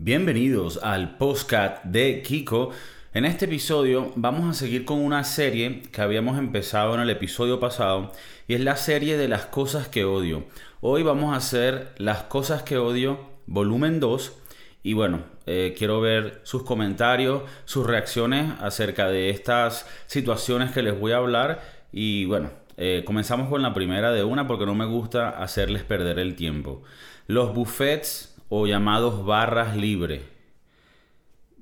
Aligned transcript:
Bienvenidos 0.00 0.78
al 0.84 1.16
postcat 1.16 1.82
de 1.82 2.22
Kiko. 2.22 2.70
En 3.12 3.24
este 3.24 3.46
episodio 3.46 4.12
vamos 4.14 4.48
a 4.48 4.54
seguir 4.54 4.84
con 4.84 5.00
una 5.00 5.24
serie 5.24 5.82
que 5.90 6.00
habíamos 6.00 6.38
empezado 6.38 6.94
en 6.94 7.00
el 7.00 7.10
episodio 7.10 7.58
pasado 7.58 8.12
y 8.46 8.54
es 8.54 8.60
la 8.60 8.76
serie 8.76 9.16
de 9.16 9.26
las 9.26 9.46
cosas 9.46 9.88
que 9.88 10.04
odio. 10.04 10.44
Hoy 10.80 11.02
vamos 11.02 11.34
a 11.34 11.38
hacer 11.38 11.94
las 11.96 12.22
cosas 12.22 12.62
que 12.62 12.78
odio 12.78 13.18
volumen 13.48 13.98
2 13.98 14.38
y 14.84 14.92
bueno, 14.92 15.24
eh, 15.46 15.74
quiero 15.76 16.00
ver 16.00 16.42
sus 16.44 16.62
comentarios, 16.62 17.42
sus 17.64 17.84
reacciones 17.84 18.52
acerca 18.60 19.08
de 19.08 19.30
estas 19.30 19.84
situaciones 20.06 20.70
que 20.70 20.82
les 20.82 20.96
voy 20.96 21.10
a 21.10 21.16
hablar 21.16 21.60
y 21.90 22.24
bueno, 22.26 22.52
eh, 22.76 23.02
comenzamos 23.04 23.48
con 23.48 23.62
la 23.62 23.74
primera 23.74 24.12
de 24.12 24.22
una 24.22 24.46
porque 24.46 24.64
no 24.64 24.76
me 24.76 24.86
gusta 24.86 25.30
hacerles 25.30 25.82
perder 25.82 26.20
el 26.20 26.36
tiempo. 26.36 26.84
Los 27.26 27.52
buffets 27.52 28.37
o 28.48 28.66
llamados 28.66 29.24
barras 29.24 29.76
libres. 29.76 30.22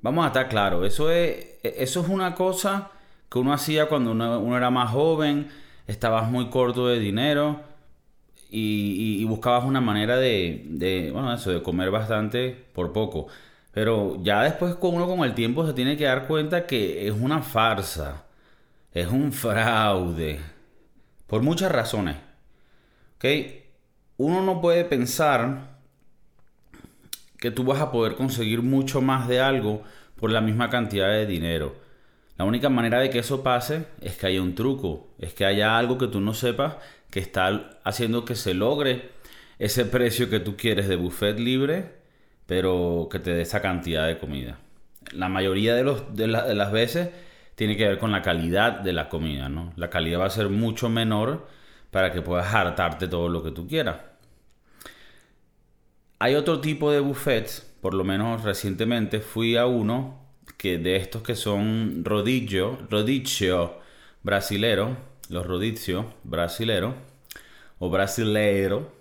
Vamos 0.01 0.23
a 0.23 0.27
estar 0.27 0.47
claros, 0.47 0.85
eso 0.85 1.11
es, 1.11 1.57
eso 1.63 2.01
es 2.01 2.07
una 2.07 2.35
cosa 2.35 2.91
que 3.29 3.39
uno 3.39 3.51
hacía 3.53 3.87
cuando 3.87 4.11
uno, 4.11 4.57
era 4.57 4.69
más 4.69 4.91
joven, 4.91 5.49
estabas 5.87 6.29
muy 6.29 6.49
corto 6.49 6.87
de 6.87 6.99
dinero 6.99 7.61
y, 8.49 9.23
buscabas 9.25 9.65
una 9.65 9.81
manera 9.81 10.17
de, 10.17 10.63
de, 10.65 11.11
bueno, 11.11 11.33
eso, 11.33 11.51
de 11.51 11.61
comer 11.61 11.91
bastante 11.91 12.67
por 12.73 12.93
poco. 12.93 13.27
Pero 13.73 14.17
ya 14.23 14.43
después 14.43 14.75
uno 14.81 15.07
con 15.07 15.19
el 15.19 15.33
tiempo 15.35 15.65
se 15.65 15.73
tiene 15.73 15.97
que 15.97 16.05
dar 16.05 16.27
cuenta 16.27 16.65
que 16.65 17.07
es 17.07 17.13
una 17.13 17.41
farsa, 17.41 18.23
es 18.93 19.07
un 19.07 19.33
fraude, 19.33 20.39
por 21.27 21.41
muchas 21.41 21.71
razones. 21.71 22.15
¿Ok? 23.17 23.25
Uno 24.17 24.41
no 24.41 24.61
puede 24.61 24.85
pensar 24.85 25.76
que 27.37 27.51
tú 27.51 27.63
vas 27.63 27.81
a 27.81 27.91
poder 27.91 28.15
conseguir 28.15 28.61
mucho 28.61 29.01
más 29.01 29.27
de 29.27 29.39
algo 29.39 29.83
por 30.15 30.31
la 30.31 30.41
misma 30.41 30.69
cantidad 30.69 31.09
de 31.09 31.25
dinero. 31.25 31.75
La 32.37 32.45
única 32.45 32.69
manera 32.69 32.99
de 32.99 33.09
que 33.09 33.19
eso 33.19 33.43
pase 33.43 33.85
es 34.01 34.15
que 34.17 34.27
haya 34.27 34.41
un 34.41 34.55
truco, 34.55 35.07
es 35.19 35.33
que 35.33 35.45
haya 35.45 35.77
algo 35.77 35.97
que 35.97 36.07
tú 36.07 36.19
no 36.19 36.33
sepas 36.33 36.75
que 37.09 37.19
está 37.19 37.79
haciendo 37.83 38.25
que 38.25 38.35
se 38.35 38.53
logre 38.53 39.09
ese 39.59 39.85
precio 39.85 40.29
que 40.29 40.39
tú 40.39 40.55
quieres 40.55 40.87
de 40.87 40.97
buffet 40.97 41.39
libre, 41.39 41.95
pero 42.45 43.07
que 43.11 43.19
te 43.19 43.31
dé 43.31 43.41
esa 43.41 43.61
cantidad 43.61 44.07
de 44.07 44.19
comida. 44.19 44.59
La 45.13 45.29
mayoría 45.29 45.73
de, 45.73 46.27
las 46.27 46.71
veces 46.71 47.09
tiene 47.55 47.75
que 47.75 47.87
ver 47.87 47.97
con 47.97 48.11
la 48.11 48.21
calidad 48.21 48.81
de 48.81 48.93
la 48.93 49.09
comida, 49.09 49.49
¿no? 49.49 49.73
La 49.75 49.89
calidad 49.89 50.19
va 50.19 50.25
a 50.25 50.29
ser 50.29 50.49
mucho 50.49 50.89
menor 50.89 51.47
para 51.91 52.11
que 52.11 52.21
puedas 52.21 52.53
hartarte 52.53 53.07
todo 53.07 53.29
lo 53.29 53.41
que 53.41 53.51
tú 53.51 53.67
quieras. 53.67 53.97
Hay 56.19 56.35
otro 56.35 56.61
tipo 56.61 56.91
de 56.91 56.99
buffets, 56.99 57.61
por 57.81 57.93
lo 57.93 58.03
menos 58.03 58.43
recientemente 58.43 59.19
fui 59.19 59.55
a 59.55 59.67
uno 59.67 60.19
que 60.57 60.79
de 60.79 60.95
estos 60.95 61.21
que 61.21 61.35
son 61.35 62.03
rodillo, 62.03 62.79
rodillo 62.89 63.79
brasilero, 64.23 64.97
los 65.29 65.45
rodizio 65.45 66.13
brasilero 66.23 66.95
o 67.79 67.89
brasilero. 67.91 68.91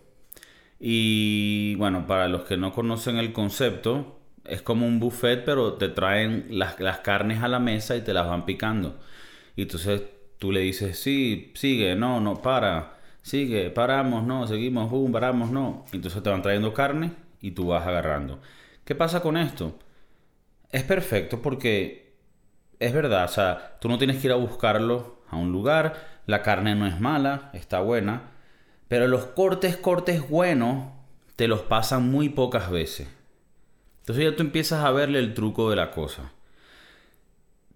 Y 0.78 1.74
bueno, 1.76 2.06
para 2.06 2.28
los 2.28 2.44
que 2.44 2.58
no 2.58 2.72
conocen 2.72 3.16
el 3.16 3.32
concepto, 3.32 4.18
es 4.44 4.60
como 4.62 4.86
un 4.86 5.00
buffet, 5.00 5.44
pero 5.44 5.74
te 5.74 5.88
traen 5.88 6.46
las, 6.50 6.78
las 6.80 6.98
carnes 6.98 7.42
a 7.42 7.48
la 7.48 7.58
mesa 7.60 7.96
y 7.96 8.02
te 8.02 8.12
las 8.12 8.28
van 8.28 8.44
picando. 8.44 8.98
Y 9.56 9.62
entonces 9.62 10.02
tú 10.38 10.52
le 10.52 10.60
dices, 10.60 10.98
sí, 10.98 11.52
sigue, 11.54 11.96
no, 11.96 12.20
no, 12.20 12.42
para 12.42 12.95
sigue, 13.26 13.70
paramos, 13.70 14.22
no, 14.22 14.46
seguimos, 14.46 14.88
boom, 14.88 15.10
paramos, 15.10 15.50
no. 15.50 15.84
Entonces 15.92 16.22
te 16.22 16.30
van 16.30 16.42
trayendo 16.42 16.72
carne 16.72 17.12
y 17.40 17.50
tú 17.50 17.66
vas 17.66 17.84
agarrando. 17.84 18.40
¿Qué 18.84 18.94
pasa 18.94 19.20
con 19.20 19.36
esto? 19.36 19.76
Es 20.70 20.84
perfecto 20.84 21.42
porque 21.42 22.14
es 22.78 22.92
verdad, 22.92 23.24
o 23.24 23.28
sea, 23.28 23.78
tú 23.80 23.88
no 23.88 23.98
tienes 23.98 24.18
que 24.18 24.28
ir 24.28 24.32
a 24.32 24.36
buscarlo 24.36 25.22
a 25.28 25.34
un 25.34 25.50
lugar, 25.50 26.20
la 26.26 26.42
carne 26.42 26.76
no 26.76 26.86
es 26.86 27.00
mala, 27.00 27.50
está 27.52 27.80
buena, 27.80 28.30
pero 28.86 29.08
los 29.08 29.24
cortes, 29.26 29.76
cortes 29.76 30.28
buenos, 30.28 30.92
te 31.34 31.48
los 31.48 31.62
pasan 31.62 32.08
muy 32.08 32.28
pocas 32.28 32.70
veces. 32.70 33.08
Entonces 34.02 34.24
ya 34.24 34.36
tú 34.36 34.44
empiezas 34.44 34.84
a 34.84 34.92
verle 34.92 35.18
el 35.18 35.34
truco 35.34 35.68
de 35.68 35.74
la 35.74 35.90
cosa. 35.90 36.30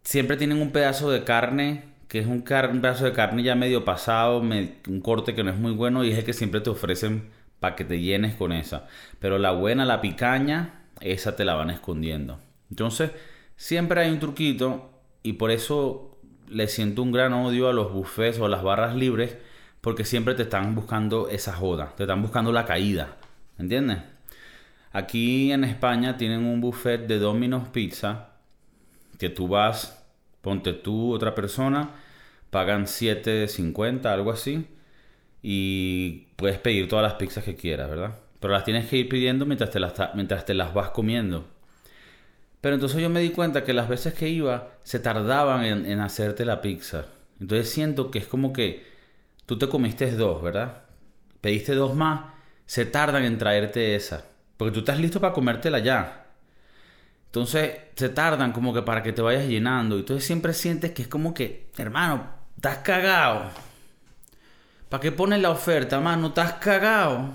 Siempre 0.04 0.36
tienen 0.36 0.62
un 0.62 0.70
pedazo 0.70 1.10
de 1.10 1.24
carne 1.24 1.89
que 2.10 2.18
es 2.18 2.26
un, 2.26 2.42
pedazo 2.42 3.04
de 3.04 3.12
carne 3.12 3.44
ya 3.44 3.54
medio 3.54 3.84
pasado, 3.84 4.40
un 4.40 5.00
corte 5.00 5.32
que 5.32 5.44
no 5.44 5.50
es 5.50 5.56
muy 5.56 5.70
bueno 5.70 6.02
y 6.02 6.10
es 6.10 6.18
el 6.18 6.24
que 6.24 6.32
siempre 6.32 6.60
te 6.60 6.68
ofrecen 6.68 7.28
para 7.60 7.76
que 7.76 7.84
te 7.84 8.00
llenes 8.00 8.34
con 8.34 8.50
esa. 8.50 8.88
Pero 9.20 9.38
la 9.38 9.52
buena, 9.52 9.84
la 9.84 10.00
picaña, 10.00 10.86
esa 11.00 11.36
te 11.36 11.44
la 11.44 11.54
van 11.54 11.70
escondiendo. 11.70 12.40
Entonces, 12.68 13.12
siempre 13.54 14.00
hay 14.00 14.10
un 14.10 14.18
truquito 14.18 14.90
y 15.22 15.34
por 15.34 15.52
eso 15.52 16.18
le 16.48 16.66
siento 16.66 17.04
un 17.04 17.12
gran 17.12 17.32
odio 17.32 17.68
a 17.68 17.72
los 17.72 17.92
buffets 17.92 18.40
o 18.40 18.46
a 18.46 18.48
las 18.48 18.64
barras 18.64 18.96
libres 18.96 19.36
porque 19.80 20.04
siempre 20.04 20.34
te 20.34 20.42
están 20.42 20.74
buscando 20.74 21.28
esa 21.28 21.52
joda, 21.52 21.94
te 21.96 22.02
están 22.02 22.22
buscando 22.22 22.50
la 22.50 22.64
caída, 22.64 23.18
¿entiendes? 23.56 23.98
Aquí 24.90 25.52
en 25.52 25.62
España 25.62 26.16
tienen 26.16 26.44
un 26.44 26.60
buffet 26.60 27.06
de 27.06 27.20
Domino's 27.20 27.68
Pizza 27.68 28.30
que 29.16 29.28
tú 29.28 29.46
vas 29.46 29.99
Ponte 30.40 30.72
tú, 30.72 31.12
otra 31.12 31.34
persona, 31.34 31.90
pagan 32.50 32.86
7.50, 32.86 34.06
algo 34.06 34.30
así, 34.30 34.66
y 35.42 36.26
puedes 36.36 36.58
pedir 36.58 36.88
todas 36.88 37.02
las 37.02 37.14
pizzas 37.14 37.44
que 37.44 37.56
quieras, 37.56 37.90
¿verdad? 37.90 38.18
Pero 38.40 38.52
las 38.52 38.64
tienes 38.64 38.86
que 38.88 38.96
ir 38.96 39.08
pidiendo 39.08 39.46
mientras 39.46 39.70
te 39.70 39.80
las, 39.80 39.92
mientras 40.14 40.44
te 40.44 40.54
las 40.54 40.72
vas 40.74 40.90
comiendo. 40.90 41.46
Pero 42.60 42.74
entonces 42.74 43.00
yo 43.00 43.08
me 43.08 43.20
di 43.20 43.30
cuenta 43.30 43.64
que 43.64 43.72
las 43.72 43.88
veces 43.88 44.14
que 44.14 44.28
iba 44.28 44.72
se 44.82 44.98
tardaban 44.98 45.64
en, 45.64 45.86
en 45.86 46.00
hacerte 46.00 46.44
la 46.44 46.60
pizza. 46.60 47.06
Entonces 47.40 47.70
siento 47.70 48.10
que 48.10 48.18
es 48.18 48.26
como 48.26 48.52
que 48.52 48.84
tú 49.46 49.58
te 49.58 49.68
comiste 49.68 50.10
dos, 50.12 50.42
¿verdad? 50.42 50.82
Pediste 51.40 51.74
dos 51.74 51.94
más, 51.94 52.32
se 52.66 52.84
tardan 52.86 53.24
en 53.24 53.38
traerte 53.38 53.94
esa. 53.94 54.24
Porque 54.56 54.72
tú 54.72 54.80
estás 54.80 55.00
listo 55.00 55.20
para 55.20 55.32
comértela 55.32 55.78
ya. 55.78 56.26
Entonces 57.30 57.78
se 57.94 58.08
tardan 58.08 58.50
como 58.50 58.74
que 58.74 58.82
para 58.82 59.04
que 59.04 59.12
te 59.12 59.22
vayas 59.22 59.46
llenando. 59.46 59.96
Y 59.96 60.00
entonces 60.00 60.26
siempre 60.26 60.52
sientes 60.52 60.90
que 60.90 61.02
es 61.02 61.08
como 61.08 61.32
que, 61.32 61.70
hermano, 61.76 62.24
estás 62.56 62.78
cagado. 62.78 63.50
¿Para 64.88 65.00
qué 65.00 65.12
pones 65.12 65.40
la 65.40 65.50
oferta, 65.50 66.00
mano? 66.00 66.28
Estás 66.28 66.54
cagado. 66.54 67.30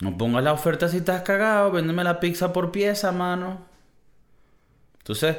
No 0.00 0.16
pongas 0.16 0.42
la 0.42 0.54
oferta 0.54 0.88
si 0.88 0.98
estás 0.98 1.20
cagado. 1.20 1.70
Véndeme 1.70 2.02
la 2.02 2.18
pizza 2.18 2.50
por 2.50 2.72
pieza, 2.72 3.12
mano. 3.12 3.66
Entonces, 5.00 5.36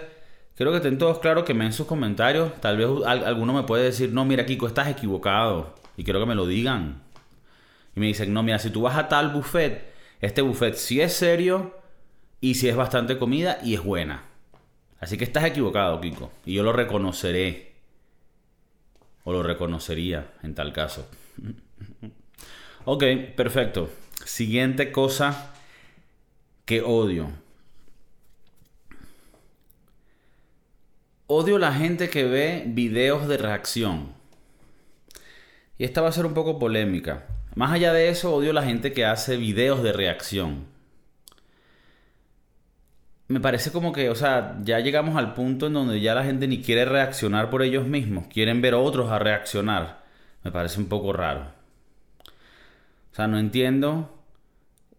quiero 0.55 0.69
que 0.69 0.77
estén 0.77 0.99
todos 0.99 1.17
claros 1.17 1.45
que 1.45 1.55
me 1.55 1.63
den 1.63 1.73
sus 1.73 1.87
comentarios. 1.87 2.53
Tal 2.61 2.77
vez 2.77 2.87
alguno 3.07 3.51
me 3.51 3.63
puede 3.63 3.85
decir, 3.85 4.13
no, 4.13 4.25
mira, 4.25 4.45
Kiko, 4.45 4.67
estás 4.67 4.89
equivocado. 4.89 5.73
Y 5.97 6.03
quiero 6.03 6.19
que 6.19 6.27
me 6.27 6.35
lo 6.35 6.45
digan. 6.45 7.01
Y 7.95 7.99
me 7.99 8.05
dicen, 8.05 8.31
no, 8.31 8.43
mira, 8.43 8.59
si 8.59 8.69
tú 8.69 8.83
vas 8.83 8.95
a 8.95 9.07
tal 9.07 9.29
buffet, 9.29 9.91
este 10.21 10.43
buffet 10.43 10.75
sí 10.75 11.01
es 11.01 11.13
serio 11.13 11.78
y 12.41 12.55
si 12.55 12.69
es 12.69 12.75
bastante 12.75 13.17
comida 13.17 13.59
y 13.63 13.75
es 13.75 13.83
buena. 13.83 14.23
Así 14.99 15.17
que 15.17 15.23
estás 15.23 15.45
equivocado, 15.45 15.99
Kiko. 16.01 16.31
Y 16.45 16.53
yo 16.53 16.63
lo 16.63 16.73
reconoceré. 16.73 17.73
O 19.23 19.33
lo 19.33 19.43
reconocería 19.43 20.33
en 20.43 20.55
tal 20.55 20.73
caso. 20.73 21.07
ok, 22.85 23.03
perfecto. 23.35 23.89
Siguiente 24.25 24.91
cosa 24.91 25.53
que 26.65 26.81
odio. 26.81 27.31
Odio 31.27 31.59
la 31.59 31.73
gente 31.73 32.09
que 32.09 32.23
ve 32.23 32.63
videos 32.67 33.27
de 33.27 33.37
reacción. 33.37 34.13
Y 35.77 35.83
esta 35.83 36.01
va 36.01 36.09
a 36.09 36.13
ser 36.13 36.25
un 36.25 36.33
poco 36.33 36.59
polémica. 36.59 37.27
Más 37.55 37.71
allá 37.71 37.93
de 37.93 38.09
eso, 38.09 38.33
odio 38.33 38.51
la 38.51 38.63
gente 38.63 38.93
que 38.93 39.05
hace 39.05 39.37
videos 39.37 39.83
de 39.83 39.93
reacción 39.93 40.78
me 43.29 43.39
parece 43.39 43.71
como 43.71 43.93
que, 43.93 44.09
o 44.09 44.15
sea, 44.15 44.57
ya 44.63 44.79
llegamos 44.79 45.15
al 45.15 45.35
punto 45.35 45.67
en 45.67 45.73
donde 45.73 46.01
ya 46.01 46.15
la 46.15 46.23
gente 46.23 46.47
ni 46.47 46.61
quiere 46.61 46.83
reaccionar 46.83 47.51
por 47.51 47.61
ellos 47.61 47.85
mismos, 47.85 48.25
quieren 48.27 48.59
ver 48.61 48.73
a 48.73 48.79
otros 48.79 49.11
a 49.11 49.19
reaccionar. 49.19 50.03
Me 50.43 50.51
parece 50.51 50.79
un 50.79 50.87
poco 50.87 51.13
raro. 51.13 51.51
O 53.11 53.15
sea, 53.15 53.27
no 53.27 53.37
entiendo. 53.37 54.19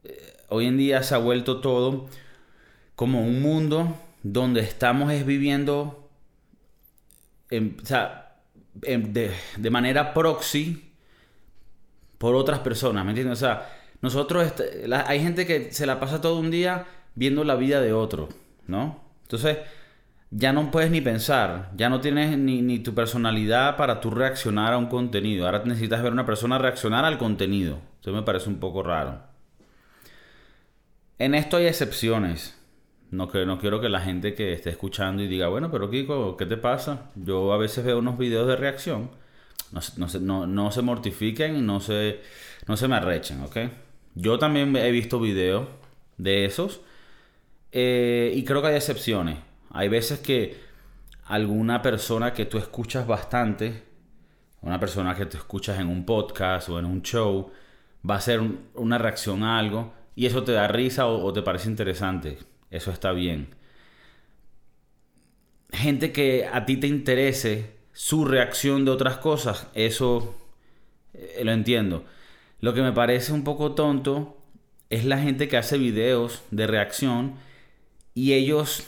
Eh, 0.05 0.37
hoy 0.49 0.67
en 0.67 0.77
día 0.77 1.03
se 1.03 1.15
ha 1.17 1.19
vuelto 1.19 1.61
todo 1.61 2.09
como 2.95 3.21
un 3.21 3.43
mundo 3.43 3.97
donde 4.23 4.61
estamos 4.61 5.13
es 5.13 5.27
viviendo 5.27 6.09
o 7.51 7.85
sea, 7.87 8.37
de, 8.75 9.33
de, 9.57 9.71
manera 9.71 10.15
proxy 10.15 10.93
por 12.17 12.37
otras 12.37 12.61
personas, 12.61 13.05
¿me 13.05 13.11
entiendes? 13.11 13.39
O 13.39 13.41
sea, 13.41 13.69
nosotros, 14.03 14.47
este, 14.47 14.87
hay 14.95 15.21
gente 15.21 15.47
que 15.47 15.73
se 15.73 15.85
la 15.85 15.99
pasa 15.99 16.21
todo 16.21 16.39
un 16.39 16.51
día 16.53 16.87
viendo 17.15 17.45
la 17.45 17.57
vida 17.57 17.81
de 17.81 17.93
otro, 17.93 18.29
¿no? 18.67 19.01
Entonces, 19.23 19.59
ya 20.31 20.53
no 20.53 20.71
puedes 20.71 20.91
ni 20.91 21.01
pensar, 21.01 21.73
ya 21.77 21.89
no 21.89 22.01
tienes 22.01 22.39
ni, 22.39 22.79
tu 22.79 22.95
personalidad 22.95 23.77
para 23.77 24.01
tú 24.01 24.11
reaccionar 24.11 24.73
a 24.73 24.79
un 24.79 24.87
contenido. 24.87 25.47
Ahora 25.47 25.63
necesitas 25.65 26.03
ver 26.03 26.11
a 26.11 26.15
una 26.15 26.27
persona 26.27 26.59
reaccionar 26.59 27.05
al 27.05 27.19
contenido. 27.19 27.81
Eso 28.01 28.13
me 28.13 28.23
parece 28.23 28.49
un 28.49 28.61
poco 28.61 28.83
raro. 28.83 29.21
En 31.19 31.35
esto 31.35 31.57
hay 31.57 31.67
excepciones. 31.67 32.57
No, 33.11 33.29
que, 33.29 33.45
no 33.45 33.59
quiero 33.59 33.81
que 33.81 33.89
la 33.89 34.01
gente 34.01 34.35
que 34.35 34.53
esté 34.53 34.71
escuchando 34.71 35.21
y 35.23 35.27
diga, 35.27 35.49
bueno, 35.49 35.71
pero 35.71 35.91
Kiko, 35.91 36.37
¿qué 36.37 36.47
te 36.47 36.57
pasa? 36.57 37.11
Yo 37.17 37.53
a 37.53 37.59
veces 37.59 37.85
veo 37.85 37.99
unos 37.99 38.17
videos 38.17 38.47
de 38.47 38.55
reacción. 38.55 39.11
No, 39.73 39.81
no, 39.97 40.09
se, 40.09 40.21
no, 40.21 40.47
no 40.47 40.71
se 40.71 40.83
mortifiquen 40.83 41.57
y 41.57 41.61
no 41.61 41.81
se, 41.81 42.21
no 42.69 42.77
se 42.77 42.87
me 42.87 42.97
arrechen, 42.97 43.43
¿ok? 43.43 43.57
Yo 44.15 44.39
también 44.39 44.75
he 44.77 44.91
visto 44.93 45.19
videos 45.19 45.67
de 46.19 46.45
esos. 46.45 46.81
Eh, 47.73 48.33
y 48.35 48.45
creo 48.45 48.63
que 48.63 48.69
hay 48.69 48.77
excepciones. 48.77 49.39
Hay 49.71 49.89
veces 49.89 50.19
que 50.21 50.57
alguna 51.25 51.83
persona 51.83 52.33
que 52.33 52.47
tú 52.47 52.59
escuchas 52.59 53.07
bastante, 53.07 53.85
una 54.63 54.81
persona 54.81 55.15
que 55.15 55.27
tú 55.27 55.37
escuchas 55.37 55.79
en 55.79 55.89
un 55.89 56.05
podcast 56.05 56.69
o 56.69 56.79
en 56.79 56.85
un 56.85 57.03
show, 57.03 57.51
va 58.09 58.15
a 58.15 58.19
hacer 58.19 58.41
una 58.75 58.99
reacción 58.99 59.43
a 59.43 59.59
algo 59.59 59.93
y 60.17 60.27
eso 60.27 60.43
te 60.43 60.53
da 60.53 60.69
risa 60.69 61.07
o 61.07 61.33
te 61.33 61.43
parece 61.43 61.69
interesante 61.69 62.39
eso 62.71 62.91
está 62.91 63.13
bien. 63.13 63.55
Gente 65.73 66.13
que 66.13 66.47
a 66.47 66.65
ti 66.65 66.77
te 66.77 66.87
interese 66.87 67.77
su 67.93 68.25
reacción 68.25 68.85
de 68.85 68.93
otras 68.93 69.19
cosas, 69.19 69.69
eso 69.75 70.37
eh, 71.15 71.43
lo 71.45 71.53
entiendo. 71.53 72.05
Lo 72.61 72.75
que 72.75 72.83
me 72.83 72.93
parece 72.93 73.33
un 73.33 73.45
poco 73.45 73.73
tonto 73.75 74.37
es 74.89 75.05
la 75.05 75.19
gente 75.19 75.49
que 75.49 75.57
hace 75.57 75.79
videos 75.79 76.43
de 76.51 76.67
reacción 76.67 77.35
y 78.21 78.35
ellos, 78.35 78.85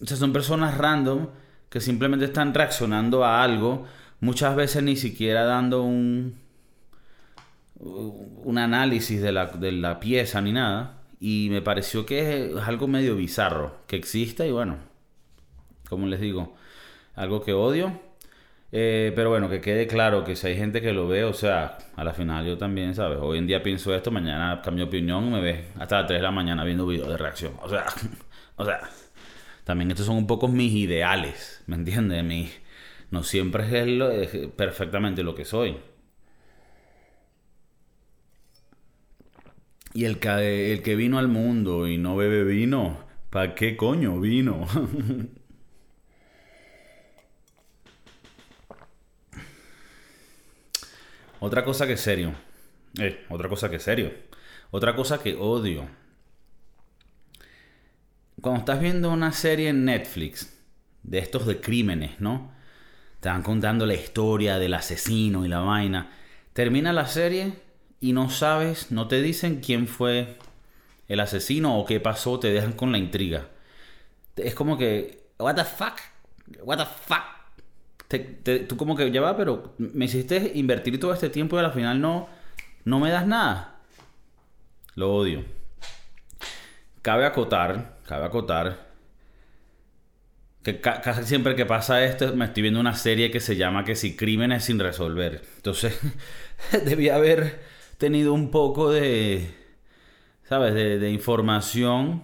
o 0.00 0.06
sea, 0.06 0.16
son 0.16 0.32
personas 0.32 0.78
random 0.78 1.26
que 1.68 1.80
simplemente 1.80 2.26
están 2.26 2.54
reaccionando 2.54 3.24
a 3.24 3.42
algo, 3.42 3.84
muchas 4.20 4.54
veces 4.54 4.84
ni 4.84 4.94
siquiera 4.94 5.44
dando 5.44 5.82
un, 5.82 6.36
un 7.80 8.58
análisis 8.58 9.20
de 9.20 9.32
la, 9.32 9.46
de 9.46 9.72
la 9.72 9.98
pieza 9.98 10.40
ni 10.40 10.52
nada. 10.52 11.00
Y 11.18 11.48
me 11.50 11.62
pareció 11.62 12.06
que 12.06 12.46
es 12.46 12.56
algo 12.64 12.86
medio 12.86 13.16
bizarro 13.16 13.78
que 13.88 13.96
exista 13.96 14.46
y 14.46 14.52
bueno, 14.52 14.76
como 15.88 16.06
les 16.06 16.20
digo, 16.20 16.54
algo 17.16 17.42
que 17.42 17.54
odio. 17.54 18.00
Eh, 18.74 19.12
pero 19.14 19.28
bueno, 19.28 19.50
que 19.50 19.60
quede 19.60 19.86
claro 19.86 20.24
que 20.24 20.34
si 20.34 20.46
hay 20.46 20.56
gente 20.56 20.80
que 20.80 20.92
lo 20.92 21.06
ve, 21.06 21.24
o 21.24 21.34
sea, 21.34 21.76
a 21.94 22.04
la 22.04 22.14
final 22.14 22.46
yo 22.46 22.56
también, 22.56 22.94
¿sabes? 22.94 23.18
Hoy 23.20 23.36
en 23.38 23.46
día 23.46 23.62
pienso 23.62 23.94
esto, 23.94 24.10
mañana 24.10 24.62
cambio 24.62 24.86
opinión 24.86 25.30
me 25.30 25.40
ve 25.42 25.66
hasta 25.78 25.98
las 25.98 26.06
3 26.06 26.20
de 26.20 26.22
la 26.22 26.30
mañana 26.30 26.64
viendo 26.64 26.86
videos 26.86 27.08
de 27.08 27.18
reacción. 27.18 27.52
O 27.62 27.68
sea, 27.68 27.84
o 28.56 28.64
sea, 28.64 28.80
también 29.64 29.90
estos 29.90 30.06
son 30.06 30.16
un 30.16 30.26
poco 30.26 30.48
mis 30.48 30.72
ideales, 30.72 31.62
¿me 31.66 31.76
entiendes? 31.76 32.24
Mi, 32.24 32.50
no 33.10 33.22
siempre 33.24 33.64
es, 33.64 34.34
es 34.34 34.48
perfectamente 34.48 35.22
lo 35.22 35.34
que 35.34 35.44
soy. 35.44 35.76
Y 39.94 40.04
el 40.06 40.18
que, 40.18 40.72
el 40.72 40.82
que 40.82 40.96
vino 40.96 41.18
al 41.18 41.28
mundo 41.28 41.86
y 41.86 41.98
no 41.98 42.16
bebe 42.16 42.44
vino, 42.44 42.98
¿para 43.30 43.54
qué 43.54 43.76
coño 43.76 44.20
vino? 44.20 44.66
otra 51.42 51.64
cosa 51.64 51.88
que 51.88 51.94
es 51.94 52.00
serio. 52.00 52.34
Eh, 53.00 53.26
otra 53.28 53.48
cosa 53.48 53.68
que 53.68 53.76
es 53.76 53.82
serio. 53.82 54.12
Otra 54.70 54.94
cosa 54.94 55.20
que 55.20 55.34
odio. 55.34 55.88
Cuando 58.40 58.60
estás 58.60 58.80
viendo 58.80 59.10
una 59.10 59.32
serie 59.32 59.70
en 59.70 59.84
Netflix 59.84 60.56
de 61.02 61.18
estos 61.18 61.46
de 61.46 61.60
crímenes, 61.60 62.20
¿no? 62.20 62.52
Te 63.18 63.28
van 63.28 63.42
contando 63.42 63.86
la 63.86 63.94
historia 63.94 64.58
del 64.58 64.74
asesino 64.74 65.44
y 65.44 65.48
la 65.48 65.58
vaina. 65.58 66.12
Termina 66.52 66.92
la 66.92 67.08
serie 67.08 67.54
y 67.98 68.12
no 68.12 68.30
sabes, 68.30 68.92
no 68.92 69.08
te 69.08 69.20
dicen 69.20 69.60
quién 69.60 69.88
fue 69.88 70.38
el 71.08 71.18
asesino 71.18 71.76
o 71.76 71.84
qué 71.86 71.98
pasó, 71.98 72.38
te 72.38 72.52
dejan 72.52 72.74
con 72.74 72.92
la 72.92 72.98
intriga. 72.98 73.48
Es 74.36 74.54
como 74.54 74.78
que, 74.78 75.24
what 75.40 75.56
the 75.56 75.64
fuck, 75.64 75.98
what 76.62 76.78
the 76.78 76.86
fuck. 76.86 77.41
Tú 78.18 78.76
como 78.76 78.96
que 78.96 79.10
ya 79.10 79.20
va, 79.20 79.36
pero 79.36 79.74
me 79.78 80.04
hiciste 80.04 80.52
invertir 80.54 80.98
todo 81.00 81.12
este 81.12 81.30
tiempo 81.30 81.56
y 81.56 81.64
al 81.64 81.72
final 81.72 82.00
no, 82.00 82.28
no 82.84 83.00
me 83.00 83.10
das 83.10 83.26
nada. 83.26 83.80
Lo 84.94 85.14
odio. 85.14 85.44
Cabe 87.02 87.26
acotar, 87.26 87.98
cabe 88.06 88.26
acotar 88.26 88.92
que 90.62 90.80
casi 90.80 91.24
siempre 91.24 91.56
que 91.56 91.66
pasa 91.66 92.04
esto 92.04 92.34
me 92.36 92.44
estoy 92.44 92.62
viendo 92.62 92.78
una 92.78 92.94
serie 92.94 93.30
que 93.30 93.40
se 93.40 93.56
llama 93.56 93.84
que 93.84 93.96
si 93.96 94.16
crímenes 94.16 94.64
sin 94.64 94.78
resolver. 94.78 95.42
Entonces 95.56 95.98
debía 96.84 97.16
haber 97.16 97.60
tenido 97.98 98.32
un 98.32 98.50
poco 98.50 98.92
de, 98.92 99.48
¿sabes? 100.44 100.74
De, 100.74 101.10
información 101.10 102.22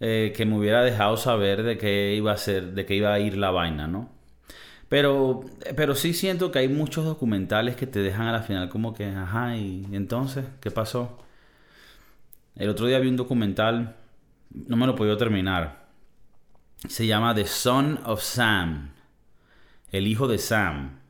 eh, 0.00 0.34
que 0.36 0.44
me 0.44 0.56
hubiera 0.56 0.82
dejado 0.82 1.16
saber 1.16 1.62
de 1.62 1.78
qué 1.78 2.14
iba 2.14 2.32
a 2.32 2.36
ser, 2.36 2.72
de 2.74 2.84
qué 2.84 2.94
iba 2.94 3.12
a 3.12 3.18
ir 3.20 3.38
la 3.38 3.50
vaina, 3.50 3.86
¿no? 3.86 4.10
Pero, 4.88 5.44
pero 5.74 5.94
sí 5.94 6.12
siento 6.14 6.52
que 6.52 6.60
hay 6.60 6.68
muchos 6.68 7.04
documentales 7.04 7.76
que 7.76 7.86
te 7.86 8.00
dejan 8.00 8.28
a 8.28 8.32
la 8.32 8.42
final 8.42 8.68
como 8.68 8.94
que, 8.94 9.06
ajá, 9.06 9.56
y 9.56 9.86
entonces, 9.92 10.44
¿qué 10.60 10.70
pasó? 10.70 11.18
El 12.54 12.70
otro 12.70 12.86
día 12.86 12.98
vi 13.00 13.08
un 13.08 13.16
documental, 13.16 13.96
no 14.50 14.76
me 14.76 14.86
lo 14.86 14.94
podido 14.94 15.16
terminar. 15.16 15.86
Se 16.88 17.06
llama 17.06 17.34
The 17.34 17.46
Son 17.46 18.00
of 18.04 18.22
Sam, 18.22 18.92
el 19.90 20.06
hijo 20.06 20.28
de 20.28 20.38
Sam. 20.38 21.00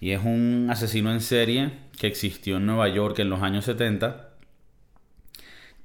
Y 0.00 0.12
es 0.12 0.22
un 0.22 0.68
asesino 0.70 1.10
en 1.10 1.20
serie 1.20 1.72
que 1.98 2.06
existió 2.06 2.58
en 2.58 2.66
Nueva 2.66 2.88
York 2.88 3.18
en 3.18 3.30
los 3.30 3.42
años 3.42 3.64
70, 3.64 4.28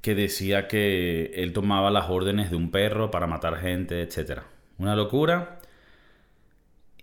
que 0.02 0.16
decía 0.16 0.68
que 0.68 1.32
él 1.36 1.54
tomaba 1.54 1.90
las 1.90 2.10
órdenes 2.10 2.52
de 2.52 2.58
un 2.58 2.70
perro 2.70 3.10
para 3.10 3.26
matar 3.26 3.58
gente, 3.58 4.02
etc. 4.02 4.42
Una 4.78 4.96
locura. 4.96 5.60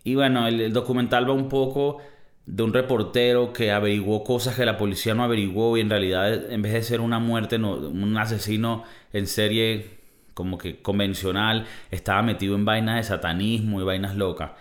Y 0.05 0.14
bueno, 0.14 0.47
el, 0.49 0.73
documental 0.73 1.29
va 1.29 1.35
un 1.35 1.49
poco 1.49 1.99
de 2.47 2.62
un 2.62 2.73
reportero 2.73 3.52
que 3.52 3.70
averiguó 3.70 4.25
cosas 4.25 4.56
que 4.56 4.64
la 4.64 4.76
policía 4.76 5.14
no 5.14 5.23
averiguó 5.23 5.76
y 5.76 5.81
en 5.81 5.91
realidad 5.91 6.50
en 6.50 6.62
vez 6.62 6.73
de 6.73 6.82
ser 6.82 7.00
una 7.00 7.19
muerte, 7.19 7.56
un 7.56 8.17
asesino 8.17 8.85
en 9.12 9.26
serie 9.26 10.00
como 10.35 10.58
que 10.58 10.81
convencional, 10.81 11.67
estaba 11.91 12.23
metido 12.23 12.55
en 12.55 12.64
vainas 12.64 12.97
de 12.97 13.02
satanismo 13.05 13.81
y 13.81 13.85
vainas 13.85 14.17
locas. 14.17 14.52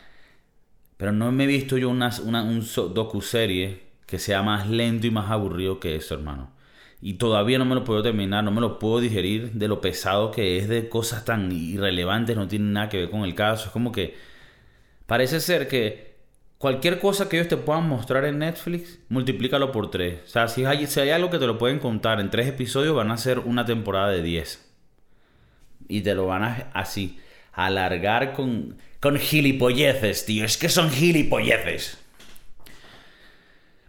Pero 0.98 1.14
no 1.14 1.32
me 1.32 1.46
he 1.46 1.48
visto 1.48 1.78
yo 1.78 1.90
una, 1.90 2.12
una 2.26 2.44
un 2.44 2.62
docu-serie 2.94 3.84
que 4.06 4.20
sea 4.20 4.42
más 4.44 4.68
lento 4.70 5.08
y 5.08 5.12
más 5.12 5.32
aburrido 5.32 5.80
que 5.80 5.96
eso, 5.96 6.16
hermano. 6.16 6.52
Y 7.02 7.14
todavía 7.14 7.58
no 7.58 7.66
me 7.66 7.76
lo 7.76 7.86
puedo 7.86 8.04
terminar, 8.04 8.44
no 8.44 8.52
me 8.52 8.60
lo 8.60 8.80
puedo 8.80 9.00
digerir 9.00 9.54
de 9.54 9.70
lo 9.70 9.80
pesado 9.80 10.32
que 10.32 10.58
es 10.58 10.68
de 10.68 10.90
cosas 10.90 11.24
tan 11.24 11.52
irrelevantes, 11.52 12.36
no 12.36 12.48
tiene 12.48 12.66
nada 12.72 12.90
que 12.90 12.98
ver 12.98 13.10
con 13.10 13.22
el 13.24 13.36
caso. 13.36 13.68
Es 13.68 13.72
como 13.72 13.92
que 13.94 14.16
parece 15.10 15.40
ser 15.40 15.68
que 15.68 16.14
cualquier 16.60 17.00
cosa 17.00 17.28
que 17.28 17.38
ellos 17.38 17.50
te 17.50 17.58
puedan 17.58 17.90
mostrar 17.90 18.26
en 18.26 18.38
Netflix, 18.38 19.00
multiplícalo 19.10 19.72
por 19.72 19.90
tres. 19.90 20.20
O 20.24 20.28
sea, 20.28 20.48
si 20.48 20.66
hay, 20.66 20.86
si 20.86 21.00
hay 21.00 21.10
algo 21.10 21.32
que 21.32 21.40
te 21.40 21.48
lo 21.48 21.58
pueden 21.58 21.80
contar 21.80 22.20
en 22.20 22.30
tres 22.30 22.48
episodios, 22.48 22.96
van 22.96 23.10
a 23.10 23.18
ser 23.18 23.40
una 23.40 23.66
temporada 23.66 24.10
de 24.10 24.22
diez. 24.22 24.72
Y 25.88 26.02
te 26.02 26.14
lo 26.14 26.28
van 26.28 26.44
a 26.44 26.70
así 26.76 27.20
alargar 27.54 28.34
con, 28.34 28.78
con 29.00 29.18
gilipolleces, 29.18 30.28
tío. 30.28 30.46
Es 30.46 30.58
que 30.58 30.70
son 30.70 30.92
gilipolleces. 30.92 31.98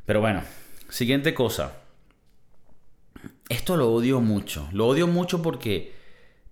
Pero 0.07 0.23
bueno, 0.23 0.43
siguiente 0.89 1.35
cosa. 1.35 1.83
Esto 3.51 3.77
lo 3.77 3.93
odio 3.93 4.23
mucho. 4.23 4.71
Lo 4.73 4.87
odio 4.87 5.07
mucho 5.07 5.43
porque 5.43 5.93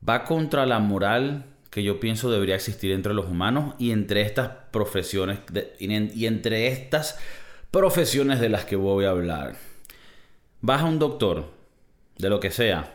va 0.06 0.24
contra 0.24 0.66
la 0.66 0.78
moral 0.78 1.46
que 1.78 1.84
yo 1.84 2.00
pienso 2.00 2.28
debería 2.28 2.56
existir 2.56 2.90
entre 2.90 3.14
los 3.14 3.26
humanos 3.26 3.76
y 3.78 3.92
entre 3.92 4.22
estas 4.22 4.48
profesiones 4.72 5.38
y 5.78 6.26
entre 6.26 6.66
estas 6.66 7.20
profesiones 7.70 8.40
de 8.40 8.48
las 8.48 8.64
que 8.64 8.74
voy 8.74 9.04
a 9.04 9.10
hablar. 9.10 9.54
Vas 10.60 10.82
a 10.82 10.86
un 10.86 10.98
doctor, 10.98 11.52
de 12.18 12.30
lo 12.30 12.40
que 12.40 12.50
sea. 12.50 12.92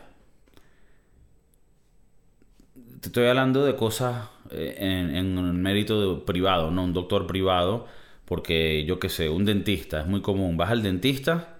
Te 3.00 3.08
estoy 3.08 3.26
hablando 3.26 3.64
de 3.64 3.74
cosas 3.74 4.28
eh, 4.50 4.76
en, 4.78 5.16
en 5.16 5.62
mérito 5.62 6.26
privado, 6.26 6.70
no 6.70 6.84
un 6.84 6.92
doctor 6.92 7.26
privado 7.26 7.86
porque 8.26 8.84
yo 8.84 8.98
qué 8.98 9.08
sé, 9.08 9.30
un 9.30 9.46
dentista, 9.46 10.02
es 10.02 10.06
muy 10.06 10.20
común. 10.20 10.58
Vas 10.58 10.70
al 10.70 10.82
dentista 10.82 11.56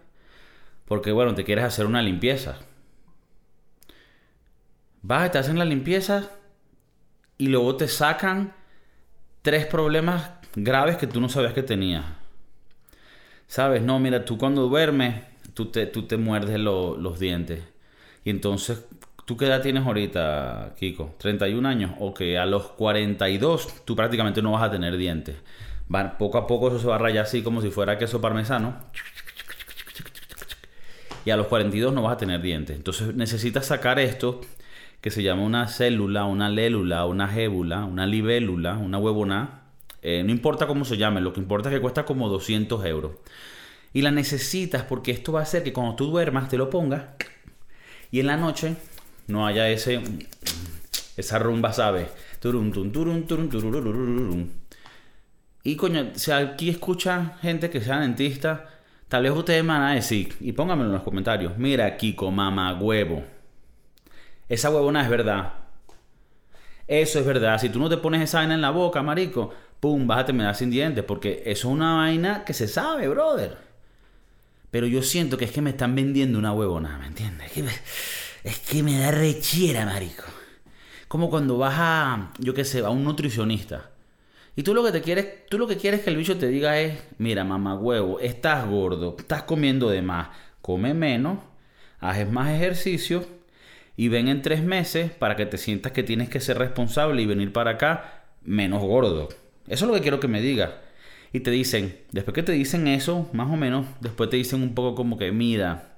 porque, 0.84 1.10
bueno, 1.10 1.34
te 1.34 1.44
quieres 1.44 1.64
hacer 1.64 1.86
una 1.86 2.02
limpieza. 2.02 2.58
Vas, 5.00 5.32
te 5.32 5.38
hacen 5.38 5.58
la 5.58 5.64
limpieza 5.64 6.30
y 7.38 7.48
luego 7.48 7.76
te 7.76 7.88
sacan 7.88 8.52
tres 9.42 9.66
problemas 9.66 10.30
graves 10.54 10.96
que 10.96 11.06
tú 11.06 11.20
no 11.20 11.28
sabías 11.28 11.52
que 11.52 11.62
tenías. 11.62 12.04
¿Sabes? 13.46 13.82
No, 13.82 13.98
mira, 13.98 14.24
tú 14.24 14.38
cuando 14.38 14.68
duermes, 14.68 15.22
tú 15.54 15.66
te, 15.66 15.86
tú 15.86 16.06
te 16.06 16.16
muerdes 16.16 16.58
los 16.58 17.18
dientes. 17.18 17.62
Y 18.24 18.30
entonces, 18.30 18.86
¿tú 19.26 19.36
qué 19.36 19.46
edad 19.46 19.62
tienes 19.62 19.84
ahorita, 19.86 20.74
Kiko? 20.78 21.14
¿31 21.22 21.66
años? 21.66 21.92
O 22.00 22.14
que 22.14 22.38
a 22.38 22.46
los 22.46 22.68
42 22.68 23.84
tú 23.84 23.94
prácticamente 23.94 24.40
no 24.40 24.52
vas 24.52 24.62
a 24.62 24.70
tener 24.70 24.96
dientes 24.96 25.36
poco 26.18 26.38
a 26.38 26.46
poco 26.46 26.68
eso 26.68 26.78
se 26.78 26.86
va 26.86 26.96
a 26.96 26.98
rayar 26.98 27.24
así 27.24 27.42
como 27.42 27.60
si 27.60 27.70
fuera 27.70 27.98
queso 27.98 28.20
parmesano. 28.20 28.74
y 31.24 31.30
a 31.30 31.36
los 31.36 31.46
42 31.46 31.92
no 31.94 32.02
vas 32.02 32.14
a 32.14 32.16
tener 32.18 32.42
dientes. 32.42 32.76
Entonces 32.76 33.14
necesitas 33.14 33.66
sacar 33.66 33.98
esto 33.98 34.40
que 35.04 35.10
se 35.10 35.22
llama 35.22 35.42
una 35.42 35.68
célula, 35.68 36.24
una 36.24 36.48
lélula, 36.48 37.04
una 37.04 37.28
gébula, 37.28 37.84
una 37.84 38.06
libélula, 38.06 38.78
una 38.78 38.96
huevona. 38.96 39.60
Eh, 40.00 40.22
no 40.24 40.30
importa 40.30 40.66
cómo 40.66 40.86
se 40.86 40.96
llame, 40.96 41.20
lo 41.20 41.34
que 41.34 41.40
importa 41.40 41.68
es 41.68 41.74
que 41.74 41.82
cuesta 41.82 42.06
como 42.06 42.30
200 42.30 42.82
euros. 42.86 43.12
Y 43.92 44.00
la 44.00 44.10
necesitas 44.10 44.84
porque 44.84 45.10
esto 45.10 45.32
va 45.32 45.40
a 45.40 45.42
hacer 45.42 45.62
que 45.62 45.74
cuando 45.74 45.94
tú 45.94 46.06
duermas 46.06 46.48
te 46.48 46.56
lo 46.56 46.70
pongas 46.70 47.02
y 48.10 48.20
en 48.20 48.28
la 48.28 48.38
noche 48.38 48.76
no 49.26 49.46
haya 49.46 49.68
ese 49.68 50.00
esa 51.18 51.38
rumba, 51.38 51.74
¿sabes? 51.74 52.08
Y 55.64 55.76
coño, 55.76 56.12
si 56.14 56.30
aquí 56.30 56.70
escucha 56.70 57.36
gente 57.42 57.68
que 57.68 57.82
sea 57.82 58.00
dentista, 58.00 58.70
tal 59.08 59.24
vez 59.24 59.32
ustedes 59.32 59.62
me 59.62 59.74
van 59.74 59.82
a 59.82 59.94
decir, 59.96 60.34
y 60.40 60.52
pónganmelo 60.52 60.88
en 60.88 60.94
los 60.94 61.02
comentarios, 61.02 61.58
mira 61.58 61.94
Kiko, 61.98 62.30
mamá 62.30 62.72
huevo. 62.80 63.33
Esa 64.54 64.70
huevona 64.70 65.02
es 65.02 65.08
verdad. 65.08 65.52
Eso 66.86 67.18
es 67.18 67.26
verdad. 67.26 67.60
Si 67.60 67.70
tú 67.70 67.80
no 67.80 67.88
te 67.88 67.96
pones 67.96 68.22
esa 68.22 68.38
vaina 68.38 68.54
en 68.54 68.60
la 68.60 68.70
boca, 68.70 69.02
marico, 69.02 69.52
pum, 69.80 70.06
vas 70.06 70.20
a 70.20 70.26
terminar 70.26 70.54
sin 70.54 70.70
dientes. 70.70 71.02
Porque 71.02 71.42
eso 71.44 71.68
es 71.68 71.74
una 71.74 71.96
vaina 71.96 72.44
que 72.44 72.54
se 72.54 72.68
sabe, 72.68 73.08
brother. 73.08 73.56
Pero 74.70 74.86
yo 74.86 75.02
siento 75.02 75.36
que 75.36 75.46
es 75.46 75.50
que 75.50 75.60
me 75.60 75.70
están 75.70 75.96
vendiendo 75.96 76.38
una 76.38 76.52
huevona, 76.52 76.98
¿me 76.98 77.08
entiendes? 77.08 77.50
Es 78.44 78.60
que 78.60 78.82
me, 78.84 78.96
da 78.96 79.10
rechiera, 79.10 79.86
marico. 79.86 80.22
Como 81.08 81.30
cuando 81.30 81.58
vas 81.58 81.74
a, 81.76 82.32
yo 82.38 82.54
qué 82.54 82.64
sé, 82.64 82.78
a 82.80 82.90
un 82.90 83.02
nutricionista. 83.02 83.90
Y 84.54 84.62
tú 84.62 84.72
lo 84.72 84.84
que 84.84 84.92
te 84.92 85.00
quieres, 85.00 85.46
tú 85.48 85.58
lo 85.58 85.66
que 85.66 85.78
quieres 85.78 86.02
que 86.02 86.10
el 86.10 86.16
bicho 86.16 86.36
te 86.36 86.46
diga 86.46 86.78
es, 86.78 87.02
mira, 87.18 87.42
mamá 87.42 87.74
huevo, 87.74 88.20
estás 88.20 88.68
gordo, 88.68 89.16
estás 89.18 89.42
comiendo 89.42 89.90
de 89.90 90.00
más, 90.00 90.28
come 90.60 90.94
menos, 90.94 91.38
haces 91.98 92.30
más 92.30 92.50
ejercicio 92.50 93.26
y 93.96 94.08
ven 94.08 94.28
en 94.28 94.42
tres 94.42 94.62
meses 94.62 95.10
para 95.10 95.36
que 95.36 95.46
te 95.46 95.58
sientas 95.58 95.92
que 95.92 96.02
tienes 96.02 96.28
que 96.28 96.40
ser 96.40 96.58
responsable 96.58 97.22
y 97.22 97.26
venir 97.26 97.52
para 97.52 97.72
acá 97.72 98.24
menos 98.42 98.82
gordo. 98.82 99.28
Eso 99.66 99.84
es 99.84 99.88
lo 99.88 99.94
que 99.94 100.02
quiero 100.02 100.20
que 100.20 100.28
me 100.28 100.40
digas. 100.40 100.70
Y 101.32 101.40
te 101.40 101.50
dicen, 101.50 101.98
después 102.12 102.34
que 102.34 102.42
te 102.42 102.52
dicen 102.52 102.86
eso, 102.86 103.28
más 103.32 103.50
o 103.50 103.56
menos, 103.56 103.86
después 104.00 104.30
te 104.30 104.36
dicen 104.36 104.62
un 104.62 104.74
poco 104.74 104.94
como 104.94 105.18
que, 105.18 105.32
mira, 105.32 105.94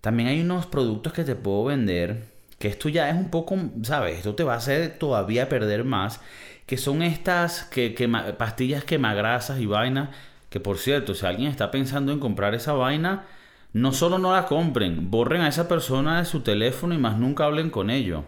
también 0.00 0.28
hay 0.28 0.40
unos 0.40 0.66
productos 0.66 1.12
que 1.12 1.24
te 1.24 1.34
puedo 1.34 1.64
vender, 1.64 2.24
que 2.58 2.68
esto 2.68 2.88
ya 2.88 3.08
es 3.08 3.16
un 3.16 3.30
poco, 3.30 3.56
¿sabes? 3.82 4.18
Esto 4.18 4.34
te 4.34 4.44
va 4.44 4.54
a 4.54 4.58
hacer 4.58 4.98
todavía 4.98 5.48
perder 5.48 5.84
más, 5.84 6.20
que 6.66 6.76
son 6.76 7.02
estas 7.02 7.64
que, 7.64 7.94
que, 7.94 8.08
pastillas 8.36 8.84
quemagrasas 8.84 9.60
y 9.60 9.66
vainas, 9.66 10.10
que 10.50 10.60
por 10.60 10.78
cierto, 10.78 11.14
si 11.14 11.24
alguien 11.24 11.50
está 11.50 11.70
pensando 11.70 12.12
en 12.12 12.18
comprar 12.18 12.54
esa 12.54 12.74
vaina, 12.74 13.24
no 13.72 13.92
solo 13.92 14.18
no 14.18 14.32
la 14.32 14.46
compren, 14.46 15.10
borren 15.10 15.42
a 15.42 15.48
esa 15.48 15.68
persona 15.68 16.18
de 16.18 16.24
su 16.24 16.40
teléfono 16.40 16.94
y 16.94 16.98
más 16.98 17.18
nunca 17.18 17.44
hablen 17.44 17.70
con 17.70 17.90
ellos. 17.90 18.24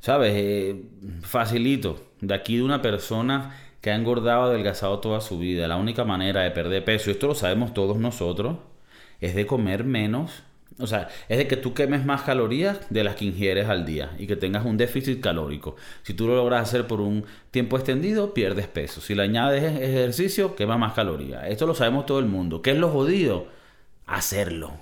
¿Sabes? 0.00 0.34
Eh, 0.36 0.84
facilito. 1.22 2.00
De 2.20 2.34
aquí 2.34 2.56
de 2.56 2.62
una 2.62 2.82
persona 2.82 3.56
que 3.80 3.90
ha 3.90 3.94
engordado, 3.94 4.44
adelgazado 4.44 4.98
toda 5.00 5.20
su 5.20 5.38
vida. 5.38 5.68
La 5.68 5.76
única 5.76 6.04
manera 6.04 6.42
de 6.42 6.50
perder 6.50 6.84
peso, 6.84 7.10
y 7.10 7.12
esto 7.14 7.28
lo 7.28 7.34
sabemos 7.34 7.74
todos 7.74 7.98
nosotros, 7.98 8.58
es 9.20 9.34
de 9.34 9.46
comer 9.46 9.84
menos. 9.84 10.42
O 10.78 10.86
sea, 10.86 11.08
es 11.28 11.38
de 11.38 11.46
que 11.46 11.56
tú 11.56 11.72
quemes 11.72 12.04
más 12.04 12.22
calorías 12.22 12.80
de 12.90 13.02
las 13.04 13.16
que 13.16 13.24
ingieres 13.24 13.68
al 13.68 13.86
día 13.86 14.14
y 14.18 14.26
que 14.26 14.36
tengas 14.36 14.66
un 14.66 14.76
déficit 14.76 15.20
calórico. 15.22 15.76
Si 16.02 16.12
tú 16.12 16.26
lo 16.26 16.36
logras 16.36 16.62
hacer 16.62 16.86
por 16.86 17.00
un 17.00 17.24
tiempo 17.50 17.76
extendido, 17.76 18.34
pierdes 18.34 18.68
peso. 18.68 19.00
Si 19.00 19.14
le 19.14 19.22
añades 19.22 19.64
ejercicio, 19.64 20.54
quema 20.54 20.76
más 20.76 20.92
calorías. 20.92 21.44
Esto 21.48 21.66
lo 21.66 21.74
sabemos 21.74 22.04
todo 22.04 22.18
el 22.18 22.26
mundo. 22.26 22.60
¿Qué 22.60 22.72
es 22.72 22.78
lo 22.78 22.90
jodido? 22.90 23.55
Hacerlo. 24.06 24.72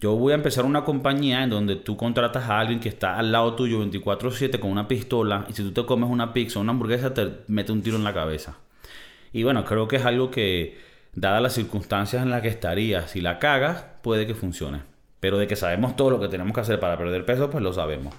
Yo 0.00 0.14
voy 0.14 0.32
a 0.32 0.36
empezar 0.36 0.64
una 0.64 0.84
compañía 0.84 1.42
en 1.42 1.50
donde 1.50 1.76
tú 1.76 1.96
contratas 1.96 2.48
a 2.48 2.60
alguien 2.60 2.78
que 2.78 2.88
está 2.88 3.18
al 3.18 3.32
lado 3.32 3.54
tuyo 3.54 3.80
24/7 3.80 4.60
con 4.60 4.70
una 4.70 4.86
pistola 4.86 5.46
y 5.48 5.54
si 5.54 5.62
tú 5.62 5.72
te 5.72 5.84
comes 5.84 6.08
una 6.08 6.32
pizza 6.32 6.58
o 6.58 6.62
una 6.62 6.70
hamburguesa 6.70 7.14
te 7.14 7.38
mete 7.48 7.72
un 7.72 7.82
tiro 7.82 7.96
en 7.96 8.04
la 8.04 8.14
cabeza. 8.14 8.56
Y 9.32 9.42
bueno, 9.42 9.64
creo 9.64 9.88
que 9.88 9.96
es 9.96 10.06
algo 10.06 10.30
que, 10.30 10.76
dadas 11.20 11.42
las 11.42 11.54
circunstancias 11.54 12.22
en 12.22 12.30
las 12.30 12.42
que 12.42 12.48
estarías, 12.48 13.10
si 13.10 13.20
la 13.20 13.38
cagas, 13.38 13.84
puede 14.02 14.26
que 14.26 14.34
funcione. 14.34 14.82
Pero 15.20 15.38
de 15.38 15.46
que 15.46 15.56
sabemos 15.56 15.96
todo 15.96 16.10
lo 16.10 16.20
que 16.20 16.28
tenemos 16.28 16.54
que 16.54 16.60
hacer 16.60 16.80
para 16.80 16.96
perder 16.96 17.24
peso, 17.24 17.50
pues 17.50 17.62
lo 17.62 17.72
sabemos. 17.72 18.14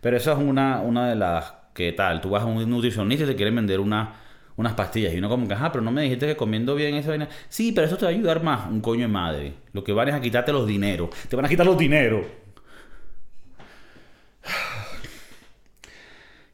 Pero 0.00 0.16
eso 0.16 0.32
es 0.32 0.38
una, 0.38 0.80
una 0.80 1.08
de 1.08 1.16
las 1.16 1.54
que 1.74 1.92
tal, 1.92 2.20
tú 2.20 2.30
vas 2.30 2.42
a 2.42 2.46
un 2.46 2.68
nutricionista 2.68 3.24
y 3.24 3.28
te 3.28 3.36
quieren 3.36 3.56
vender 3.56 3.80
una 3.80 4.16
unas 4.56 4.74
pastillas. 4.74 5.14
Y 5.14 5.18
uno 5.18 5.28
como 5.28 5.48
que, 5.48 5.54
ajá, 5.54 5.72
pero 5.72 5.82
no 5.82 5.90
me 5.90 6.02
dijiste 6.02 6.26
que 6.26 6.36
comiendo 6.36 6.74
bien 6.74 6.94
esa 6.94 7.10
vaina. 7.10 7.28
Sí, 7.48 7.72
pero 7.72 7.86
eso 7.86 7.96
te 7.96 8.04
va 8.04 8.10
a 8.10 8.14
ayudar 8.14 8.42
más, 8.42 8.68
un 8.70 8.80
coño 8.80 9.02
de 9.02 9.08
madre. 9.08 9.54
Lo 9.72 9.84
que 9.84 9.92
van 9.92 10.08
es 10.08 10.14
a 10.14 10.20
quitarte 10.20 10.52
los 10.52 10.66
dineros. 10.66 11.10
Te 11.28 11.36
van 11.36 11.44
a 11.44 11.48
quitar 11.48 11.66
los 11.66 11.78
dineros. 11.78 12.26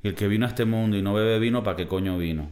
Y 0.02 0.08
el 0.08 0.14
que 0.14 0.28
vino 0.28 0.46
a 0.46 0.48
este 0.48 0.64
mundo 0.64 0.96
y 0.96 1.02
no 1.02 1.14
bebe 1.14 1.38
vino, 1.38 1.62
¿para 1.62 1.76
qué 1.76 1.86
coño 1.88 2.18
vino? 2.18 2.50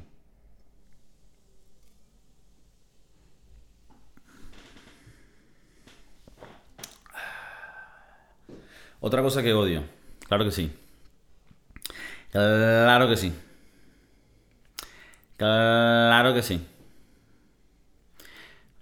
Otra 9.01 9.23
cosa 9.23 9.43
que 9.43 9.53
odio. 9.53 9.85
Claro 10.27 10.45
que 10.45 10.51
sí. 10.51 10.73
Claro 12.33 13.09
que 13.09 13.17
sí. 13.17 13.33
Claro 15.37 16.35
que 16.35 16.43
sí. 16.43 16.61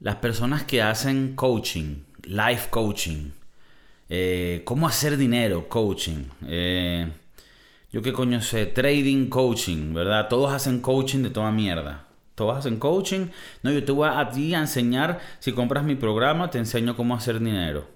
Las 0.01 0.17
personas 0.17 0.65
que 0.65 0.83
hacen 0.83 1.35
coaching, 1.35 2.05
life 2.25 2.69
coaching, 2.71 3.31
eh, 4.09 4.63
cómo 4.65 4.87
hacer 4.87 5.17
dinero, 5.17 5.69
coaching, 5.69 6.25
eh, 6.47 7.11
yo 7.91 8.03
qué 8.03 8.13
coño 8.13 8.41
sé, 8.43 8.67
trading 8.67 9.29
coaching, 9.29 9.95
¿verdad? 9.95 10.29
Todos 10.29 10.53
hacen 10.53 10.81
coaching 10.81 11.23
de 11.23 11.31
toda 11.31 11.51
mierda. 11.53 12.07
Todos 12.35 12.59
hacen 12.59 12.79
coaching. 12.79 13.29
No, 13.63 13.71
yo 13.71 13.85
te 13.85 13.93
voy 13.93 14.09
a, 14.09 14.19
a 14.19 14.31
ti 14.31 14.55
a 14.55 14.61
enseñar, 14.61 15.21
si 15.39 15.53
compras 15.53 15.85
mi 15.85 15.95
programa, 15.95 16.51
te 16.51 16.59
enseño 16.59 16.97
cómo 16.97 17.15
hacer 17.15 17.39
dinero. 17.39 17.87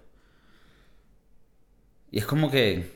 Y 2.11 2.19
es 2.19 2.27
como 2.27 2.51
que, 2.51 2.93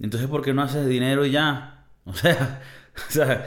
entonces, 0.00 0.28
¿por 0.28 0.42
qué 0.42 0.52
no 0.54 0.62
haces 0.62 0.86
dinero 0.86 1.26
ya? 1.26 1.76
O 2.06 2.14
sea, 2.14 2.62
o 3.08 3.12
sea, 3.12 3.46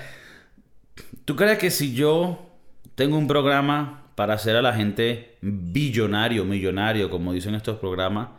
¿Tú 1.25 1.35
crees 1.35 1.57
que 1.57 1.71
si 1.71 1.93
yo 1.93 2.49
tengo 2.95 3.17
un 3.17 3.27
programa 3.27 4.11
para 4.15 4.33
hacer 4.33 4.55
a 4.55 4.61
la 4.61 4.73
gente 4.73 5.37
billonario, 5.41 6.43
millonario, 6.43 7.09
como 7.09 7.33
dicen 7.33 7.55
estos 7.55 7.79
programas, 7.79 8.29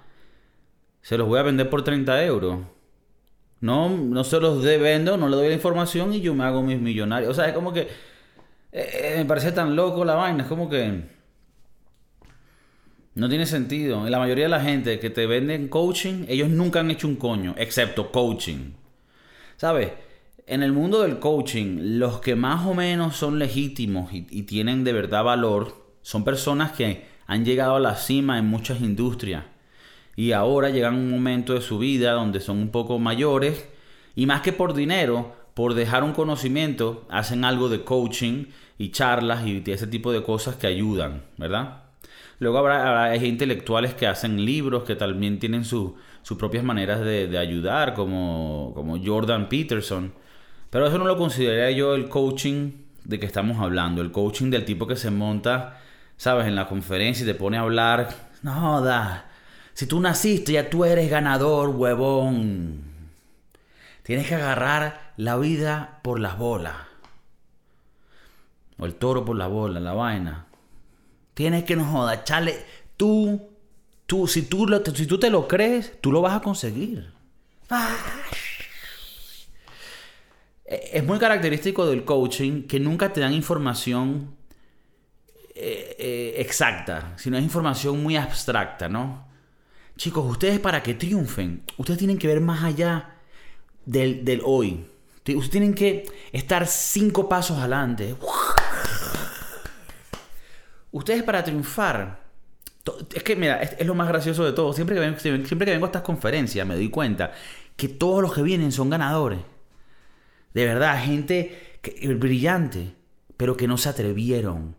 se 1.00 1.16
los 1.16 1.26
voy 1.26 1.38
a 1.38 1.42
vender 1.42 1.70
por 1.70 1.82
30 1.82 2.24
euros? 2.24 2.60
No, 3.60 3.88
no 3.88 4.24
se 4.24 4.40
los 4.40 4.62
de 4.62 4.76
vendo, 4.76 5.16
no 5.16 5.28
le 5.28 5.36
doy 5.36 5.48
la 5.48 5.54
información 5.54 6.12
y 6.12 6.20
yo 6.20 6.34
me 6.34 6.44
hago 6.44 6.62
mis 6.62 6.78
millonarios. 6.78 7.30
O 7.30 7.34
sea, 7.34 7.48
es 7.48 7.54
como 7.54 7.72
que 7.72 7.80
eh, 7.80 7.88
eh, 8.72 9.14
me 9.16 9.24
parece 9.24 9.52
tan 9.52 9.74
loco 9.74 10.04
la 10.04 10.14
vaina, 10.16 10.42
es 10.42 10.48
como 10.48 10.68
que 10.68 11.04
no 13.14 13.28
tiene 13.28 13.46
sentido. 13.46 14.08
La 14.10 14.18
mayoría 14.18 14.44
de 14.44 14.50
la 14.50 14.60
gente 14.60 14.98
que 14.98 15.08
te 15.08 15.26
venden 15.26 15.68
coaching, 15.68 16.26
ellos 16.28 16.50
nunca 16.50 16.80
han 16.80 16.90
hecho 16.90 17.08
un 17.08 17.16
coño, 17.16 17.54
excepto 17.56 18.10
coaching. 18.12 18.72
¿Sabes? 19.56 19.92
En 20.46 20.62
el 20.62 20.72
mundo 20.72 21.02
del 21.02 21.18
coaching, 21.18 21.98
los 21.98 22.20
que 22.20 22.36
más 22.36 22.66
o 22.66 22.74
menos 22.74 23.16
son 23.16 23.38
legítimos 23.38 24.12
y, 24.12 24.42
tienen 24.42 24.84
de 24.84 24.92
verdad 24.92 25.24
valor 25.24 25.84
son 26.02 26.24
personas 26.24 26.72
que 26.72 27.06
han 27.26 27.44
llegado 27.44 27.76
a 27.76 27.80
la 27.80 27.96
cima 27.96 28.38
en 28.38 28.46
muchas 28.46 28.80
industrias 28.80 29.44
y 30.16 30.32
ahora 30.32 30.68
llegan 30.68 30.94
a 30.94 30.98
un 30.98 31.10
momento 31.10 31.54
de 31.54 31.62
su 31.62 31.78
vida 31.78 32.12
donde 32.12 32.40
son 32.40 32.58
un 32.58 32.68
poco 32.68 32.98
mayores 32.98 33.66
y 34.14 34.26
más 34.26 34.42
que 34.42 34.52
por 34.52 34.74
dinero, 34.74 35.34
por 35.54 35.74
dejar 35.74 36.04
un 36.04 36.12
conocimiento, 36.12 37.06
hacen 37.08 37.44
algo 37.44 37.68
de 37.68 37.82
coaching 37.82 38.46
y 38.76 38.90
charlas 38.90 39.46
y 39.46 39.62
ese 39.66 39.86
tipo 39.86 40.12
de 40.12 40.22
cosas 40.22 40.56
que 40.56 40.66
ayudan, 40.66 41.22
¿verdad? 41.38 41.84
Luego 42.38 42.58
habrá, 42.58 43.16
intelectuales 43.16 43.94
que 43.94 44.06
hacen 44.06 44.44
libros 44.44 44.84
que 44.84 44.94
también 44.94 45.38
tienen 45.38 45.64
sus 45.64 45.94
propias 46.38 46.64
maneras 46.64 47.00
de, 47.00 47.28
de 47.28 47.38
ayudar, 47.38 47.94
como, 47.94 48.72
como 48.74 48.98
Jordan 49.02 49.48
Peterson 49.48 50.12
pero 50.74 50.88
eso 50.88 50.98
no 50.98 51.04
lo 51.04 51.16
consideraría 51.16 51.70
yo 51.70 51.94
el 51.94 52.08
coaching 52.08 52.72
de 53.04 53.20
que 53.20 53.26
estamos 53.26 53.60
hablando. 53.60 54.02
El 54.02 54.10
coaching 54.10 54.50
del 54.50 54.64
tipo 54.64 54.88
que 54.88 54.96
se 54.96 55.08
monta, 55.08 55.80
¿sabes? 56.16 56.48
En 56.48 56.56
la 56.56 56.66
conferencia 56.66 57.22
y 57.22 57.26
te 57.28 57.36
pone 57.36 57.56
a 57.56 57.60
hablar. 57.60 58.12
No, 58.42 58.82
da. 58.82 59.30
Si 59.72 59.86
tú 59.86 60.00
naciste, 60.00 60.54
ya 60.54 60.68
tú 60.68 60.84
eres 60.84 61.08
ganador, 61.08 61.68
huevón. 61.68 62.82
Tienes 64.02 64.26
que 64.26 64.34
agarrar 64.34 65.12
la 65.16 65.36
vida 65.36 66.00
por 66.02 66.18
las 66.18 66.36
bolas. 66.38 66.74
O 68.76 68.84
el 68.84 68.96
toro 68.96 69.24
por 69.24 69.36
la 69.36 69.46
bola, 69.46 69.78
la 69.78 69.92
vaina. 69.92 70.46
Tienes 71.34 71.62
que 71.62 71.76
no 71.76 71.84
joda, 71.84 72.24
chale. 72.24 72.66
Tú, 72.96 73.48
tú, 74.06 74.26
si 74.26 74.42
tú, 74.42 74.66
si 74.92 75.06
tú 75.06 75.20
te 75.20 75.30
lo 75.30 75.46
crees, 75.46 76.00
tú 76.00 76.10
lo 76.10 76.20
vas 76.20 76.34
a 76.34 76.40
conseguir. 76.40 77.12
Es 80.64 81.04
muy 81.04 81.18
característico 81.18 81.86
del 81.86 82.04
coaching 82.04 82.62
que 82.62 82.80
nunca 82.80 83.12
te 83.12 83.20
dan 83.20 83.34
información 83.34 84.34
eh, 85.54 85.94
eh, 85.98 86.34
exacta, 86.38 87.12
sino 87.16 87.36
es 87.36 87.44
información 87.44 88.02
muy 88.02 88.16
abstracta, 88.16 88.88
¿no? 88.88 89.28
Chicos, 89.96 90.28
ustedes 90.28 90.58
para 90.58 90.82
que 90.82 90.94
triunfen, 90.94 91.62
ustedes 91.76 91.98
tienen 91.98 92.18
que 92.18 92.26
ver 92.26 92.40
más 92.40 92.64
allá 92.64 93.14
del, 93.84 94.24
del 94.24 94.40
hoy. 94.44 94.84
Ustedes 95.18 95.50
tienen 95.50 95.74
que 95.74 96.04
estar 96.32 96.66
cinco 96.66 97.28
pasos 97.28 97.58
adelante. 97.58 98.16
Ustedes 100.90 101.22
para 101.22 101.44
triunfar, 101.44 102.20
es 103.14 103.22
que 103.22 103.36
mira, 103.36 103.62
es, 103.62 103.86
lo 103.86 103.94
más 103.94 104.08
gracioso 104.08 104.44
de 104.44 104.52
todo. 104.52 104.72
Siempre 104.72 104.96
que, 104.96 105.18
siempre 105.20 105.66
que 105.66 105.72
vengo 105.72 105.86
a 105.86 105.88
estas 105.88 106.02
conferencias 106.02 106.66
me 106.66 106.74
doy 106.74 106.90
cuenta 106.90 107.32
que 107.76 107.88
todos 107.88 108.22
los 108.22 108.34
que 108.34 108.42
vienen 108.42 108.72
son 108.72 108.90
ganadores. 108.90 109.38
De 110.54 110.64
verdad, 110.64 111.04
gente 111.04 111.78
brillante, 112.16 112.94
pero 113.36 113.56
que 113.56 113.68
no 113.68 113.76
se 113.76 113.88
atrevieron. 113.90 114.76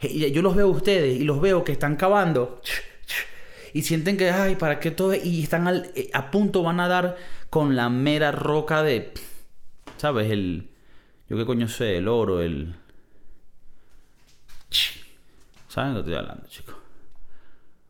Yo 0.00 0.42
los 0.42 0.54
veo 0.54 0.66
a 0.66 0.70
ustedes 0.70 1.18
y 1.20 1.24
los 1.24 1.40
veo 1.40 1.64
que 1.64 1.72
están 1.72 1.96
cavando 1.96 2.60
y 3.72 3.82
sienten 3.82 4.16
que, 4.16 4.30
ay, 4.30 4.56
¿para 4.56 4.80
qué 4.80 4.90
todo? 4.90 5.14
Y 5.14 5.42
están 5.42 5.68
eh, 5.94 6.10
a 6.12 6.30
punto, 6.30 6.62
van 6.62 6.80
a 6.80 6.88
dar 6.88 7.16
con 7.50 7.76
la 7.76 7.88
mera 7.88 8.32
roca 8.32 8.82
de, 8.82 9.12
¿sabes? 9.96 10.30
El, 10.30 10.70
yo 11.28 11.36
qué 11.36 11.46
coño 11.46 11.68
sé, 11.68 11.98
el 11.98 12.08
oro, 12.08 12.40
el... 12.40 12.74
¿Saben 15.68 15.94
de 15.94 15.96
qué 15.96 16.10
estoy 16.10 16.14
hablando, 16.14 16.48
chicos? 16.48 16.74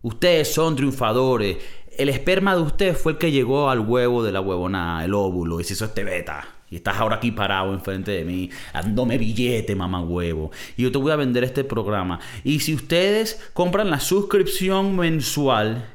Ustedes 0.03 0.53
son 0.53 0.77
triunfadores. 0.77 1.59
El 1.97 2.09
esperma 2.09 2.55
de 2.55 2.62
ustedes 2.62 2.99
fue 2.99 3.12
el 3.12 3.19
que 3.19 3.31
llegó 3.31 3.71
al 3.71 3.81
huevo 3.81 4.23
de 4.23 4.33
la 4.33 4.41
huevona, 4.41 5.05
el 5.05 5.15
óvulo, 5.15 5.61
y 5.61 5.65
se 5.65 5.73
hizo 5.75 5.87
este 5.87 6.05
beta. 6.05 6.58
Y 6.70 6.76
estás 6.76 6.98
ahora 6.98 7.16
aquí 7.16 7.30
parado 7.30 7.72
enfrente 7.72 8.10
de 8.10 8.25
mí, 8.25 8.50
dándome 8.75 9.16
billete, 9.16 9.75
mamá 9.75 10.02
huevo. 10.02 10.50
Y 10.76 10.82
yo 10.82 10.92
te 10.92 10.98
voy 10.98 11.12
a 11.12 11.16
vender 11.16 11.44
este 11.44 11.64
programa. 11.64 12.20
Y 12.44 12.60
si 12.60 12.75
ustedes 12.75 13.40
compran 13.54 13.90
la 13.90 14.00
suscripción 14.00 14.96
mensual, 14.96 15.87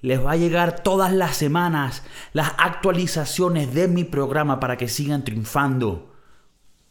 les 0.00 0.24
va 0.24 0.32
a 0.32 0.36
llegar 0.36 0.82
todas 0.82 1.12
las 1.12 1.36
semanas 1.36 2.02
las 2.32 2.52
actualizaciones 2.58 3.74
de 3.74 3.88
mi 3.88 4.04
programa 4.04 4.60
para 4.60 4.76
que 4.76 4.88
sigan 4.88 5.24
triunfando. 5.24 6.14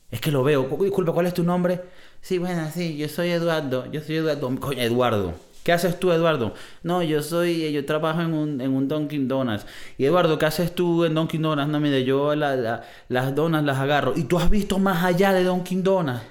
Es 0.10 0.22
que 0.22 0.32
lo 0.32 0.44
veo. 0.44 0.68
Disculpa, 0.82 1.12
¿cuál 1.12 1.28
es 1.28 1.34
tu 1.34 1.44
nombre? 1.44 1.82
Sí, 2.22 2.38
bueno, 2.38 2.70
sí, 2.74 2.98
yo 2.98 3.08
soy 3.10 3.30
Eduardo. 3.30 3.92
Yo 3.92 4.02
soy 4.02 4.18
Eduardo. 4.18 4.56
Coño, 4.60 4.82
Eduardo. 4.82 5.34
¿Qué 5.68 5.74
haces 5.74 6.00
tú, 6.00 6.14
Eduardo? 6.14 6.54
No, 6.82 7.04
yo 7.04 7.22
soy, 7.22 7.74
yo 7.74 7.86
trabajo 7.86 8.22
en 8.22 8.34
un, 8.34 8.62
en 8.62 8.74
un 8.74 8.88
Dunkin' 8.88 9.28
Donuts. 9.28 9.66
Y 9.98 10.06
Eduardo, 10.06 10.40
¿qué 10.40 10.46
haces 10.46 10.74
tú 10.74 11.04
en 11.04 11.14
Dunkin' 11.14 11.42
Donuts? 11.42 11.68
No, 11.68 11.82
mire, 11.82 12.06
yo 12.06 12.34
las 12.36 13.36
donas 13.36 13.66
las 13.66 13.78
agarro. 13.78 14.14
¿Y 14.16 14.24
tú 14.24 14.40
has 14.40 14.50
visto 14.50 14.80
más 14.80 15.04
allá 15.04 15.34
de 15.34 15.44
Dunkin' 15.44 15.84
Donuts? 15.84 16.22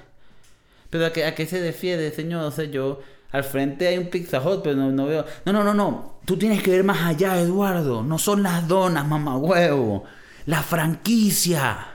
Pero 0.89 1.05
¿a 1.05 1.13
qué, 1.13 1.23
a 1.23 1.35
se 1.35 1.61
defiende, 1.61 2.09
señor? 2.09 2.45
O 2.45 2.49
sea, 2.49 2.65
yo... 2.65 2.99
Al 3.29 3.43
frente 3.43 3.87
hay 3.87 3.99
un 3.99 4.07
Pizza 4.07 4.41
Hut, 4.41 4.61
pero 4.63 4.75
no, 4.75 4.89
no 4.89 5.05
veo... 5.05 5.23
No, 5.45 5.53
no, 5.53 5.63
no, 5.63 5.75
no. 5.75 6.19
Tú 6.25 6.35
tienes 6.35 6.63
que 6.63 6.71
ver 6.71 6.83
más 6.83 7.03
allá, 7.03 7.39
Eduardo. 7.39 8.01
No 8.01 8.17
son 8.17 8.41
las 8.41 8.67
donas, 8.67 9.07
mamá 9.07 9.37
huevo. 9.37 10.03
La 10.47 10.63
franquicia. 10.63 11.89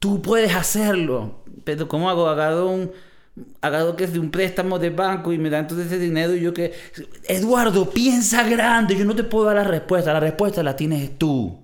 Tú 0.00 0.20
puedes 0.20 0.52
hacerlo. 0.52 1.44
Pero 1.62 1.86
¿cómo 1.86 2.10
hago? 2.10 2.28
Agarro 2.28 2.66
un 2.66 2.90
Haga 3.60 3.96
que 3.96 4.04
es 4.04 4.12
de 4.12 4.18
un 4.18 4.30
préstamo 4.30 4.78
de 4.78 4.90
banco 4.90 5.32
y 5.32 5.38
me 5.38 5.50
dan 5.50 5.66
todo 5.66 5.80
ese 5.80 5.98
dinero 5.98 6.34
y 6.34 6.40
yo 6.40 6.52
que... 6.52 6.72
Eduardo, 7.24 7.88
piensa 7.90 8.42
grande, 8.48 8.96
yo 8.96 9.04
no 9.04 9.14
te 9.14 9.24
puedo 9.24 9.46
dar 9.46 9.56
la 9.56 9.64
respuesta, 9.64 10.12
la 10.12 10.20
respuesta 10.20 10.62
la 10.62 10.76
tienes 10.76 11.18
tú. 11.18 11.58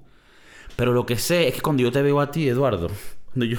Pero 0.77 0.93
lo 0.93 1.05
que 1.05 1.17
sé 1.17 1.49
es 1.49 1.55
que 1.55 1.61
cuando 1.61 1.83
yo 1.83 1.93
te 1.93 2.03
veo 2.03 2.21
a 2.21 2.31
ti, 2.31 2.49
Eduardo, 2.49 2.91
cuando 3.33 3.45
yo, 3.47 3.59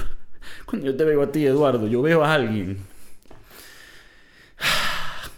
cuando 0.66 0.86
yo 0.86 0.96
te 0.96 1.04
veo 1.04 1.22
a 1.22 1.30
ti, 1.30 1.46
Eduardo, 1.46 1.86
yo 1.86 2.00
veo 2.02 2.24
a 2.24 2.34
alguien. 2.34 2.78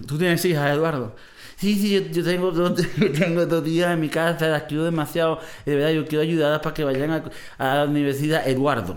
Tú 0.07 0.17
tienes 0.17 0.45
hijas, 0.45 0.71
Eduardo. 0.71 1.17
Sí, 1.57 1.75
sí, 1.75 2.13
yo, 2.13 2.25
tengo, 2.25 2.53
dos, 2.53 2.81
tengo 3.19 3.45
dos 3.45 3.65
días 3.65 3.93
en 3.93 4.01
mi 4.01 4.09
casa, 4.09 4.49
las 4.49 4.63
quiero 4.63 4.85
demasiado. 4.85 5.41
De 5.67 5.75
verdad, 5.75 5.91
yo 5.91 6.07
quiero 6.07 6.23
ayudarlas 6.23 6.61
para 6.61 6.75
que 6.75 6.85
vayan 6.85 7.11
a, 7.11 7.25
a 7.59 7.75
la 7.77 7.85
universidad. 7.85 8.49
Eduardo, 8.49 8.97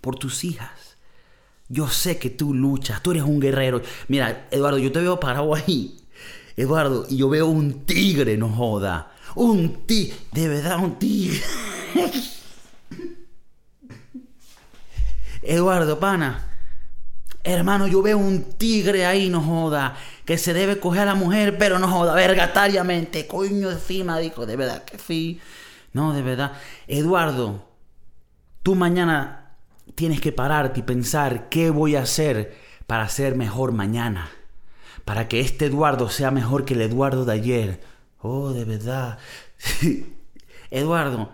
por 0.00 0.16
tus 0.16 0.44
hijas 0.44 0.83
yo 1.68 1.88
sé 1.88 2.18
que 2.18 2.30
tú 2.30 2.54
luchas, 2.54 3.02
tú 3.02 3.12
eres 3.12 3.22
un 3.22 3.40
guerrero. 3.40 3.82
Mira, 4.08 4.46
Eduardo, 4.50 4.78
yo 4.78 4.92
te 4.92 5.00
veo 5.00 5.18
parado 5.18 5.54
ahí. 5.54 5.96
Eduardo, 6.56 7.06
y 7.08 7.16
yo 7.16 7.28
veo 7.28 7.46
un 7.46 7.84
tigre, 7.84 8.36
no 8.36 8.48
joda. 8.48 9.12
Un 9.34 9.86
tigre, 9.86 10.16
de 10.32 10.48
verdad, 10.48 10.78
un 10.78 10.98
tigre. 10.98 11.42
Eduardo, 15.42 15.98
pana. 15.98 16.50
Hermano, 17.42 17.86
yo 17.86 18.00
veo 18.00 18.16
un 18.18 18.42
tigre 18.56 19.04
ahí, 19.04 19.28
no 19.28 19.42
joda. 19.42 19.96
Que 20.24 20.38
se 20.38 20.54
debe 20.54 20.78
coger 20.78 21.02
a 21.02 21.06
la 21.06 21.14
mujer, 21.14 21.58
pero 21.58 21.78
no 21.78 21.88
joda, 21.88 22.14
vergatariamente. 22.14 23.26
Coño 23.26 23.70
encima, 23.70 24.18
dijo, 24.18 24.46
de 24.46 24.56
verdad 24.56 24.84
que 24.84 24.98
sí. 24.98 25.40
No, 25.92 26.12
de 26.14 26.22
verdad. 26.22 26.52
Eduardo, 26.86 27.68
tú 28.62 28.74
mañana 28.74 29.43
tienes 29.94 30.20
que 30.20 30.32
pararte 30.32 30.80
y 30.80 30.82
pensar 30.82 31.48
qué 31.48 31.70
voy 31.70 31.96
a 31.96 32.02
hacer 32.02 32.56
para 32.86 33.08
ser 33.08 33.36
mejor 33.36 33.72
mañana. 33.72 34.30
Para 35.04 35.28
que 35.28 35.40
este 35.40 35.66
Eduardo 35.66 36.08
sea 36.08 36.30
mejor 36.30 36.64
que 36.64 36.74
el 36.74 36.82
Eduardo 36.82 37.24
de 37.24 37.32
ayer. 37.32 37.80
Oh, 38.20 38.52
de 38.52 38.64
verdad. 38.64 39.18
Eduardo, 40.70 41.30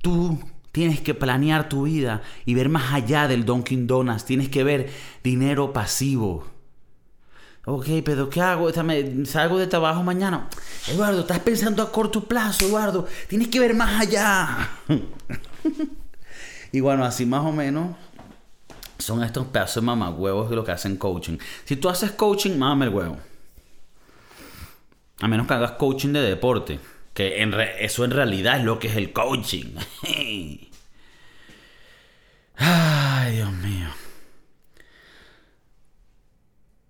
tú 0.00 0.38
tienes 0.72 1.00
que 1.00 1.14
planear 1.14 1.68
tu 1.68 1.82
vida 1.82 2.22
y 2.46 2.54
ver 2.54 2.68
más 2.68 2.92
allá 2.92 3.28
del 3.28 3.44
Dunkin' 3.44 3.86
Donuts. 3.86 4.24
Tienes 4.24 4.48
que 4.48 4.64
ver 4.64 4.90
dinero 5.22 5.72
pasivo. 5.72 6.46
Ok, 7.64 7.86
pero 8.04 8.28
¿qué 8.28 8.40
hago? 8.40 8.70
¿Salgo 9.24 9.58
de 9.58 9.68
trabajo 9.68 10.02
mañana? 10.02 10.48
Eduardo, 10.88 11.20
estás 11.20 11.38
pensando 11.38 11.82
a 11.82 11.92
corto 11.92 12.24
plazo, 12.24 12.66
Eduardo. 12.66 13.06
Tienes 13.28 13.48
que 13.48 13.60
ver 13.60 13.74
más 13.74 14.00
allá. 14.00 14.70
Y 16.72 16.80
bueno, 16.80 17.04
así 17.04 17.26
más 17.26 17.44
o 17.44 17.52
menos 17.52 17.94
son 18.98 19.22
estos 19.22 19.46
pedazos 19.46 19.82
de 19.82 19.86
mamagüevos 19.86 20.48
de 20.48 20.56
lo 20.56 20.64
que 20.64 20.72
hacen 20.72 20.96
coaching. 20.96 21.36
Si 21.64 21.76
tú 21.76 21.90
haces 21.90 22.12
coaching, 22.12 22.56
mámame 22.56 22.86
el 22.86 22.94
huevo. 22.94 23.18
A 25.20 25.28
menos 25.28 25.46
que 25.46 25.54
hagas 25.54 25.72
coaching 25.72 26.12
de 26.12 26.22
deporte. 26.22 26.80
Que 27.12 27.42
eso 27.80 28.04
en 28.04 28.10
realidad 28.10 28.58
es 28.58 28.64
lo 28.64 28.78
que 28.78 28.88
es 28.88 28.96
el 28.96 29.12
coaching. 29.12 29.74
Ay, 32.56 33.36
Dios 33.36 33.52
mío. 33.52 33.88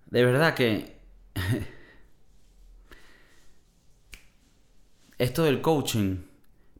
De 0.06 0.24
verdad 0.24 0.54
que... 0.54 0.96
Esto 5.18 5.42
del 5.44 5.60
coaching 5.60 6.18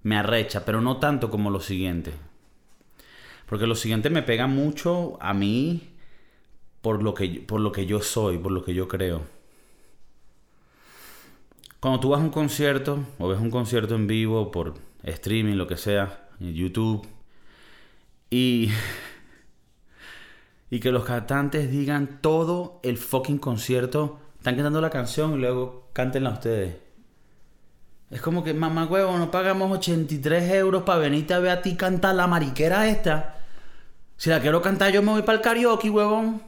me 0.03 0.17
arrecha, 0.17 0.65
pero 0.65 0.81
no 0.81 0.99
tanto 0.99 1.31
como 1.31 1.51
lo 1.51 1.61
siguiente. 1.61 2.13
Porque 3.53 3.67
lo 3.67 3.75
siguiente 3.75 4.09
me 4.09 4.23
pega 4.23 4.47
mucho 4.47 5.19
a 5.21 5.35
mí 5.35 5.91
por 6.81 7.03
lo 7.03 7.13
que, 7.13 7.45
por 7.47 7.61
lo 7.61 7.71
que 7.71 7.85
yo 7.85 8.01
soy, 8.01 8.39
por 8.39 8.51
lo 8.51 8.65
que 8.65 8.73
yo 8.73 8.89
creo. 8.89 9.21
Cuando 11.79 12.01
tú 12.01 12.09
vas 12.09 12.23
a 12.23 12.25
un 12.25 12.31
concierto 12.31 13.01
o 13.19 13.29
ves 13.29 13.39
un 13.39 13.51
concierto 13.51 13.95
en 13.95 14.07
vivo 14.07 14.51
por 14.51 14.77
streaming, 15.03 15.57
lo 15.57 15.67
que 15.67 15.77
sea, 15.77 16.31
en 16.41 16.55
YouTube, 16.55 17.07
y, 18.31 18.71
y 20.71 20.81
que 20.81 20.91
los 20.91 21.05
cantantes 21.05 21.71
digan 21.71 22.21
todo 22.23 22.81
el 22.83 22.97
fucking 22.97 23.37
concierto, 23.37 24.19
están 24.39 24.55
cantando 24.55 24.81
la 24.81 24.89
canción 24.89 25.35
y 25.35 25.41
luego 25.41 25.91
cántenla 25.93 26.31
ustedes. 26.31 26.77
Es 28.11 28.23
como 28.23 28.43
que, 28.43 28.55
mamá 28.55 28.87
huevo, 28.87 29.19
no 29.19 29.31
pagamos 29.31 29.71
83 29.71 30.55
euros 30.55 30.85
para 30.85 31.01
venirte 31.01 31.35
a 31.35 31.39
ver 31.39 31.51
a 31.51 31.61
ti 31.61 31.77
cantar 31.77 32.15
la 32.15 32.27
mariquera 32.27 32.89
esta. 32.89 33.41
Si 34.23 34.31
la 34.31 34.39
quiero 34.39 34.63
cantar, 34.63 34.93
yo 34.93 35.03
me 35.03 35.11
voy 35.11 35.23
para 35.23 35.39
el 35.39 35.43
karaoke, 35.43 35.91
huevón. 35.91 36.41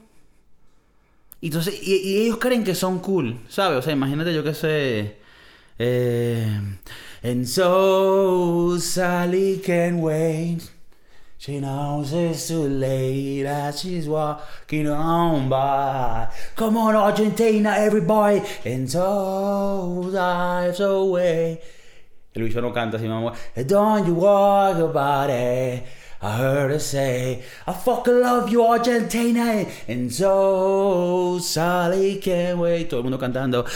Y, 1.40 1.48
entonces, 1.48 1.74
y, 1.82 2.22
ellos 2.22 2.36
creen 2.36 2.62
que 2.62 2.72
son 2.72 3.00
cool, 3.00 3.40
¿sabes? 3.48 3.78
O 3.78 3.82
sea, 3.82 3.92
imagínate 3.92 4.32
yo 4.32 4.44
que 4.44 4.54
sé. 4.54 5.16
Eh, 5.80 6.60
and 7.24 7.44
so 7.44 8.78
Sally 8.78 9.60
can 9.66 10.00
wait. 10.00 10.60
She 11.36 11.58
knows 11.58 12.12
it's 12.12 12.46
too 12.46 12.68
late 12.68 13.44
as 13.44 13.82
she's 13.82 14.06
walking 14.06 14.86
on 14.86 15.48
by. 15.48 16.28
Come 16.54 16.76
on, 16.76 16.94
Argentina, 16.94 17.74
everybody. 17.76 18.40
And 18.64 18.88
so 18.88 20.10
dives 20.12 20.78
away. 20.78 21.60
El 22.34 22.44
bicho 22.44 22.60
no 22.60 22.72
canta 22.72 22.98
así, 22.98 23.08
mamá. 23.08 23.34
Don't 23.66 24.06
you 24.06 24.14
walk 24.14 24.76
about 24.76 25.28
it. 25.30 26.03
I 26.24 26.38
heard 26.38 26.70
her 26.70 26.80
say, 26.80 27.42
I 27.66 27.72
fucking 27.74 28.20
love 28.20 28.48
you, 28.48 28.64
Argentina. 28.64 29.66
And 29.86 30.10
so, 30.10 31.38
Sally 31.38 32.18
can't 32.18 32.58
wait. 32.58 32.88
Todo 32.88 33.00
el 33.00 33.04
mundo 33.04 33.18
cantando. 33.18 33.66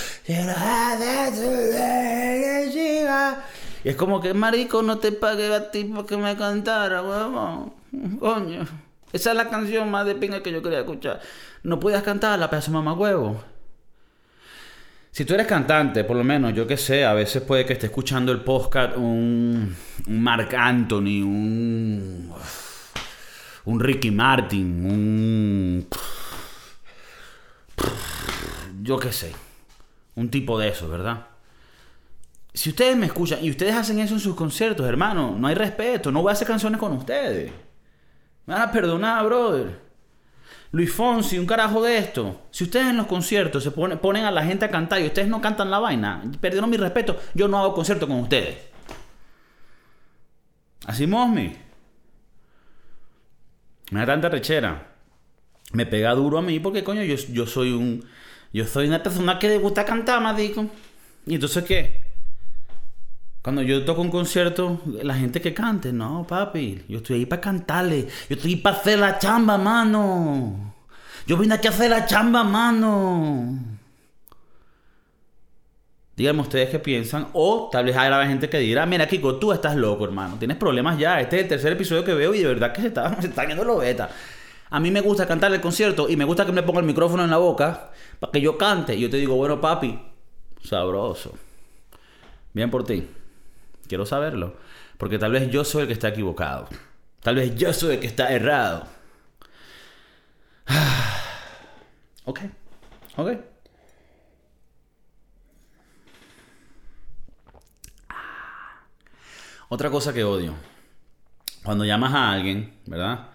Y 3.85 3.89
es 3.91 3.97
como 3.97 4.23
que, 4.23 4.33
marico, 4.33 4.83
no 4.83 4.97
te 4.97 5.13
pague 5.13 5.55
a 5.55 5.71
ti 5.71 5.85
porque 5.85 6.17
me 6.17 6.35
cantara, 6.39 7.03
huevón. 7.03 7.75
Coño. 8.19 8.67
Esa 9.13 9.31
es 9.31 9.37
la 9.37 9.51
canción 9.51 9.91
más 9.91 10.07
de 10.07 10.15
pinga 10.15 10.43
que 10.43 10.51
yo 10.51 10.63
quería 10.63 10.81
escuchar. 10.81 11.21
No 11.63 11.79
podías 11.79 12.03
cantarla, 12.03 12.49
pedazo 12.49 12.71
mamá 12.71 12.95
huevo. 12.95 13.43
Si 15.19 15.25
tú 15.25 15.35
eres 15.35 15.49
cantante, 15.49 16.05
por 16.05 16.17
lo 16.17 16.23
menos, 16.23 16.55
yo 16.55 16.65
que 16.65 16.77
sé, 16.77 17.05
a 17.05 17.13
veces 17.13 17.43
puede 17.43 17.67
que 17.67 17.73
esté 17.73 17.87
escuchando 17.87 18.31
el 18.31 18.43
podcast 18.43 18.97
un, 18.97 19.75
un 20.07 20.23
Mark 20.23 20.55
Anthony, 20.55 21.25
un, 21.25 22.33
un 23.65 23.81
Ricky 23.81 24.13
Martin, 24.13 24.87
un... 24.87 25.89
Yo 28.81 28.97
qué 29.01 29.11
sé, 29.11 29.33
un 30.15 30.31
tipo 30.31 30.57
de 30.57 30.69
eso, 30.69 30.89
¿verdad? 30.89 31.27
Si 32.55 32.69
ustedes 32.69 32.97
me 32.97 33.07
escuchan 33.07 33.41
y 33.43 33.51
ustedes 33.51 33.75
hacen 33.75 33.99
eso 33.99 34.15
en 34.15 34.21
sus 34.21 34.37
conciertos, 34.37 34.87
hermano, 34.87 35.37
no 35.37 35.49
hay 35.49 35.57
respeto, 35.57 36.13
no 36.13 36.23
voy 36.23 36.31
a 36.31 36.35
hacer 36.35 36.47
canciones 36.47 36.79
con 36.79 36.93
ustedes. 36.93 37.51
Me 38.47 38.55
van 38.55 38.69
a 38.69 38.71
perdonar, 38.71 39.25
brother. 39.25 39.88
Luis 40.71 40.93
Fonsi, 40.93 41.39
un 41.39 41.47
carajo 41.47 41.83
de 41.83 41.97
esto. 41.99 42.43
Si 42.51 42.65
ustedes 42.65 42.89
en 42.89 42.97
los 42.97 43.07
conciertos 43.07 43.63
se 43.63 43.71
ponen 43.71 44.25
a 44.25 44.31
la 44.31 44.45
gente 44.45 44.65
a 44.65 44.71
cantar 44.71 45.01
y 45.01 45.07
ustedes 45.07 45.29
no 45.29 45.41
cantan 45.41 45.71
la 45.71 45.79
vaina, 45.79 46.23
perdieron 46.41 46.69
mi 46.69 46.77
respeto, 46.77 47.19
yo 47.35 47.49
no 47.49 47.59
hago 47.59 47.75
concierto 47.75 48.07
con 48.07 48.21
ustedes. 48.21 48.59
Así 50.87 51.07
Mosmi. 51.07 51.57
Me 53.91 54.01
da 54.01 54.07
tanta 54.07 54.29
rechera. 54.29 54.95
Me 55.73 55.87
pega 55.87 56.15
duro 56.15 56.39
a 56.39 56.43
mí 56.43 56.61
porque, 56.61 56.85
coño, 56.85 57.03
yo, 57.03 57.17
yo 57.17 57.47
soy 57.47 57.73
un... 57.73 58.05
Yo 58.53 58.67
soy 58.67 58.89
una 58.89 59.03
persona 59.03 59.39
que 59.39 59.49
le 59.49 59.59
gusta 59.59 59.85
cantar, 59.85 60.23
madico. 60.23 60.67
¿Y 61.27 61.35
entonces 61.35 61.65
qué? 61.65 62.08
Cuando 63.43 63.63
yo 63.63 63.85
toco 63.85 64.03
un 64.03 64.11
concierto, 64.11 64.81
la 65.03 65.15
gente 65.15 65.41
que 65.41 65.55
cante, 65.55 65.93
no, 65.93 66.27
papi, 66.29 66.85
yo 66.89 66.99
estoy 66.99 67.21
ahí 67.21 67.27
para 67.27 67.41
cantarle, 67.41 68.09
yo 68.29 68.37
estoy 68.37 68.53
ahí 68.53 68.57
para 68.57 68.77
hacer 68.77 68.99
la 68.99 69.19
chamba, 69.19 69.57
mano. 69.57 70.75
Yo 71.27 71.37
vine 71.37 71.55
aquí 71.55 71.67
a 71.69 71.71
hacer 71.71 71.91
la 71.91 72.07
chamba, 72.07 72.43
mano. 72.43 73.59
Díganme 76.17 76.41
ustedes 76.41 76.71
qué 76.71 76.79
piensan. 76.81 77.29
O 77.33 77.69
tal 77.71 77.85
vez 77.85 77.97
haya 77.97 78.27
gente 78.27 78.49
que 78.49 78.59
dirá, 78.59 78.87
mira, 78.87 79.07
Kiko, 79.07 79.37
tú 79.37 79.53
estás 79.53 79.77
loco, 79.77 80.05
hermano. 80.05 80.37
Tienes 80.39 80.57
problemas 80.57 80.99
ya. 80.99 81.21
Este 81.21 81.37
es 81.37 81.43
el 81.43 81.49
tercer 81.49 81.73
episodio 81.75 82.05
que 82.05 82.15
veo 82.15 82.35
y 82.35 82.41
de 82.41 82.49
verdad 82.49 82.73
que 82.73 82.81
se 82.81 82.89
está, 82.89 83.15
se 83.21 83.29
está 83.29 83.45
viendo 83.45 83.63
lo 83.63 83.77
beta. 83.77 84.11
A 84.71 84.81
mí 84.81 84.91
me 84.91 85.01
gusta 85.01 85.27
cantar 85.29 85.53
el 85.55 85.61
concierto 85.61 86.09
y 86.09 86.17
me 86.17 86.25
gusta 86.25 86.45
que 86.45 86.53
me 86.53 86.63
ponga 86.63 86.81
el 86.81 86.87
micrófono 86.87 87.23
en 87.25 87.31
la 87.31 87.37
boca 87.37 87.91
para 88.19 88.33
que 88.33 88.41
yo 88.41 88.59
cante. 88.59 88.97
Y 88.97 89.01
yo 89.01 89.11
te 89.11 89.19
digo, 89.19 89.37
bueno, 89.37 89.61
papi, 89.61 89.97
sabroso. 90.65 91.35
Bien 92.53 92.71
por 92.71 92.85
ti. 92.85 93.07
Quiero 93.89 94.07
saberlo. 94.07 94.57
Porque 94.99 95.19
tal 95.19 95.33
vez 95.33 95.51
yo 95.51 95.65
soy 95.65 95.83
el 95.83 95.89
que 95.89 95.95
está 95.95 96.09
equivocado. 96.09 96.69
Tal 97.23 97.37
vez 97.37 97.55
yo 97.57 97.73
soy 97.73 97.95
el 97.95 98.01
que 98.01 98.07
está 98.07 98.31
errado. 98.33 98.87
ok. 102.25 102.41
Ok. 103.17 103.33
Otra 109.71 109.91
cosa 109.91 110.15
que 110.15 110.25
odio. 110.25 110.55
Cuando 111.63 111.85
llamas 111.85 112.15
a 112.15 112.31
alguien, 112.33 112.73
¿verdad? 112.87 113.29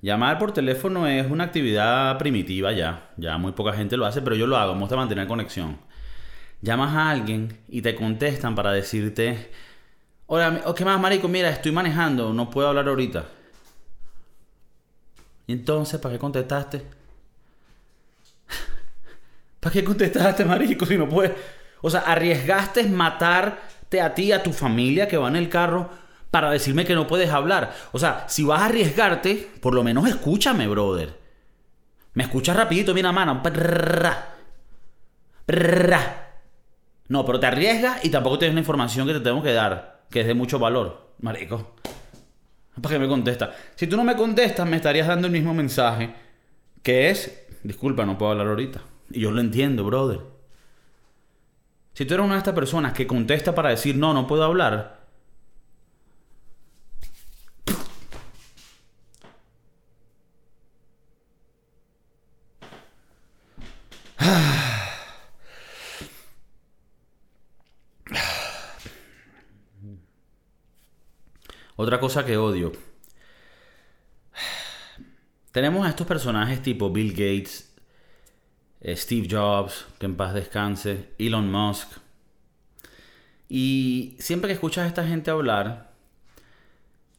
Llamar 0.00 0.38
por 0.38 0.52
teléfono 0.52 1.06
es 1.06 1.30
una 1.30 1.44
actividad 1.44 2.16
primitiva 2.18 2.72
ya. 2.72 3.10
Ya 3.16 3.36
muy 3.38 3.52
poca 3.52 3.72
gente 3.74 3.96
lo 3.96 4.06
hace, 4.06 4.22
pero 4.22 4.36
yo 4.36 4.46
lo 4.46 4.56
hago. 4.56 4.74
Me 4.74 4.80
gusta 4.80 4.96
mantener 4.96 5.26
conexión. 5.26 5.78
Llamas 6.62 6.94
a 6.94 7.10
alguien 7.10 7.58
y 7.68 7.82
te 7.82 7.94
contestan 7.94 8.54
para 8.54 8.72
decirte 8.72 9.50
Hola, 10.26 10.62
¿qué 10.74 10.84
más, 10.84 10.98
marico? 10.98 11.28
Mira, 11.28 11.50
estoy 11.50 11.70
manejando, 11.70 12.32
no 12.32 12.48
puedo 12.48 12.68
hablar 12.68 12.88
ahorita. 12.88 13.26
¿Y 15.46 15.52
entonces, 15.52 16.00
para 16.00 16.14
qué 16.14 16.18
contestaste? 16.18 16.82
¿Para 19.60 19.72
qué 19.72 19.84
contestaste, 19.84 20.44
marico, 20.46 20.86
si 20.86 20.96
no 20.96 21.06
puedes? 21.08 21.32
O 21.82 21.90
sea, 21.90 22.00
arriesgaste 22.00 22.84
matarte 22.84 24.00
a 24.00 24.14
ti, 24.14 24.32
a 24.32 24.42
tu 24.42 24.52
familia 24.52 25.06
que 25.06 25.18
va 25.18 25.28
en 25.28 25.36
el 25.36 25.50
carro 25.50 25.90
para 26.30 26.50
decirme 26.50 26.86
que 26.86 26.94
no 26.94 27.06
puedes 27.06 27.28
hablar. 27.28 27.74
O 27.92 27.98
sea, 27.98 28.24
si 28.26 28.44
vas 28.44 28.62
a 28.62 28.66
arriesgarte, 28.66 29.50
por 29.60 29.74
lo 29.74 29.84
menos 29.84 30.08
escúchame, 30.08 30.66
brother. 30.66 31.18
Me 32.14 32.22
escuchas 32.22 32.56
rapidito, 32.56 32.94
mira, 32.94 33.12
mano. 33.12 33.42
No, 37.08 37.26
pero 37.26 37.38
te 37.38 37.46
arriesgas 37.46 38.02
y 38.04 38.08
tampoco 38.08 38.38
tienes 38.38 38.54
la 38.54 38.60
información 38.60 39.06
que 39.06 39.12
te 39.12 39.20
tengo 39.20 39.42
que 39.42 39.52
dar 39.52 39.93
que 40.14 40.20
es 40.20 40.28
de 40.28 40.34
mucho 40.34 40.60
valor, 40.60 41.08
marico. 41.22 41.74
¿Para 42.80 42.94
qué 42.94 42.98
me 43.00 43.08
contesta? 43.08 43.52
Si 43.74 43.88
tú 43.88 43.96
no 43.96 44.04
me 44.04 44.14
contestas, 44.14 44.64
me 44.64 44.76
estarías 44.76 45.08
dando 45.08 45.26
el 45.26 45.32
mismo 45.32 45.52
mensaje, 45.52 46.14
que 46.84 47.10
es, 47.10 47.48
disculpa, 47.64 48.06
no 48.06 48.16
puedo 48.16 48.30
hablar 48.30 48.46
ahorita. 48.46 48.80
Y 49.10 49.18
yo 49.18 49.32
lo 49.32 49.40
entiendo, 49.40 49.82
brother. 49.82 50.20
Si 51.94 52.04
tú 52.04 52.14
eres 52.14 52.24
una 52.24 52.34
de 52.34 52.38
estas 52.38 52.54
personas 52.54 52.92
que 52.92 53.08
contesta 53.08 53.56
para 53.56 53.70
decir, 53.70 53.96
no, 53.96 54.14
no 54.14 54.28
puedo 54.28 54.44
hablar, 54.44 54.93
Otra 71.84 72.00
cosa 72.00 72.24
que 72.24 72.38
odio. 72.38 72.72
Tenemos 75.52 75.84
a 75.84 75.90
estos 75.90 76.06
personajes 76.06 76.62
tipo 76.62 76.88
Bill 76.88 77.10
Gates, 77.10 77.76
eh, 78.80 78.96
Steve 78.96 79.28
Jobs, 79.30 79.84
que 79.98 80.06
en 80.06 80.16
paz 80.16 80.32
descanse, 80.32 81.10
Elon 81.18 81.52
Musk. 81.52 81.98
Y 83.50 84.16
siempre 84.18 84.48
que 84.48 84.54
escuchas 84.54 84.84
a 84.84 84.88
esta 84.88 85.06
gente 85.06 85.30
hablar, 85.30 85.92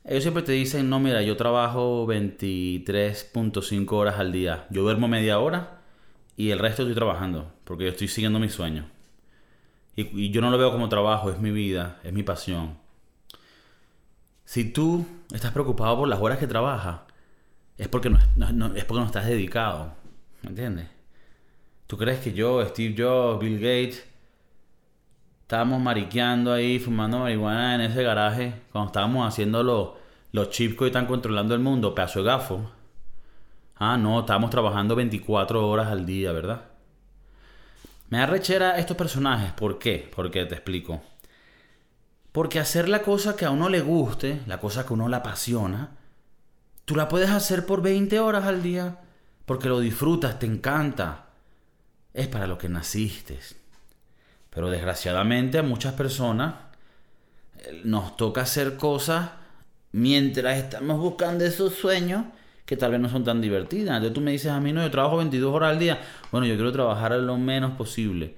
ellos 0.04 0.23
siempre 0.23 0.41
te 0.41 0.54
dicen, 0.54 0.89
no, 0.89 0.99
mira, 0.99 1.21
yo 1.21 1.38
trabajo 1.38 2.08
23.5 2.08 3.91
horas 3.91 4.17
al 4.17 4.32
día. 4.32 4.65
Yo 4.71 4.82
duermo 4.82 5.08
media 5.08 5.38
hora 5.38 5.82
y 6.38 6.49
el 6.49 6.58
resto 6.58 6.82
estoy 6.82 6.95
trabajando, 6.95 7.54
porque 7.65 7.84
yo 7.84 7.91
estoy 7.91 8.08
siguiendo 8.08 8.39
mi 8.39 8.49
sueño. 8.49 8.89
Y, 9.95 10.25
y 10.25 10.32
yo 10.32 10.41
no 10.41 10.49
lo 10.49 10.58
veo 10.58 10.71
como 10.71 10.89
trabajo, 10.89 11.30
es 11.30 11.38
mi 11.38 11.51
vida, 11.51 11.99
es 12.04 12.13
mi 12.13 12.23
pasión. 12.23 12.84
Si 14.45 14.63
tú 14.63 15.05
estás 15.34 15.51
preocupado 15.51 15.97
por 15.97 16.08
las 16.08 16.21
horas 16.21 16.38
que 16.38 16.47
trabajas, 16.47 17.01
es 17.77 17.88
porque 17.88 18.10
no, 18.10 18.17
es 18.17 18.86
porque 18.86 18.99
no 19.01 19.05
estás 19.05 19.25
dedicado. 19.25 19.93
¿Me 20.43 20.49
entiendes? 20.49 20.88
¿Tú 21.88 21.97
crees 21.97 22.19
que 22.19 22.34
yo, 22.34 22.65
Steve 22.65 22.95
Jobs, 22.97 23.39
Bill 23.39 23.55
Gates, 23.55 24.08
estábamos 25.41 25.81
mariqueando 25.81 26.53
ahí, 26.53 26.79
fumando 26.79 27.19
marihuana 27.19 27.75
en 27.75 27.81
ese 27.81 28.03
garaje, 28.03 28.53
cuando 28.71 28.88
estábamos 28.88 29.27
haciendo 29.27 29.63
los, 29.63 29.89
los 30.31 30.49
chips 30.49 30.77
que 30.77 30.88
están 30.88 31.05
controlando 31.05 31.53
el 31.53 31.60
mundo, 31.60 31.93
pedazo 31.93 32.19
de 32.19 32.25
gafo? 32.25 32.71
Ah, 33.75 33.97
no, 33.97 34.21
estábamos 34.21 34.51
trabajando 34.51 34.95
24 34.95 35.67
horas 35.67 35.88
al 35.88 36.05
día, 36.05 36.31
¿verdad? 36.31 36.65
Me 38.10 38.19
da 38.19 38.27
rechera 38.27 38.77
estos 38.77 38.95
personajes. 38.95 39.51
¿Por 39.51 39.79
qué? 39.79 40.10
Porque 40.15 40.45
te 40.45 40.55
explico. 40.55 41.01
Porque 42.36 42.60
hacer 42.60 42.89
la 42.89 43.02
cosa 43.02 43.38
que 43.38 43.45
a 43.45 43.50
uno 43.50 43.69
le 43.69 43.80
guste, 43.80 44.41
la 44.45 44.60
cosa 44.60 44.86
que 44.86 44.89
a 44.89 44.95
uno 44.95 45.08
le 45.08 45.15
apasiona, 45.15 45.91
tú 46.84 46.98
la 46.98 47.08
puedes 47.08 47.30
hacer 47.30 47.65
por 47.65 47.82
20 47.82 48.19
horas 48.19 48.43
al 48.43 48.62
día, 48.62 49.00
porque 49.45 49.69
lo 49.69 49.80
disfrutas, 49.80 50.38
te 50.38 50.45
encanta. 50.45 51.28
Es 52.13 52.28
para 52.28 52.45
lo 52.45 52.58
que 52.58 52.67
naciste. 52.67 53.39
Pero 54.50 54.69
desgraciadamente 54.69 55.60
a 55.60 55.63
muchas 55.63 55.93
personas 55.93 56.56
eh, 57.60 57.80
nos 57.86 58.17
toca 58.17 58.41
hacer 58.41 58.76
cosas 58.76 59.30
mientras 59.93 60.58
estamos 60.58 61.00
buscando 61.00 61.45
esos 61.45 61.74
sueños 61.76 62.26
que 62.65 62.76
tal 62.76 62.91
vez 62.91 63.00
no 63.00 63.08
son 63.08 63.24
tan 63.24 63.39
divertidas. 63.39 63.95
Entonces 63.95 64.13
tú 64.13 64.19
me 64.19 64.32
dices 64.32 64.52
a 64.52 64.60
mí, 64.60 64.74
no, 64.74 64.82
yo 64.82 64.91
trabajo 64.91 65.15
22 65.15 65.56
horas 65.56 65.71
al 65.71 65.80
día. 65.80 66.02
Bueno, 66.34 66.45
yo 66.48 66.56
quiero 66.56 66.74
trabajar 66.74 67.13
lo 67.13 67.38
menos 67.38 67.78
posible 67.78 68.36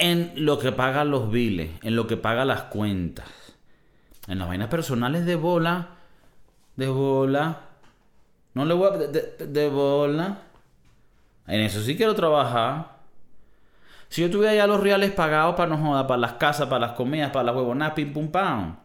en 0.00 0.32
lo 0.34 0.58
que 0.58 0.72
paga 0.72 1.04
los 1.04 1.30
biles, 1.30 1.70
en 1.82 1.94
lo 1.94 2.06
que 2.06 2.16
paga 2.16 2.44
las 2.46 2.62
cuentas. 2.64 3.26
En 4.26 4.38
las 4.38 4.48
vainas 4.48 4.68
personales 4.68 5.26
de 5.26 5.36
bola, 5.36 5.88
de 6.76 6.88
bola. 6.88 7.60
No 8.54 8.64
le 8.64 8.74
voy 8.74 8.88
a... 8.88 8.96
De, 8.96 9.68
bola. 9.68 10.38
En 11.46 11.60
eso 11.60 11.82
sí 11.82 11.96
quiero 11.96 12.14
trabajar. 12.14 12.96
Si 14.08 14.22
yo 14.22 14.30
tuviera 14.30 14.54
ya 14.54 14.66
los 14.66 14.80
reales 14.80 15.12
pagados 15.12 15.54
para 15.54 15.76
no 15.76 16.06
para 16.06 16.18
las 16.18 16.32
casas, 16.34 16.66
para 16.66 16.86
las 16.86 16.92
comidas, 16.92 17.30
para 17.30 17.44
las 17.44 17.54
huevonas, 17.54 17.92
pim 17.92 18.12
pum 18.12 18.28
pam. 18.28 18.78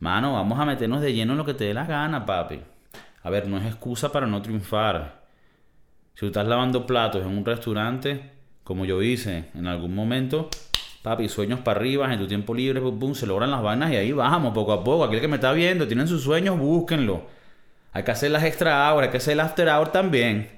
Mano, 0.00 0.34
vamos 0.34 0.58
a 0.60 0.66
meternos 0.66 1.00
de 1.00 1.14
lleno 1.14 1.32
en 1.32 1.38
lo 1.38 1.46
que 1.46 1.54
te 1.54 1.64
dé 1.64 1.74
la 1.74 1.86
gana, 1.86 2.26
papi. 2.26 2.60
A 3.22 3.30
ver, 3.30 3.48
no 3.48 3.56
es 3.56 3.64
excusa 3.64 4.12
para 4.12 4.26
no 4.26 4.42
triunfar. 4.42 5.24
Si 6.12 6.20
tú 6.20 6.26
estás 6.26 6.46
lavando 6.46 6.86
platos 6.86 7.22
en 7.22 7.28
un 7.28 7.44
restaurante, 7.44 8.33
como 8.64 8.84
yo 8.86 9.02
hice 9.02 9.44
en 9.54 9.66
algún 9.66 9.94
momento, 9.94 10.48
papi, 11.02 11.28
sueños 11.28 11.60
para 11.60 11.78
arriba, 11.78 12.12
en 12.12 12.18
tu 12.18 12.26
tiempo 12.26 12.54
libre, 12.54 12.80
se 13.14 13.26
logran 13.26 13.50
las 13.50 13.62
vainas 13.62 13.92
y 13.92 13.96
ahí 13.96 14.12
bajamos 14.12 14.54
poco 14.54 14.72
a 14.72 14.82
poco. 14.82 15.04
Aquel 15.04 15.20
que 15.20 15.28
me 15.28 15.36
está 15.36 15.52
viendo, 15.52 15.86
tienen 15.86 16.08
sus 16.08 16.22
sueños, 16.22 16.58
búsquenlo. 16.58 17.26
Hay 17.92 18.02
que 18.02 18.10
hacer 18.10 18.30
las 18.30 18.42
extra 18.42 18.90
hours, 18.90 19.04
hay 19.04 19.10
que 19.10 19.18
hacer 19.18 19.34
el 19.34 19.40
after 19.40 19.68
hour 19.68 19.92
también. 19.92 20.48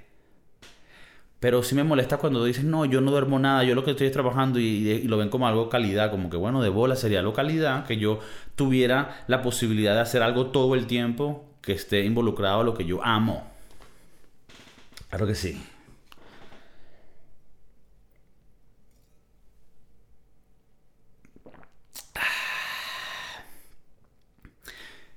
Pero 1.40 1.62
sí 1.62 1.74
me 1.74 1.84
molesta 1.84 2.16
cuando 2.16 2.44
dicen, 2.44 2.70
no, 2.70 2.86
yo 2.86 3.00
no 3.00 3.10
duermo 3.10 3.38
nada, 3.38 3.62
yo 3.64 3.74
lo 3.74 3.84
que 3.84 3.90
estoy 3.90 4.06
es 4.06 4.12
trabajando 4.12 4.58
y, 4.58 5.02
lo 5.02 5.18
ven 5.18 5.28
como 5.28 5.46
algo 5.46 5.68
calidad, 5.68 6.10
como 6.10 6.30
que 6.30 6.36
bueno, 6.36 6.62
de 6.62 6.70
bola 6.70 6.96
sería 6.96 7.22
lo 7.22 7.34
calidad, 7.34 7.84
que 7.84 7.98
yo 7.98 8.20
tuviera 8.54 9.24
la 9.26 9.42
posibilidad 9.42 9.94
de 9.94 10.00
hacer 10.00 10.22
algo 10.22 10.46
todo 10.46 10.74
el 10.74 10.86
tiempo 10.86 11.44
que 11.60 11.72
esté 11.72 12.04
involucrado 12.04 12.60
a 12.60 12.64
lo 12.64 12.72
que 12.72 12.86
yo 12.86 13.04
amo. 13.04 13.50
Claro 15.10 15.26
que 15.26 15.34
sí. 15.34 15.60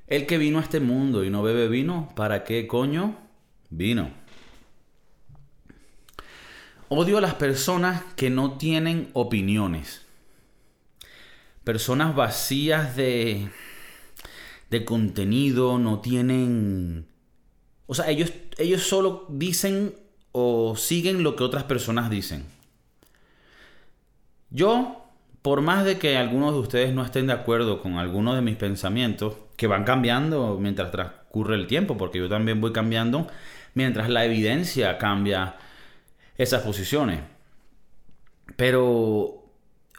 El 0.09 0.25
que 0.25 0.39
vino 0.39 0.57
a 0.57 0.63
este 0.63 0.79
mundo 0.79 1.23
y 1.23 1.29
no 1.29 1.43
bebe 1.43 1.67
vino, 1.67 2.09
¿para 2.15 2.43
qué 2.43 2.65
coño 2.67 3.15
vino? 3.69 4.11
Odio 6.89 7.19
a 7.19 7.21
las 7.21 7.35
personas 7.35 8.03
que 8.15 8.31
no 8.31 8.57
tienen 8.57 9.11
opiniones. 9.13 10.01
Personas 11.63 12.15
vacías 12.15 12.95
de, 12.95 13.49
de 14.71 14.85
contenido, 14.85 15.77
no 15.77 15.99
tienen... 15.99 17.05
O 17.85 17.93
sea, 17.93 18.09
ellos, 18.09 18.33
ellos 18.57 18.81
solo 18.81 19.27
dicen 19.29 19.93
o 20.31 20.75
siguen 20.75 21.21
lo 21.21 21.35
que 21.35 21.43
otras 21.43 21.65
personas 21.65 22.09
dicen. 22.09 22.45
Yo, 24.49 24.98
por 25.41 25.61
más 25.61 25.85
de 25.85 25.97
que 25.97 26.17
algunos 26.17 26.53
de 26.53 26.59
ustedes 26.59 26.93
no 26.93 27.03
estén 27.03 27.27
de 27.27 27.33
acuerdo 27.33 27.81
con 27.81 27.97
algunos 27.97 28.35
de 28.35 28.41
mis 28.41 28.55
pensamientos, 28.55 29.35
que 29.55 29.67
van 29.67 29.83
cambiando 29.83 30.57
mientras 30.59 30.91
transcurre 30.91 31.55
el 31.55 31.67
tiempo, 31.67 31.97
porque 31.97 32.19
yo 32.19 32.29
también 32.29 32.61
voy 32.61 32.71
cambiando 32.71 33.27
mientras 33.73 34.09
la 34.09 34.25
evidencia 34.25 34.97
cambia 34.97 35.55
esas 36.37 36.61
posiciones. 36.63 37.21
Pero 38.55 39.45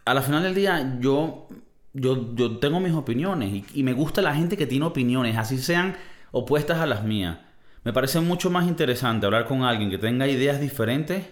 a 0.05 0.15
la 0.15 0.23
final 0.23 0.43
del 0.43 0.55
día 0.55 0.99
yo, 1.01 1.49
yo, 1.93 2.35
yo 2.35 2.59
tengo 2.59 2.81
mis 2.81 2.95
opiniones 2.95 3.53
y, 3.53 3.65
y, 3.75 3.83
me 3.83 3.93
gusta 3.93 4.23
la 4.23 4.35
gente 4.35 4.57
que 4.57 4.67
tiene 4.67 4.87
opiniones, 4.87 5.37
así 5.37 5.59
sean 5.59 5.97
opuestas 6.33 6.79
a 6.79 6.87
las 6.87 7.05
mías. 7.05 7.39
Me 7.85 7.93
parece 7.93 8.21
mucho 8.21 8.51
más 8.51 8.67
interesante 8.67 9.27
hablar 9.27 9.47
con 9.47 9.63
alguien 9.63 9.91
que 9.91 9.99
tenga 9.99 10.27
ideas 10.27 10.61
diferentes 10.61 11.27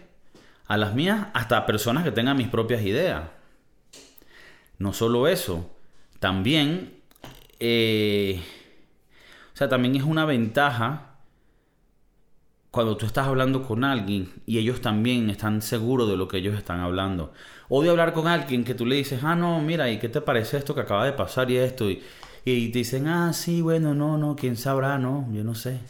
a 0.67 0.77
las 0.77 0.95
mías, 0.95 1.29
hasta 1.35 1.65
personas 1.67 2.05
que 2.05 2.13
tengan 2.13 2.37
mis 2.37 2.49
propias 2.49 2.83
ideas. 2.83 3.38
No 4.79 4.93
solo 4.93 5.29
eso, 5.29 5.71
también 6.21 6.99
eh, 7.61 8.41
o 9.55 9.57
sea, 9.59 9.69
también 9.69 9.97
es 9.97 10.05
una 10.05 10.25
ventaja 10.25 11.17
cuando 12.71 12.97
tú 12.97 13.07
estás 13.07 13.27
hablando 13.27 13.65
con 13.65 13.83
alguien 13.83 14.31
y 14.47 14.59
ellos 14.59 14.81
también 14.81 15.31
están 15.31 15.63
seguros 15.63 16.09
de 16.09 16.17
lo 16.17 16.29
que 16.29 16.39
ellos 16.39 16.57
están 16.57 16.81
hablando. 16.81 17.33
Odio 17.69 17.91
hablar 17.91 18.13
con 18.13 18.29
alguien 18.29 18.63
que 18.63 18.75
tú 18.75 18.87
le 18.87 18.97
dices, 18.97 19.25
ah, 19.25 19.35
no, 19.35 19.61
mira, 19.61 19.91
¿y 19.91 19.99
qué 19.99 20.09
te 20.09 20.21
parece 20.21 20.59
esto 20.59 20.75
que 20.75 20.83
acaba 20.83 21.05
de 21.05 21.13
pasar 21.13 21.51
y 21.51 21.57
esto? 21.57 21.91
Y, 21.91 22.03
y 22.45 22.69
te 22.69 22.79
dicen, 22.79 23.09
ah, 23.09 23.33
sí, 23.33 23.61
bueno, 23.63 23.95
no, 23.95 24.17
no, 24.17 24.37
quién 24.37 24.57
sabrá, 24.57 24.99
no, 24.99 25.29
yo 25.33 25.43
no 25.43 25.57
sé. 25.57 25.81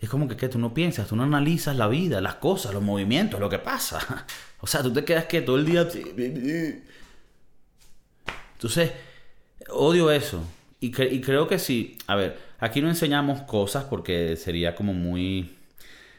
Es 0.00 0.08
como 0.08 0.26
que, 0.26 0.36
que 0.36 0.48
tú 0.48 0.58
no 0.58 0.72
piensas, 0.72 1.06
tú 1.08 1.16
no 1.16 1.24
analizas 1.24 1.76
la 1.76 1.86
vida, 1.86 2.22
las 2.22 2.36
cosas, 2.36 2.72
los 2.72 2.82
movimientos, 2.82 3.38
lo 3.40 3.50
que 3.50 3.58
pasa. 3.58 4.26
O 4.62 4.66
sea, 4.66 4.82
tú 4.82 4.92
te 4.92 5.04
quedas 5.06 5.24
que 5.24 5.40
todo 5.40 5.56
el 5.56 5.64
día... 5.64 5.88
Entonces, 8.60 8.92
odio 9.70 10.10
eso. 10.10 10.44
Y, 10.80 10.90
creo 10.90 11.48
que 11.48 11.58
sí, 11.58 11.96
a 12.06 12.14
ver, 12.14 12.38
aquí 12.58 12.82
no 12.82 12.88
enseñamos 12.88 13.40
cosas 13.42 13.84
porque 13.84 14.36
sería 14.36 14.74
como 14.74 14.92
muy, 14.92 15.56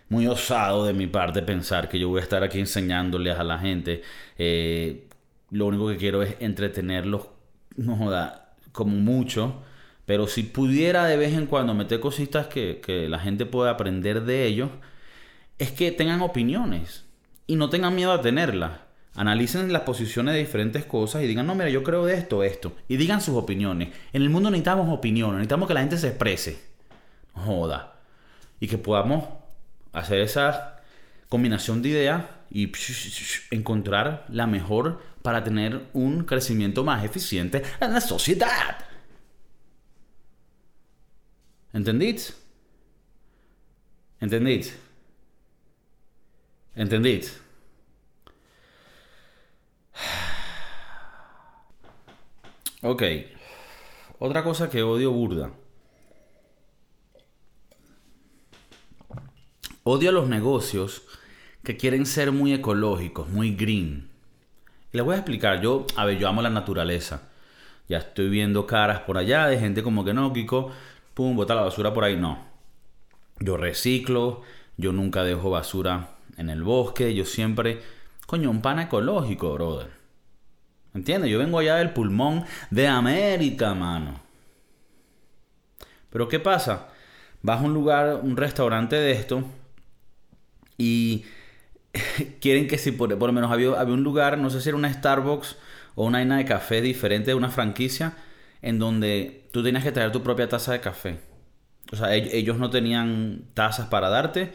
muy 0.10 0.26
osado 0.26 0.86
de 0.86 0.94
mi 0.94 1.06
parte 1.06 1.44
pensar 1.44 1.88
que 1.88 2.00
yo 2.00 2.10
voy 2.10 2.20
a 2.20 2.24
estar 2.24 2.44
aquí 2.44 2.60
enseñándoles 2.60 3.38
a 3.38 3.44
la 3.44 3.60
gente. 3.60 4.02
Eh, 4.40 5.08
lo 5.52 5.68
único 5.68 5.88
que 5.88 5.98
quiero 5.98 6.24
es 6.24 6.36
entretenerlos, 6.40 7.28
no 7.76 7.96
joda, 7.96 8.56
como 8.72 8.96
mucho. 8.96 9.62
Pero 10.08 10.26
si 10.26 10.42
pudiera 10.42 11.06
de 11.06 11.18
vez 11.18 11.34
en 11.34 11.46
cuando 11.46 11.76
meter 11.76 12.00
cositas 12.00 12.48
que, 12.48 12.82
que 12.84 13.08
la 13.08 13.20
gente 13.20 13.46
pueda 13.46 13.70
aprender 13.70 14.24
de 14.24 14.48
ellos, 14.48 14.72
es 15.60 15.72
que 15.72 15.92
tengan 15.92 16.22
opiniones 16.22 17.06
y 17.46 17.56
no 17.56 17.70
tengan 17.70 17.94
miedo 17.94 18.12
a 18.12 18.22
tenerlas. 18.22 18.91
Analicen 19.16 19.74
las 19.74 19.82
posiciones 19.82 20.34
de 20.34 20.40
diferentes 20.40 20.86
cosas 20.86 21.24
y 21.24 21.28
digan, 21.28 21.46
no, 21.46 21.54
mira, 21.54 21.70
yo 21.70 21.84
creo 21.84 22.06
de 22.06 22.16
esto, 22.16 22.44
esto. 22.44 22.74
Y 22.88 22.96
digan 22.96 23.22
sus 23.22 23.36
opiniones. 23.36 23.90
En 24.14 24.22
el 24.22 24.30
mundo 24.30 24.50
necesitamos 24.50 24.88
opiniones, 24.90 25.36
necesitamos 25.36 25.68
que 25.68 25.74
la 25.74 25.82
gente 25.82 25.98
se 25.98 26.08
exprese. 26.08 26.60
joda. 27.34 28.00
Y 28.60 28.68
que 28.68 28.78
podamos 28.78 29.26
hacer 29.92 30.22
esa 30.22 30.82
combinación 31.28 31.82
de 31.82 31.90
ideas 31.90 32.26
y 32.50 32.72
encontrar 33.52 34.26
la 34.30 34.48
mejor 34.48 35.02
para 35.22 35.44
tener 35.44 35.88
un 35.94 36.24
crecimiento 36.24 36.84
más 36.84 37.04
eficiente 37.04 37.64
en 37.80 37.94
la 37.94 38.02
sociedad. 38.02 38.78
¿Entendís? 41.74 42.38
¿Entendís? 44.20 44.78
¿Entendís? 46.76 47.41
Ok. 52.84 53.04
Otra 54.18 54.44
cosa 54.44 54.70
que 54.70 54.82
odio 54.82 55.12
burda. 55.12 55.52
Odio 59.84 60.10
a 60.10 60.14
los 60.14 60.28
negocios 60.28 61.04
que 61.64 61.78
quieren 61.78 62.08
ser 62.08 62.32
muy 62.32 62.54
ecológicos, 62.54 63.30
muy 63.30 63.56
green. 63.56 64.10
Les 64.92 65.06
voy 65.06 65.14
a 65.14 65.20
explicar. 65.20 65.62
Yo, 65.62 65.86
a 65.96 66.06
ver, 66.06 66.18
yo 66.18 66.28
amo 66.28 66.42
la 66.42 66.50
naturaleza. 66.50 67.30
Ya 67.88 68.00
estoy 68.00 68.30
viendo 68.30 68.66
caras 68.66 69.02
por 69.02 69.18
allá 69.18 69.48
de 69.48 69.60
gente 69.60 69.84
como 69.84 70.04
que 70.04 70.14
no, 70.14 70.34
Kiko, 70.34 70.72
pum, 71.14 71.36
bota 71.36 71.54
la 71.54 71.62
basura 71.62 71.94
por 71.94 72.04
ahí. 72.04 72.18
No. 72.18 72.44
Yo 73.40 73.58
reciclo, 73.58 74.42
yo 74.78 74.92
nunca 74.92 75.24
dejo 75.24 75.52
basura 75.52 76.16
en 76.38 76.50
el 76.50 76.64
bosque, 76.64 77.14
yo 77.14 77.26
siempre, 77.26 77.82
coño, 78.26 78.50
un 78.50 78.62
pan 78.62 78.80
ecológico, 78.80 79.54
brother. 79.54 80.01
¿Entiendes? 80.94 81.32
Yo 81.32 81.40
vengo 81.40 81.60
allá 81.60 81.76
del 81.76 81.92
pulmón 81.92 82.44
de 82.70 82.88
América, 82.88 83.74
mano. 83.74 84.20
Pero 86.10 86.28
¿qué 86.28 86.40
pasa? 86.40 86.90
Vas 87.42 87.62
a 87.62 87.64
un 87.64 87.74
lugar, 87.74 88.20
un 88.22 88.38
restaurante 88.38 88.98
de 88.98 89.12
esto 89.12 89.44
y 90.78 91.26
quieren 92.42 92.68
que 92.68 92.78
si 92.78 92.92
por, 92.92 93.10
lo 93.10 93.34
menos 93.34 93.52
había, 93.52 93.80
había, 93.80 93.94
un 93.94 94.04
lugar, 94.04 94.38
no 94.38 94.50
sé 94.50 94.62
si 94.62 94.70
era 94.70 94.78
una 94.78 94.92
Starbucks 94.92 95.58
o 95.96 96.06
una 96.06 96.20
vaina 96.20 96.38
de 96.38 96.46
café 96.46 96.82
diferente 96.82 97.32
de 97.32 97.36
una 97.36 97.50
franquicia, 97.50 98.14
en 98.62 98.80
donde 98.80 99.48
tú 99.52 99.64
tenías 99.64 99.84
que 99.84 99.92
traer 99.92 100.12
tu 100.12 100.22
propia 100.22 100.50
taza 100.50 100.74
de 100.74 100.82
café. 100.82 101.20
O 101.92 101.96
sea, 101.96 102.14
ellos 102.16 102.58
no 102.58 102.70
tenían 102.70 103.44
tazas 103.54 103.88
para 103.88 104.10
darte. 104.10 104.54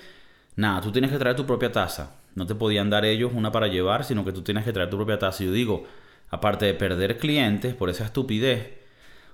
Nada, 0.56 0.80
tú 0.80 0.90
tienes 0.92 1.10
que 1.10 1.18
traer 1.18 1.36
tu 1.36 1.44
propia 1.46 1.70
taza. 1.70 2.16
No 2.34 2.46
te 2.46 2.54
podían 2.54 2.88
dar 2.88 3.04
ellos 3.04 3.32
una 3.34 3.52
para 3.52 3.66
llevar, 3.66 4.04
sino 4.04 4.24
que 4.24 4.32
tú 4.32 4.42
tienes 4.42 4.64
que 4.64 4.72
traer 4.72 4.88
tu 4.88 4.96
propia 4.96 5.18
taza. 5.18 5.42
Y 5.42 5.46
yo 5.46 5.52
digo, 5.52 5.86
aparte 6.30 6.66
de 6.66 6.74
perder 6.74 7.18
clientes 7.18 7.74
por 7.74 7.90
esa 7.90 8.04
estupidez. 8.04 8.74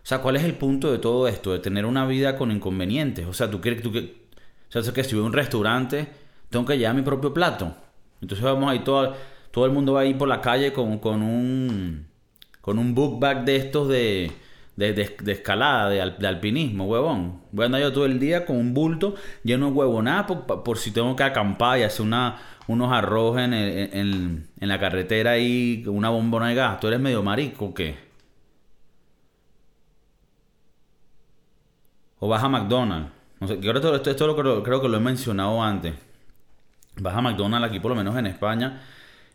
O 0.02 0.06
sea, 0.06 0.18
¿cuál 0.18 0.36
es 0.36 0.44
el 0.44 0.54
punto 0.54 0.90
de 0.90 0.98
todo 0.98 1.28
esto? 1.28 1.52
De 1.52 1.60
tener 1.60 1.86
una 1.86 2.06
vida 2.06 2.36
con 2.36 2.50
inconvenientes. 2.50 3.26
O 3.26 3.32
sea, 3.32 3.50
tú 3.50 3.60
quieres 3.60 3.82
que, 3.82 3.88
o 4.74 4.82
sea, 4.82 4.92
que 4.92 5.04
si 5.04 5.14
voy 5.14 5.24
a 5.24 5.26
un 5.26 5.32
restaurante, 5.32 6.08
tengo 6.50 6.64
que 6.66 6.78
llevar 6.78 6.96
mi 6.96 7.02
propio 7.02 7.32
plato. 7.32 7.74
Entonces 8.20 8.44
vamos 8.44 8.70
ahí 8.70 8.80
todo, 8.80 9.14
todo 9.50 9.66
el 9.66 9.72
mundo 9.72 9.94
va 9.94 10.00
a 10.00 10.04
ir 10.04 10.18
por 10.18 10.28
la 10.28 10.40
calle 10.40 10.72
con, 10.72 10.98
con 10.98 11.22
un 11.22 12.06
con 12.60 12.78
un 12.78 12.94
book 12.94 13.18
bag 13.20 13.44
de 13.44 13.56
estos 13.56 13.88
de, 13.88 14.30
de, 14.76 14.92
de, 14.92 15.32
escalada, 15.32 15.90
de, 15.90 16.26
alpinismo, 16.26 16.86
huevón. 16.86 17.42
Voy 17.50 17.64
a 17.64 17.66
andar 17.66 17.80
yo 17.82 17.92
todo 17.92 18.06
el 18.06 18.18
día 18.18 18.46
con 18.46 18.56
un 18.56 18.72
bulto 18.72 19.16
lleno 19.42 19.66
de 19.66 19.72
huevonada 19.72 20.26
por, 20.26 20.62
por 20.62 20.78
si 20.78 20.92
tengo 20.92 21.14
que 21.16 21.24
acampar 21.24 21.80
y 21.80 21.82
hacer 21.82 22.06
una, 22.06 22.40
unos 22.68 22.92
arroz 22.92 23.38
en, 23.38 23.52
en, 23.54 24.48
en, 24.60 24.68
la 24.68 24.78
carretera 24.78 25.38
y 25.38 25.84
una 25.86 26.10
bombona 26.10 26.48
de 26.48 26.54
gas. 26.54 26.80
¿Tú 26.80 26.88
eres 26.88 27.00
medio 27.00 27.22
marico 27.22 27.66
o 27.66 27.74
qué? 27.74 27.96
O 32.20 32.28
vas 32.28 32.42
a 32.42 32.48
McDonald's. 32.48 33.10
No 33.40 33.48
sé, 33.48 33.54
esto, 33.54 34.10
esto, 34.10 34.26
lo 34.28 34.36
creo, 34.36 34.62
creo 34.62 34.80
que 34.80 34.88
lo 34.88 34.96
he 34.96 35.00
mencionado 35.00 35.60
antes. 35.60 35.94
Vas 37.00 37.16
a 37.16 37.20
McDonald's 37.20 37.68
aquí, 37.68 37.80
por 37.80 37.90
lo 37.90 37.96
menos 37.96 38.16
en 38.16 38.26
España, 38.26 38.82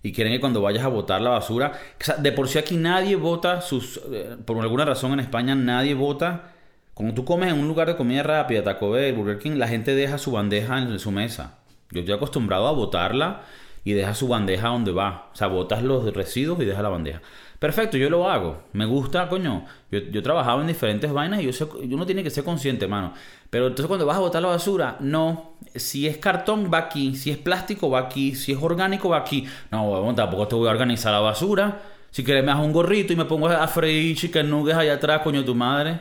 y 0.01 0.13
quieren 0.13 0.31
que 0.31 0.39
cuando 0.39 0.61
vayas 0.61 0.85
a 0.85 0.87
botar 0.87 1.19
la 1.19 1.31
basura. 1.31 1.73
de 2.19 2.31
por 2.31 2.47
sí 2.47 2.57
aquí 2.57 2.77
nadie 2.77 3.17
vota 3.17 3.59
sus. 3.59 3.99
Eh, 4.09 4.37
por 4.45 4.57
alguna 4.61 4.85
razón 4.85 5.11
en 5.11 5.19
España 5.19 5.55
nadie 5.55 5.93
vota. 5.93 6.53
Cuando 6.93 7.13
tú 7.13 7.25
comes 7.25 7.51
en 7.51 7.59
un 7.59 7.67
lugar 7.67 7.89
de 7.89 7.97
comida 7.97 8.23
rápida, 8.23 8.63
Taco 8.63 8.91
Bell, 8.91 9.13
Burger 9.13 9.37
King, 9.37 9.57
la 9.57 9.67
gente 9.67 9.93
deja 9.93 10.17
su 10.17 10.31
bandeja 10.31 10.79
en 10.79 10.97
su 10.97 11.11
mesa. 11.11 11.59
Yo 11.91 11.99
estoy 11.99 12.15
acostumbrado 12.15 12.67
a 12.67 12.71
botarla 12.71 13.43
y 13.83 13.93
deja 13.93 14.13
su 14.13 14.27
bandeja 14.27 14.67
donde 14.67 14.91
va. 14.91 15.29
O 15.33 15.35
sea, 15.35 15.47
botas 15.47 15.81
los 15.83 16.13
residuos 16.13 16.59
y 16.61 16.65
deja 16.65 16.81
la 16.81 16.89
bandeja. 16.89 17.21
Perfecto, 17.59 17.97
yo 17.97 18.09
lo 18.09 18.29
hago. 18.29 18.63
Me 18.73 18.85
gusta, 18.85 19.29
coño. 19.29 19.65
Yo, 19.89 19.99
yo 19.99 20.19
he 20.19 20.23
trabajado 20.23 20.61
en 20.61 20.67
diferentes 20.67 21.11
vainas 21.11 21.41
y 21.41 21.45
yo 21.45 21.53
sé, 21.53 21.63
uno 21.63 22.05
tiene 22.05 22.21
que 22.23 22.29
ser 22.29 22.43
consciente, 22.43 22.85
hermano. 22.85 23.13
Pero 23.49 23.67
entonces 23.67 23.87
cuando 23.87 24.05
vas 24.05 24.17
a 24.17 24.19
botar 24.19 24.41
la 24.41 24.49
basura, 24.49 24.97
no. 24.99 25.53
Si 25.73 26.05
es 26.05 26.17
cartón, 26.17 26.69
va 26.71 26.79
aquí. 26.79 27.15
Si 27.15 27.31
es 27.31 27.37
plástico, 27.37 27.89
va 27.89 27.99
aquí. 27.99 28.35
Si 28.35 28.51
es 28.51 28.61
orgánico, 28.61 29.09
va 29.09 29.17
aquí. 29.17 29.47
No, 29.71 30.13
tampoco 30.15 30.47
te 30.47 30.55
voy 30.55 30.67
a 30.67 30.71
organizar 30.71 31.13
la 31.13 31.19
basura. 31.19 31.81
Si 32.11 32.23
quieres 32.23 32.43
me 32.43 32.51
hago 32.51 32.63
un 32.63 32.73
gorrito 32.73 33.13
y 33.13 33.15
me 33.15 33.25
pongo 33.25 33.47
a 33.47 33.67
freír 33.67 34.15
chicken 34.17 34.49
nuggets 34.49 34.77
allá 34.77 34.95
atrás, 34.95 35.21
coño, 35.21 35.43
tu 35.45 35.55
madre. 35.55 35.99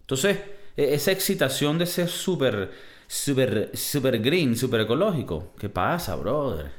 Entonces, 0.00 0.38
e, 0.76 0.94
esa 0.94 1.12
excitación 1.12 1.78
de 1.78 1.86
ser 1.86 2.08
súper, 2.08 2.70
súper, 3.06 3.70
súper 3.74 4.20
green, 4.20 4.56
súper 4.56 4.82
ecológico. 4.82 5.52
¿Qué 5.58 5.68
pasa, 5.68 6.16
brother? 6.16 6.70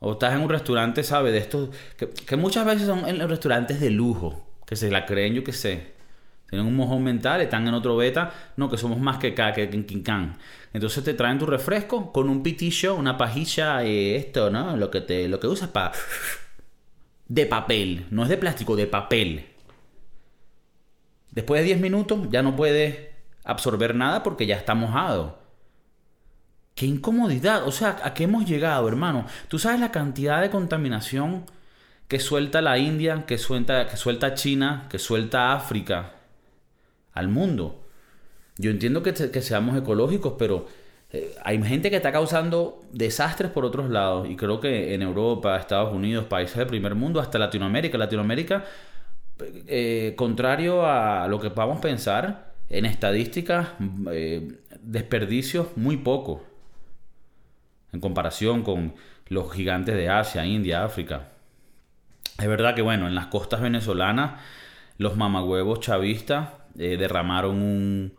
O 0.00 0.12
estás 0.12 0.34
en 0.34 0.40
un 0.40 0.48
restaurante, 0.48 1.02
¿sabes? 1.02 1.32
De 1.32 1.38
estos. 1.38 1.70
Que, 1.96 2.36
muchas 2.36 2.64
veces 2.64 2.86
son 2.86 3.06
en 3.06 3.18
los 3.18 3.28
restaurantes 3.28 3.80
de 3.80 3.90
lujo. 3.90 4.46
Que 4.66 4.76
se 4.76 4.90
la 4.90 5.04
creen, 5.04 5.34
yo 5.34 5.44
qué 5.44 5.52
sé. 5.52 5.92
Tienen 6.48 6.66
un 6.66 6.74
mojón 6.74 7.04
mental, 7.04 7.40
están 7.42 7.68
en 7.68 7.74
otro 7.74 7.96
beta. 7.96 8.32
No, 8.56 8.70
que 8.70 8.78
somos 8.78 8.98
más 8.98 9.18
que 9.18 9.28
acá, 9.28 9.52
que 9.52 9.68
Quincán. 9.68 10.38
Entonces 10.72 11.04
te 11.04 11.14
traen 11.14 11.38
tu 11.38 11.46
refresco 11.46 12.12
con 12.12 12.28
un 12.30 12.42
pitillo, 12.42 12.94
una 12.94 13.18
pajilla, 13.18 13.84
eh, 13.84 14.16
esto, 14.16 14.50
¿no? 14.50 14.76
Lo 14.76 14.90
que, 14.90 15.00
te, 15.00 15.28
lo 15.28 15.38
que 15.38 15.46
usas 15.46 15.68
para. 15.68 15.92
De 17.28 17.46
papel. 17.46 18.06
No 18.10 18.24
es 18.24 18.28
de 18.28 18.36
plástico, 18.38 18.74
de 18.74 18.86
papel. 18.88 19.46
Después 21.30 21.60
de 21.60 21.66
10 21.66 21.80
minutos 21.80 22.28
ya 22.30 22.42
no 22.42 22.56
puedes 22.56 23.09
absorber 23.50 23.94
nada 23.94 24.22
porque 24.22 24.46
ya 24.46 24.56
está 24.56 24.74
mojado. 24.74 25.38
Qué 26.74 26.86
incomodidad. 26.86 27.66
O 27.66 27.72
sea, 27.72 27.98
¿a 28.04 28.14
qué 28.14 28.24
hemos 28.24 28.46
llegado, 28.46 28.88
hermano? 28.88 29.26
Tú 29.48 29.58
sabes 29.58 29.80
la 29.80 29.90
cantidad 29.90 30.40
de 30.40 30.50
contaminación 30.50 31.44
que 32.08 32.18
suelta 32.18 32.60
la 32.62 32.78
India, 32.78 33.24
que 33.26 33.38
suelta, 33.38 33.86
que 33.86 33.96
suelta 33.96 34.34
China, 34.34 34.86
que 34.90 34.98
suelta 34.98 35.52
África 35.52 36.14
al 37.12 37.28
mundo. 37.28 37.84
Yo 38.56 38.70
entiendo 38.70 39.02
que, 39.02 39.14
seamos 39.14 39.76
ecológicos, 39.76 40.34
pero 40.38 40.66
eh, 41.12 41.34
hay 41.44 41.62
gente 41.62 41.90
que 41.90 41.96
está 41.96 42.12
causando 42.12 42.82
desastres 42.92 43.50
por 43.50 43.64
otros 43.64 43.90
lados. 43.90 44.28
Y 44.28 44.36
creo 44.36 44.60
que 44.60 44.94
en 44.94 45.02
Europa, 45.02 45.56
Estados 45.56 45.92
Unidos, 45.94 46.26
países 46.26 46.56
del 46.56 46.66
primer 46.66 46.94
mundo, 46.94 47.20
hasta 47.20 47.38
Latinoamérica. 47.38 47.98
Latinoamérica, 47.98 48.64
eh, 49.66 50.14
contrario 50.16 50.86
a 50.86 51.28
lo 51.28 51.40
que 51.40 51.50
podamos 51.50 51.80
pensar, 51.80 52.49
en 52.70 52.86
estadísticas, 52.86 53.68
eh, 54.12 54.58
desperdicios 54.80 55.76
muy 55.76 55.96
poco 55.96 56.44
en 57.92 58.00
comparación 58.00 58.62
con 58.62 58.94
los 59.26 59.52
gigantes 59.52 59.96
de 59.96 60.08
Asia, 60.08 60.46
India, 60.46 60.84
África. 60.84 61.28
Es 62.38 62.46
verdad 62.46 62.74
que, 62.74 62.82
bueno, 62.82 63.08
en 63.08 63.14
las 63.14 63.26
costas 63.26 63.60
venezolanas, 63.60 64.40
los 64.98 65.16
mamagüevos 65.16 65.80
chavistas 65.80 66.50
eh, 66.78 66.96
derramaron 66.96 67.56
un. 67.56 68.14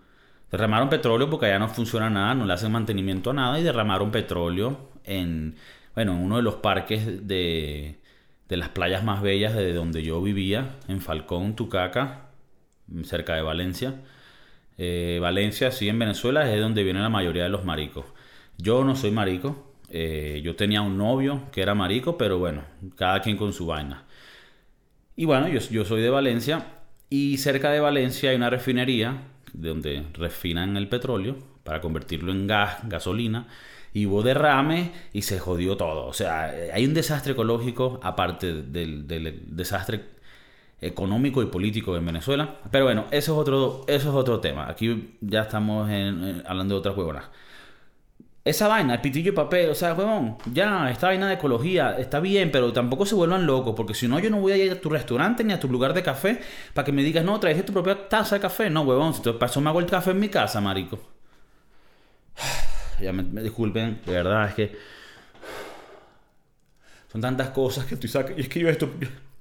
Derramaron 0.52 0.90
petróleo 0.90 1.30
porque 1.30 1.46
allá 1.46 1.60
no 1.60 1.70
funciona 1.70 2.10
nada, 2.10 2.36
no 2.36 2.46
le 2.46 2.52
hacen 2.52 2.74
mantenimiento 2.74 3.30
a 3.30 3.34
nada 3.34 3.58
y 3.58 3.64
derramaron 3.64 4.12
petróleo 4.12 4.90
en, 5.06 5.56
bueno, 5.96 6.12
en 6.12 6.18
uno 6.18 6.36
de 6.36 6.42
los 6.42 6.56
parques 6.56 7.26
de, 7.26 8.02
de 8.50 8.58
las 8.58 8.68
playas 8.68 9.02
más 9.02 9.22
bellas 9.22 9.54
de 9.56 9.74
donde 9.74 10.04
yo 10.04 10.22
vivía, 10.22 10.76
en 10.90 11.00
Falcón, 11.00 11.56
Tucaca, 11.56 12.32
cerca 13.06 13.36
de 13.36 13.42
Valencia. 13.42 13.96
Eh, 14.78 15.20
Valencia, 15.22 15.72
sí, 15.72 15.90
en 15.90 16.00
Venezuela 16.00 16.52
es 16.52 16.60
donde 16.60 16.84
vienen 16.84 17.04
la 17.04 17.10
mayoría 17.10 17.44
de 17.44 17.50
los 17.50 17.66
maricos. 17.66 18.06
Yo 18.58 18.84
no 18.84 18.96
soy 18.96 19.12
marico. 19.12 19.74
Eh, 19.90 20.42
yo 20.44 20.56
tenía 20.56 20.82
un 20.82 20.98
novio 20.98 21.44
que 21.52 21.62
era 21.62 21.76
marico, 21.76 22.18
pero 22.18 22.40
bueno, 22.40 22.64
cada 22.96 23.22
quien 23.22 23.38
con 23.38 23.54
su 23.54 23.66
vaina. 23.66 24.06
Y 25.16 25.26
bueno, 25.26 25.48
yo, 25.50 25.86
soy 25.86 26.02
de 26.02 26.10
Valencia 26.10 26.66
y 27.10 27.38
cerca 27.38 27.72
de 27.72 27.80
Valencia 27.80 28.30
hay 28.30 28.38
una 28.38 28.50
refinería 28.50 29.24
donde 29.54 30.04
refinan 30.14 30.78
el 30.78 30.88
petróleo 30.88 31.38
para 31.64 31.82
convertirlo 31.82 32.32
en 32.32 32.48
gas, 32.48 32.80
gasolina. 32.88 33.48
Y 33.94 34.06
hubo 34.06 34.24
derrame 34.24 34.94
y 35.12 35.24
se 35.24 35.38
jodió 35.38 35.76
todo. 35.76 36.06
O 36.06 36.14
sea, 36.14 36.54
hay 36.74 36.86
un 36.86 36.94
desastre 36.94 37.34
ecológico 37.34 38.00
aparte 38.02 38.64
del, 38.64 39.06
desastre 39.48 40.06
económico 40.82 41.42
y 41.44 41.46
político 41.46 41.96
en 41.96 42.06
Venezuela. 42.06 42.56
Pero 42.72 42.86
bueno, 42.86 43.06
eso 43.12 43.34
es 43.34 43.38
otro, 43.38 43.86
eso 43.88 44.10
es 44.10 44.16
otro 44.16 44.40
tema. 44.40 44.70
Aquí 44.70 45.18
ya 45.22 45.44
estamos 45.44 45.90
hablando 46.46 46.76
de 46.76 46.80
otras 46.80 46.98
huevonas. 46.98 47.26
Esa 48.44 48.68
vaina, 48.68 48.96
el 48.96 49.02
pitillo 49.02 49.34
de 49.34 49.36
papel, 49.36 49.70
o 49.70 49.76
sea, 49.76 49.94
huevón, 49.94 50.36
ya, 50.52 50.90
esta 50.90 51.06
vaina 51.08 51.28
de 51.28 51.36
ecología 51.36 51.96
está 52.00 52.20
bien, 52.20 52.52
pero 52.52 52.74
tampoco 52.74 53.06
se 53.06 53.14
vuelvan 53.14 53.46
locos, 53.46 53.76
porque 53.78 53.94
si 53.94 54.08
no, 54.08 54.18
yo 54.18 54.32
no 54.32 54.40
voy 54.40 54.54
a 54.54 54.58
ir 54.58 54.72
a 54.72 54.82
tu 54.82 54.90
restaurante 54.90 55.44
ni 55.44 55.54
a 55.54 55.60
tu 55.60 55.70
lugar 55.70 55.94
de 55.94 56.02
café 56.02 56.42
para 56.74 56.84
que 56.84 56.92
me 56.92 57.04
digas, 57.04 57.24
no, 57.24 57.40
traes 57.40 57.64
tu 57.64 57.72
propia 57.72 58.10
taza 58.10 58.36
de 58.36 58.42
café. 58.42 58.72
No, 58.72 58.82
huevón, 58.82 59.14
si 59.14 59.22
te 59.22 59.32
paso 59.34 59.62
me 59.62 59.70
hago 59.70 59.80
el 59.80 59.86
café 59.86 60.12
en 60.12 60.20
mi 60.20 60.30
casa, 60.30 60.62
marico. 60.62 61.00
Ya 63.00 63.12
me, 63.12 63.24
disculpen, 63.42 64.00
de 64.06 64.12
verdad, 64.12 64.50
es 64.50 64.54
que. 64.54 64.72
Son 67.12 67.20
tantas 67.20 67.50
cosas 67.50 67.86
que 67.86 67.96
estoy 67.96 68.10
sacando. 68.10 68.40
Y 68.40 68.44
es 68.44 68.50
que 68.50 68.60
yo 68.60 68.70
esto. 68.70 68.88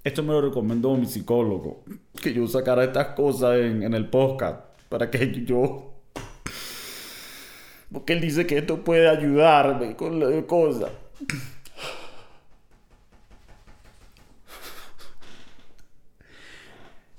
Esto 0.03 0.23
me 0.23 0.33
lo 0.33 0.41
recomendó 0.41 0.97
mi 0.97 1.07
psicólogo. 1.07 1.85
Que 2.23 2.33
yo 2.33 2.47
sacara 2.47 2.85
estas 2.85 3.09
cosas 3.09 3.59
en, 3.59 3.95
el 3.95 4.09
podcast. 4.09 4.65
Para 4.89 5.11
que 5.11 5.45
yo 5.45 5.91
porque 7.93 8.13
él 8.13 8.21
dice 8.21 8.47
que 8.47 8.59
esto 8.59 8.85
puede 8.85 9.09
ayudarme 9.09 9.97
con 9.97 10.21
la 10.21 10.47
cosa. 10.47 10.89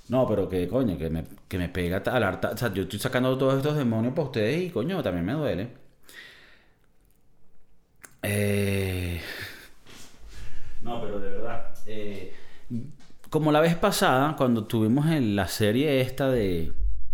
No, 0.08 0.28
pero 0.28 0.48
que 0.50 0.68
coño, 0.68 0.98
que 0.98 1.10
me, 1.10 1.26
que 1.48 1.58
me 1.58 1.70
pega 1.70 1.98
al 2.06 2.24
harta. 2.24 2.52
O 2.52 2.58
sea, 2.58 2.74
yo 2.74 2.84
estoy 2.84 3.00
sacando 3.00 3.38
todos 3.38 3.58
estos 3.58 3.78
demonios 3.78 4.14
para 4.14 4.26
ustedes 4.28 4.64
y 4.64 4.70
coño, 4.70 5.02
también 5.04 5.26
me 5.26 5.34
duele. 5.34 5.70
Eh... 8.24 9.22
No, 10.82 11.02
pero 11.02 11.20
de 11.20 11.30
verdad. 11.30 11.74
Eh, 11.86 12.34
como 13.32 13.54
la 13.54 13.62
vez 13.62 13.76
pasada, 13.78 14.36
cuando 14.36 14.66
tuvimos 14.66 15.08
en 15.08 15.38
la 15.38 15.48
serie 15.48 16.02
esta 16.02 16.30
de, 16.30 16.74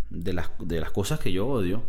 de, 0.09 0.33
las, 0.33 0.49
de 0.57 0.81
las 0.81 0.89
cosas 0.89 1.19
que 1.19 1.31
yo 1.31 1.47
odio, 1.47 1.83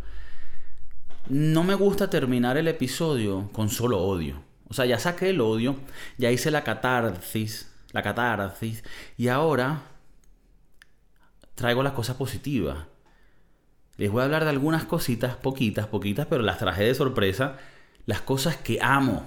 no 1.31 1.65
me 1.65 1.75
gusta 1.75 2.11
terminar 2.11 2.59
el 2.59 2.69
episodio 2.69 3.49
con 3.53 3.71
solo 3.71 3.99
odio. 3.99 4.43
O 4.69 4.75
sea, 4.75 4.85
ya 4.85 4.99
saqué 4.99 5.31
el 5.31 5.41
odio, 5.41 5.77
ya 6.19 6.31
hice 6.31 6.51
la 6.51 6.63
catarsis, 6.63 7.73
la 7.93 8.03
catarsis, 8.03 8.85
y 9.17 9.29
ahora 9.29 9.81
traigo 11.55 11.83
las 11.83 11.95
cosas 11.95 12.17
positivas. 12.17 12.85
Les 13.97 14.11
voy 14.11 14.21
a 14.21 14.25
hablar 14.27 14.45
de 14.45 14.51
algunas 14.51 14.85
cositas, 14.85 15.37
poquitas, 15.37 15.87
poquitas, 15.87 16.27
pero 16.27 16.43
las 16.43 16.59
traje 16.59 16.85
de 16.85 16.95
sorpresa. 16.95 17.57
Las 18.05 18.21
cosas 18.21 18.59
que 18.59 18.79
amo. 18.83 19.25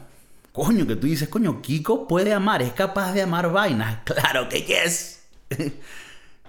Coño, 0.52 0.86
que 0.86 0.98
tú 0.98 1.08
dices, 1.08 1.30
coño, 1.30 1.62
Kiko 1.62 2.08
puede 2.08 2.34
amar, 2.34 2.62
es 2.62 2.74
capaz 2.74 3.14
de 3.14 3.22
amar 3.22 3.52
vainas. 3.52 4.00
Claro 4.06 4.50
que 4.50 4.62
yes. 4.62 5.28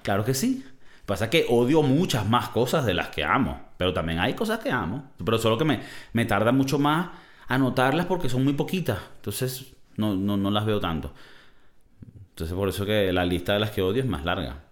claro 0.03 0.25
que 0.25 0.35
sí. 0.35 0.65
Pasa 1.07 1.31
que 1.31 1.47
odio 1.49 1.83
muchas 1.83 2.29
más 2.29 2.49
cosas 2.49 2.85
de 2.87 2.95
las 2.95 3.09
que 3.09 3.25
amo. 3.25 3.61
Pero 3.77 3.93
también 3.93 4.19
hay 4.19 4.35
cosas 4.35 4.61
que 4.61 4.71
amo. 4.71 5.11
Pero 5.25 5.38
solo 5.38 5.59
que 5.59 5.65
me, 5.65 5.81
me 6.12 6.25
tarda 6.25 6.53
mucho 6.53 6.79
más 6.79 7.11
anotarlas 7.49 8.07
porque 8.07 8.29
son 8.29 8.45
muy 8.45 8.53
poquitas. 8.55 8.99
Entonces 9.17 9.75
no, 9.97 10.15
no, 10.17 10.51
las 10.51 10.65
veo 10.65 10.81
tanto. 10.81 11.12
Entonces 12.31 12.57
por 12.57 12.69
eso 12.69 12.87
que 12.87 13.12
la 13.12 13.25
lista 13.25 13.53
de 13.55 13.61
las 13.61 13.71
que 13.71 13.83
odio 13.83 14.03
es 14.03 14.09
más 14.09 14.25
larga. 14.25 14.65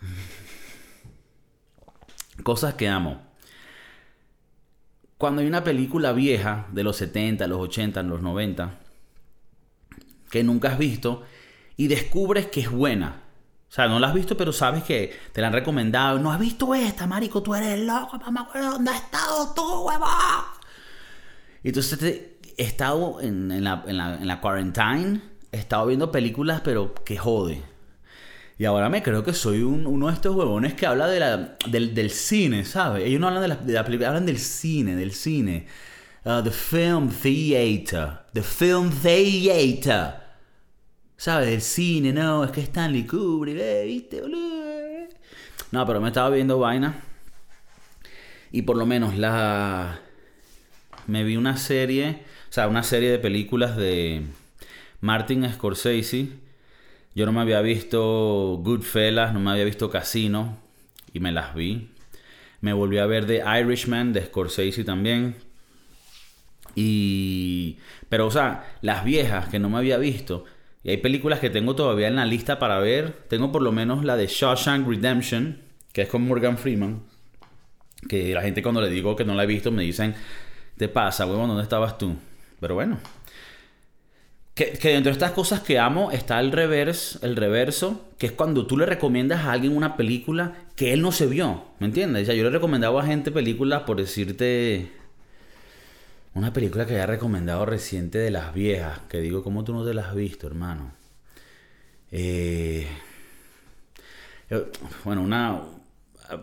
Cosas 2.42 2.74
que 2.74 2.88
amo. 2.88 3.31
Cuando 5.22 5.40
hay 5.40 5.46
una 5.46 5.62
película 5.62 6.10
vieja 6.10 6.66
de 6.72 6.82
los 6.82 6.96
70, 6.96 7.46
los 7.46 7.60
80, 7.60 8.02
los 8.02 8.22
90, 8.22 8.80
que 10.28 10.42
nunca 10.42 10.70
has 10.72 10.78
visto 10.78 11.22
y 11.76 11.86
descubres 11.86 12.46
que 12.46 12.62
es 12.62 12.68
buena, 12.68 13.22
o 13.68 13.72
sea, 13.72 13.86
no 13.86 14.00
la 14.00 14.08
has 14.08 14.14
visto, 14.14 14.36
pero 14.36 14.52
sabes 14.52 14.82
que 14.82 15.16
te 15.32 15.40
la 15.40 15.46
han 15.46 15.52
recomendado. 15.52 16.18
No 16.18 16.32
has 16.32 16.40
visto 16.40 16.74
esta, 16.74 17.06
marico, 17.06 17.40
tú 17.40 17.54
eres 17.54 17.78
loco, 17.78 18.18
mamá, 18.18 18.48
¿dónde 18.52 18.90
has 18.90 18.96
estado 19.04 19.54
tú, 19.54 19.86
huevón? 19.86 20.08
Y 21.62 21.68
entonces 21.68 22.02
he 22.02 22.64
estado 22.64 23.20
en, 23.20 23.62
la, 23.62 23.84
en, 23.86 24.36
quarantine, 24.40 25.22
he 25.52 25.58
estado 25.58 25.86
viendo 25.86 26.10
películas, 26.10 26.62
pero 26.64 26.94
que 26.94 27.16
jode. 27.16 27.62
Y 28.62 28.64
ahora 28.64 28.88
me 28.88 29.02
creo 29.02 29.24
que 29.24 29.32
soy 29.32 29.60
uno 29.64 30.06
de 30.06 30.12
estos 30.12 30.36
huevones 30.36 30.74
que 30.74 30.86
habla 30.86 31.08
de 31.08 31.18
la, 31.18 31.56
del, 31.66 32.10
cine, 32.10 32.64
¿sabes? 32.64 33.04
Ellos 33.04 33.20
no 33.20 33.26
hablan 33.26 33.42
de 33.66 33.72
la, 33.72 33.84
película, 33.84 34.10
hablan 34.10 34.24
del 34.24 34.38
cine, 34.38 34.94
del 34.94 35.10
cine. 35.10 35.66
Uh, 36.24 36.44
the 36.44 36.52
film 36.52 37.10
theater. 37.10 38.20
The 38.32 38.44
film 38.44 38.92
theater. 38.92 40.14
¿Sabes? 41.16 41.48
Del 41.48 41.60
cine, 41.60 42.12
no, 42.12 42.44
es 42.44 42.52
que 42.52 42.60
Stanley 42.60 43.04
Kubrick, 43.04 43.56
eh, 43.58 43.82
¿viste, 43.84 44.20
boludo? 44.20 45.08
No, 45.72 45.84
pero 45.84 46.00
me 46.00 46.06
estaba 46.06 46.30
viendo 46.30 46.60
vaina. 46.60 47.02
Y 48.52 48.62
por 48.62 48.76
lo 48.76 48.86
menos 48.86 49.18
la. 49.18 49.98
Me 51.08 51.24
vi 51.24 51.36
una 51.36 51.56
serie 51.56 52.22
o 52.48 52.52
sea, 52.54 52.68
una 52.68 52.84
serie 52.84 53.10
de 53.10 53.18
películas 53.18 53.76
de 53.76 54.22
Martin 55.00 55.52
Scorsese. 55.52 56.28
Yo 57.14 57.26
no 57.26 57.32
me 57.32 57.40
había 57.40 57.60
visto 57.60 58.58
Goodfellas, 58.62 59.32
no 59.32 59.40
me 59.40 59.50
había 59.50 59.64
visto 59.64 59.90
Casino 59.90 60.58
y 61.12 61.20
me 61.20 61.32
las 61.32 61.54
vi. 61.54 61.90
Me 62.60 62.72
volví 62.72 62.98
a 62.98 63.06
ver 63.06 63.26
The 63.26 63.42
Irishman 63.60 64.12
de 64.12 64.24
Scorsese 64.26 64.84
también. 64.84 65.36
Y 66.74 67.78
pero 68.08 68.26
o 68.26 68.30
sea, 68.30 68.76
las 68.80 69.04
viejas 69.04 69.48
que 69.48 69.58
no 69.58 69.68
me 69.68 69.78
había 69.78 69.98
visto, 69.98 70.44
y 70.84 70.90
hay 70.90 70.96
películas 70.96 71.38
que 71.38 71.50
tengo 71.50 71.76
todavía 71.76 72.08
en 72.08 72.16
la 72.16 72.26
lista 72.26 72.58
para 72.58 72.78
ver. 72.80 73.24
Tengo 73.28 73.52
por 73.52 73.62
lo 73.62 73.72
menos 73.72 74.04
la 74.04 74.16
de 74.16 74.26
Shawshank 74.26 74.86
Redemption, 74.88 75.58
que 75.92 76.02
es 76.02 76.08
con 76.08 76.26
Morgan 76.26 76.58
Freeman. 76.58 77.02
Que 78.08 78.34
la 78.34 78.42
gente 78.42 78.62
cuando 78.62 78.80
le 78.80 78.90
digo 78.90 79.14
que 79.14 79.24
no 79.24 79.34
la 79.34 79.44
he 79.44 79.46
visto 79.46 79.70
me 79.70 79.82
dicen, 79.82 80.14
te 80.76 80.88
pasa, 80.88 81.24
huevón, 81.26 81.48
¿dónde 81.48 81.62
estabas 81.62 81.98
tú? 81.98 82.16
Pero 82.58 82.74
bueno. 82.74 82.98
Que, 84.54 84.76
dentro 84.82 85.10
de 85.10 85.12
estas 85.12 85.30
cosas 85.30 85.60
que 85.60 85.78
amo 85.78 86.10
está 86.10 86.38
el 86.38 86.52
reverse, 86.52 87.18
el 87.22 87.36
reverso, 87.36 88.10
que 88.18 88.26
es 88.26 88.32
cuando 88.32 88.66
tú 88.66 88.76
le 88.76 88.84
recomiendas 88.84 89.40
a 89.40 89.52
alguien 89.52 89.74
una 89.74 89.96
película 89.96 90.66
que 90.76 90.92
él 90.92 91.00
no 91.00 91.10
se 91.10 91.26
vio, 91.26 91.64
¿me 91.78 91.86
entiendes? 91.86 92.26
Yo 92.28 92.34
le 92.34 92.48
he 92.48 92.50
recomendado 92.50 92.98
a 92.98 93.06
gente 93.06 93.30
películas 93.30 93.84
por 93.84 93.96
decirte 93.96 94.92
una 96.34 96.52
película 96.52 96.84
que 96.84 96.92
había 96.92 97.06
recomendado 97.06 97.64
reciente 97.64 98.18
de 98.18 98.30
las 98.30 98.52
viejas, 98.52 99.00
que 99.08 99.20
digo, 99.20 99.42
¿cómo 99.42 99.64
tú 99.64 99.72
no 99.72 99.86
te 99.86 99.94
las 99.94 100.08
has 100.08 100.14
visto, 100.16 100.46
hermano? 100.46 100.92
Eh, 102.10 102.86
bueno, 105.04 105.22
una 105.22 105.62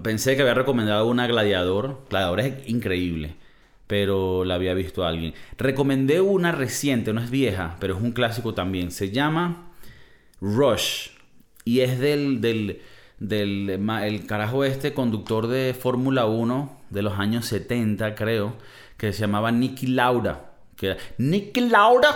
pensé 0.03 0.35
que 0.35 0.41
había 0.41 0.55
recomendado 0.55 1.07
una 1.07 1.27
Gladiador, 1.27 2.05
Gladiador 2.09 2.39
es 2.39 2.69
increíble 2.69 3.35
pero 3.89 4.45
la 4.45 4.53
había 4.53 4.75
visto 4.75 5.03
alguien. 5.03 5.33
Recomendé 5.57 6.21
una 6.21 6.51
reciente, 6.51 7.11
no 7.11 7.21
es 7.21 7.31
vieja, 7.31 7.75
pero 7.79 7.95
es 7.95 8.01
un 8.03 8.11
clásico 8.11 8.53
también. 8.53 8.91
Se 8.91 9.09
llama 9.09 9.71
Rush 10.39 11.07
y 11.65 11.79
es 11.79 11.97
del, 11.97 12.39
del, 12.39 12.83
del 13.17 13.67
el 14.03 14.25
carajo 14.27 14.63
este 14.63 14.93
conductor 14.93 15.47
de 15.47 15.73
Fórmula 15.73 16.27
1 16.27 16.81
de 16.91 17.01
los 17.01 17.17
años 17.17 17.47
70, 17.47 18.13
creo, 18.13 18.53
que 18.95 19.11
se 19.11 19.21
llamaba 19.21 19.51
Nicky 19.51 19.87
Laura. 19.87 20.51
Que 20.75 20.95
Nicky 21.17 21.61
Laura 21.61 22.09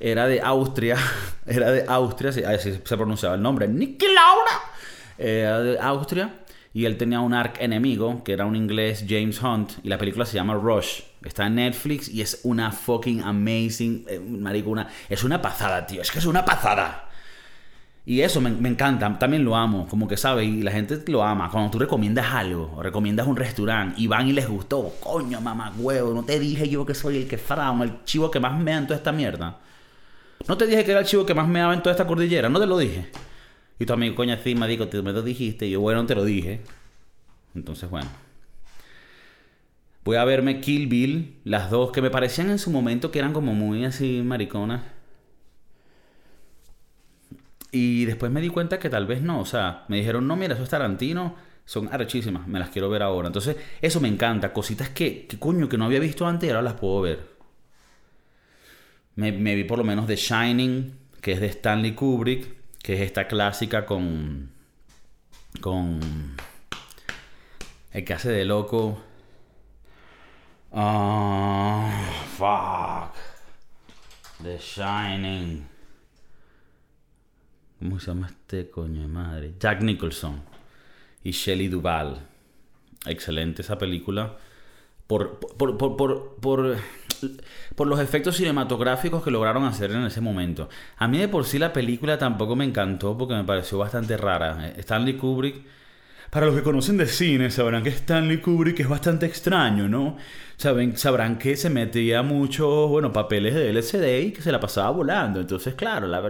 era 0.00 0.26
de 0.26 0.40
Austria, 0.40 0.96
era 1.46 1.70
de 1.70 1.84
Austria, 1.86 2.30
así 2.50 2.72
se 2.72 2.96
pronunciaba 2.96 3.36
el 3.36 3.42
nombre, 3.42 3.68
Nicky 3.68 4.06
Laura, 4.06 4.50
era 5.16 5.60
de 5.60 5.78
Austria 5.78 6.43
y 6.74 6.86
él 6.86 6.96
tenía 6.96 7.20
un 7.20 7.32
arc 7.32 7.60
enemigo, 7.60 8.24
que 8.24 8.32
era 8.32 8.46
un 8.46 8.56
inglés 8.56 9.04
James 9.08 9.40
Hunt, 9.40 9.74
y 9.84 9.88
la 9.88 9.96
película 9.96 10.26
se 10.26 10.34
llama 10.34 10.54
Rush. 10.54 11.02
Está 11.22 11.46
en 11.46 11.54
Netflix 11.54 12.08
y 12.08 12.20
es 12.20 12.40
una 12.42 12.72
fucking 12.72 13.22
amazing, 13.22 14.04
eh, 14.08 14.20
es 15.08 15.22
una 15.22 15.40
pasada, 15.40 15.86
tío, 15.86 16.02
es 16.02 16.10
que 16.10 16.18
es 16.18 16.26
una 16.26 16.44
pasada. 16.44 17.08
Y 18.04 18.22
eso 18.22 18.40
me, 18.40 18.50
me, 18.50 18.68
encanta, 18.68 19.18
también 19.20 19.44
lo 19.44 19.54
amo, 19.54 19.86
como 19.88 20.08
que 20.08 20.16
sabe, 20.16 20.44
y 20.44 20.62
la 20.62 20.72
gente 20.72 21.00
lo 21.06 21.22
ama. 21.22 21.48
Cuando 21.48 21.70
tú 21.70 21.78
recomiendas 21.78 22.26
algo, 22.32 22.72
o 22.76 22.82
recomiendas 22.82 23.28
un 23.28 23.36
restaurante, 23.36 23.94
y 24.00 24.08
van 24.08 24.26
y 24.26 24.32
les 24.32 24.48
gustó, 24.48 24.96
coño, 25.00 25.40
mamá, 25.40 25.72
huevo, 25.78 26.12
no 26.12 26.24
te 26.24 26.40
dije 26.40 26.68
yo 26.68 26.84
que 26.84 26.94
soy 26.94 27.18
el 27.18 27.28
que 27.28 27.38
frama, 27.38 27.84
el 27.84 28.02
chivo 28.04 28.32
que 28.32 28.40
más 28.40 28.58
mea 28.58 28.78
en 28.78 28.88
toda 28.88 28.96
esta 28.96 29.12
mierda. 29.12 29.60
No 30.48 30.56
te 30.56 30.66
dije 30.66 30.84
que 30.84 30.90
era 30.90 31.00
el 31.00 31.06
chivo 31.06 31.24
que 31.24 31.34
más 31.34 31.46
meaba 31.46 31.72
en 31.72 31.82
toda 31.84 31.92
esta 31.92 32.06
cordillera, 32.06 32.48
no 32.48 32.58
te 32.58 32.66
lo 32.66 32.76
dije. 32.76 33.10
Y 33.78 33.86
tu 33.86 33.92
amigo, 33.92 34.14
coño, 34.14 34.34
encima 34.34 34.66
digo, 34.66 34.88
tú 34.88 35.02
me 35.02 35.12
lo 35.12 35.22
dijiste. 35.22 35.66
Y 35.66 35.72
yo, 35.72 35.80
bueno, 35.80 36.06
te 36.06 36.14
lo 36.14 36.24
dije. 36.24 36.60
Entonces, 37.54 37.90
bueno. 37.90 38.08
Voy 40.04 40.16
a 40.16 40.24
verme 40.24 40.60
Kill 40.60 40.86
Bill, 40.86 41.40
las 41.44 41.70
dos 41.70 41.90
que 41.90 42.02
me 42.02 42.10
parecían 42.10 42.50
en 42.50 42.58
su 42.58 42.70
momento 42.70 43.10
que 43.10 43.18
eran 43.18 43.32
como 43.32 43.54
muy 43.54 43.84
así 43.84 44.22
mariconas. 44.22 44.82
Y 47.70 48.04
después 48.04 48.30
me 48.30 48.40
di 48.40 48.50
cuenta 48.50 48.78
que 48.78 48.90
tal 48.90 49.06
vez 49.06 49.22
no. 49.22 49.40
O 49.40 49.46
sea, 49.46 49.84
me 49.88 49.96
dijeron, 49.96 50.28
no, 50.28 50.36
mira, 50.36 50.54
eso 50.54 50.62
es 50.62 50.70
Tarantino. 50.70 51.34
Son 51.64 51.88
arrechísimas, 51.90 52.46
me 52.46 52.58
las 52.58 52.68
quiero 52.68 52.90
ver 52.90 53.02
ahora. 53.02 53.28
Entonces, 53.28 53.56
eso 53.80 54.00
me 54.00 54.08
encanta. 54.08 54.52
Cositas 54.52 54.90
que, 54.90 55.26
que 55.26 55.38
coño, 55.38 55.68
que 55.68 55.78
no 55.78 55.86
había 55.86 55.98
visto 55.98 56.26
antes 56.26 56.46
y 56.46 56.50
ahora 56.50 56.62
las 56.62 56.74
puedo 56.74 57.00
ver. 57.00 57.34
Me, 59.16 59.32
me 59.32 59.54
vi 59.54 59.64
por 59.64 59.78
lo 59.78 59.84
menos 59.84 60.06
The 60.06 60.16
Shining, 60.16 60.92
que 61.20 61.32
es 61.32 61.40
de 61.40 61.46
Stanley 61.46 61.92
Kubrick 61.94 62.63
que 62.84 62.92
es 62.92 63.00
esta 63.00 63.26
clásica 63.26 63.86
con 63.86 64.50
con 65.62 66.36
el 67.92 68.04
que 68.04 68.12
hace 68.12 68.30
de 68.30 68.44
loco. 68.44 69.02
Ah 70.70 72.10
fuck. 72.36 73.14
The 74.42 74.58
Shining. 74.58 75.66
¿cómo 77.78 77.98
se 77.98 78.06
llama 78.08 78.26
este 78.26 78.68
coño 78.68 79.00
de 79.00 79.08
madre? 79.08 79.54
Jack 79.58 79.80
Nicholson 79.80 80.42
y 81.22 81.30
Shelley 81.30 81.68
Duvall. 81.68 82.18
Excelente 83.06 83.62
esa 83.62 83.78
película 83.78 84.36
por, 85.06 85.38
por, 85.38 85.76
por, 85.76 86.36
por 86.36 86.76
por 87.74 87.86
los 87.86 88.00
efectos 88.00 88.36
cinematográficos 88.36 89.22
que 89.22 89.30
lograron 89.30 89.64
hacer 89.64 89.90
en 89.90 90.04
ese 90.04 90.20
momento. 90.20 90.68
A 90.96 91.08
mí 91.08 91.18
de 91.18 91.28
por 91.28 91.44
sí 91.44 91.58
la 91.58 91.72
película 91.72 92.18
tampoco 92.18 92.56
me 92.56 92.64
encantó 92.64 93.16
porque 93.16 93.34
me 93.34 93.44
pareció 93.44 93.78
bastante 93.78 94.16
rara. 94.16 94.72
Stanley 94.76 95.14
Kubrick, 95.14 95.64
para 96.30 96.46
los 96.46 96.54
que 96.54 96.62
conocen 96.62 96.96
de 96.96 97.06
cine, 97.06 97.50
sabrán 97.50 97.82
que 97.82 97.90
Stanley 97.90 98.38
Kubrick 98.38 98.80
es 98.80 98.88
bastante 98.88 99.26
extraño, 99.26 99.88
¿no? 99.88 100.16
Saben, 100.56 100.96
sabrán 100.96 101.38
que 101.38 101.56
se 101.56 101.70
metía 101.70 102.22
muchos, 102.22 102.88
bueno, 102.88 103.12
papeles 103.12 103.54
de 103.54 103.70
LCD 103.70 104.26
y 104.28 104.32
que 104.32 104.42
se 104.42 104.52
la 104.52 104.60
pasaba 104.60 104.90
volando. 104.90 105.40
Entonces, 105.40 105.74
claro, 105.74 106.06
la 106.06 106.22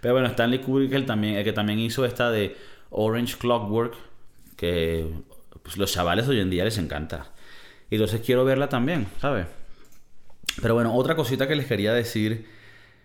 pero 0.00 0.14
bueno, 0.14 0.28
Stanley 0.28 0.60
Kubrick 0.60 0.92
el 0.92 1.06
también, 1.06 1.36
el 1.36 1.44
que 1.44 1.52
también 1.52 1.78
hizo 1.78 2.04
esta 2.04 2.30
de 2.30 2.56
Orange 2.90 3.36
Clockwork, 3.38 3.94
que 4.56 5.08
pues, 5.62 5.76
los 5.76 5.92
chavales 5.92 6.28
hoy 6.28 6.40
en 6.40 6.50
día 6.50 6.64
les 6.64 6.78
encanta. 6.78 7.33
Y 7.94 7.96
entonces 7.96 8.22
quiero 8.22 8.44
verla 8.44 8.68
también, 8.68 9.06
¿sabes? 9.20 9.46
Pero 10.60 10.74
bueno, 10.74 10.92
otra 10.96 11.14
cosita 11.14 11.46
que 11.46 11.54
les 11.54 11.66
quería 11.66 11.94
decir, 11.94 12.44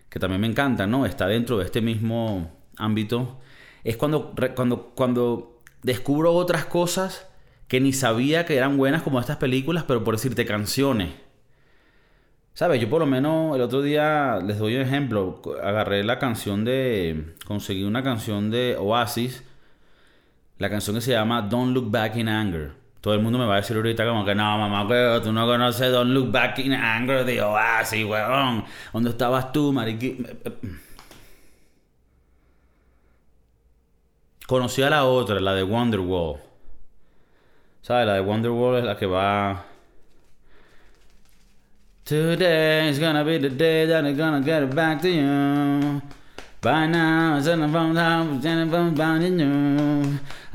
que 0.08 0.18
también 0.18 0.40
me 0.40 0.48
encanta, 0.48 0.88
¿no? 0.88 1.06
Está 1.06 1.28
dentro 1.28 1.58
de 1.58 1.64
este 1.64 1.80
mismo 1.80 2.58
ámbito, 2.76 3.38
es 3.84 3.96
cuando, 3.96 4.34
cuando, 4.56 4.90
cuando 4.96 5.62
descubro 5.84 6.32
otras 6.32 6.64
cosas 6.64 7.28
que 7.68 7.80
ni 7.80 7.92
sabía 7.92 8.44
que 8.46 8.56
eran 8.56 8.76
buenas 8.76 9.02
como 9.02 9.20
estas 9.20 9.36
películas, 9.36 9.84
pero 9.86 10.02
por 10.02 10.16
decirte 10.16 10.44
canciones. 10.44 11.10
¿Sabes? 12.54 12.80
Yo 12.80 12.90
por 12.90 12.98
lo 12.98 13.06
menos 13.06 13.54
el 13.54 13.62
otro 13.62 13.82
día 13.82 14.40
les 14.44 14.58
doy 14.58 14.74
un 14.74 14.82
ejemplo. 14.82 15.40
Agarré 15.62 16.02
la 16.02 16.18
canción 16.18 16.64
de... 16.64 17.36
Conseguí 17.46 17.84
una 17.84 18.02
canción 18.02 18.50
de 18.50 18.74
Oasis. 18.76 19.44
La 20.58 20.68
canción 20.68 20.96
que 20.96 21.00
se 21.00 21.12
llama 21.12 21.42
Don't 21.42 21.72
Look 21.74 21.92
Back 21.92 22.16
in 22.16 22.28
Anger. 22.28 22.79
Todo 23.00 23.14
el 23.14 23.20
mundo 23.20 23.38
me 23.38 23.46
va 23.46 23.54
a 23.54 23.56
decir 23.56 23.76
ahorita 23.76 24.04
como 24.04 24.24
que 24.24 24.34
no, 24.34 24.58
mamá, 24.58 24.86
weón, 24.86 25.22
tú 25.22 25.32
no 25.32 25.46
conoces 25.46 25.90
Don't 25.90 26.10
Look 26.10 26.30
Back 26.30 26.58
in 26.58 26.74
Anger 26.74 27.24
de 27.24 27.40
Oasis, 27.40 28.04
weón. 28.04 28.64
¿Dónde 28.92 29.10
estabas 29.10 29.52
tú, 29.52 29.72
mariqui? 29.72 30.26
Conocí 34.46 34.82
a 34.82 34.90
la 34.90 35.04
otra, 35.04 35.40
la 35.40 35.54
de 35.54 35.62
Wonderwall. 35.62 36.40
¿Sabes? 37.82 38.06
La 38.06 38.14
de 38.14 38.20
Wonderwall 38.20 38.78
es 38.78 38.84
la 38.84 38.96
que 38.96 39.06
va... 39.06 39.64
Today 42.04 42.88
is 42.90 42.98
gonna 42.98 43.22
be 43.22 43.38
the 43.38 43.48
day 43.48 43.86
that 43.86 44.04
I'm 44.04 44.16
gonna 44.16 44.40
get 44.40 44.64
it 44.64 44.74
back 44.74 45.00
to 45.02 45.08
you. 45.08 46.02
By 46.62 46.86
now. 46.86 47.38
I 47.38 47.40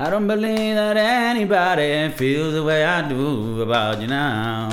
don't 0.08 0.28
believe 0.28 0.74
that 0.76 0.96
anybody 0.96 2.10
feels 2.10 2.54
the 2.54 2.62
way 2.62 2.84
I 2.84 3.08
do 3.08 3.60
about 3.60 4.00
you 4.00 4.06
now. 4.06 4.68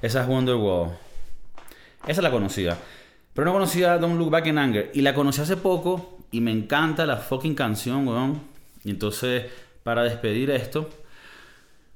Esa 0.00 0.22
es 0.22 0.26
Wonderwall. 0.26 0.92
Esa 2.06 2.22
la 2.22 2.30
conocía. 2.30 2.78
Pero 3.34 3.44
no 3.44 3.52
conocía 3.52 3.98
Don't 3.98 4.18
Look 4.18 4.30
Back 4.30 4.46
in 4.46 4.56
Anger. 4.56 4.90
Y 4.94 5.02
la 5.02 5.12
conocí 5.12 5.42
hace 5.42 5.58
poco 5.58 6.20
y 6.30 6.40
me 6.40 6.50
encanta 6.50 7.04
la 7.04 7.18
fucking 7.18 7.54
canción, 7.54 8.08
weón. 8.08 8.40
Y 8.84 8.90
entonces, 8.90 9.44
para 9.82 10.02
despedir 10.02 10.50
esto, 10.50 10.88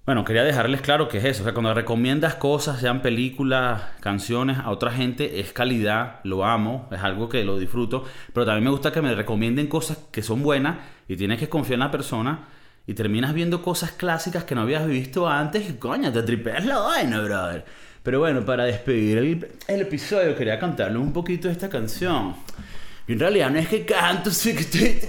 bueno, 0.07 0.24
quería 0.24 0.42
dejarles 0.42 0.80
claro 0.80 1.09
que 1.09 1.18
es 1.18 1.24
eso. 1.24 1.42
O 1.42 1.44
sea, 1.44 1.53
cuando 1.53 1.72
recomiendas 1.74 2.34
cosas, 2.34 2.80
sean 2.80 3.03
películas, 3.03 3.82
canciones, 4.01 4.59
a 4.59 4.70
otra 4.70 4.90
gente, 4.90 5.40
es 5.40 5.53
calidad, 5.53 6.20
lo 6.24 6.44
amo, 6.44 6.88
es 6.90 7.01
algo 7.01 7.28
que 7.28 7.44
lo 7.44 7.59
disfruto. 7.59 8.05
Pero 8.32 8.46
también 8.46 8.64
me 8.64 8.70
gusta 8.70 8.92
que 8.92 9.03
me 9.03 9.14
recomienden 9.14 9.66
cosas 9.66 9.98
que 10.11 10.22
son 10.22 10.42
buenas 10.42 10.78
y 11.07 11.16
tienes 11.16 11.38
que 11.38 11.48
confiar 11.48 11.74
en 11.74 11.80
la 11.80 11.90
persona. 11.90 12.48
Y 12.86 12.94
terminas 12.94 13.34
viendo 13.34 13.62
cosas 13.62 13.92
clásicas 13.92 14.44
que 14.44 14.55
no 14.55 14.62
habías 14.62 14.86
visto 14.86 15.28
antes 15.28 15.68
y 15.68 15.74
coño, 15.74 16.11
te 16.11 16.22
tripeas 16.22 16.64
la 16.64 16.78
vaina, 16.78 17.20
brother. 17.20 17.64
Pero 18.03 18.18
bueno, 18.18 18.44
para 18.44 18.64
despedir 18.64 19.18
el, 19.18 19.80
episodio, 19.80 20.34
quería 20.34 20.59
cantarle 20.59 20.98
un 20.98 21.12
poquito 21.12 21.48
de 21.48 21.53
esta 21.53 21.68
canción. 21.68 22.34
Y 23.11 23.14
en 23.14 23.18
realidad 23.18 23.50
no 23.50 23.58
es 23.58 23.66
que 23.66 23.84
canto, 23.84 24.30
sí 24.30 24.54
que 24.54 24.61
estoy 24.61 25.00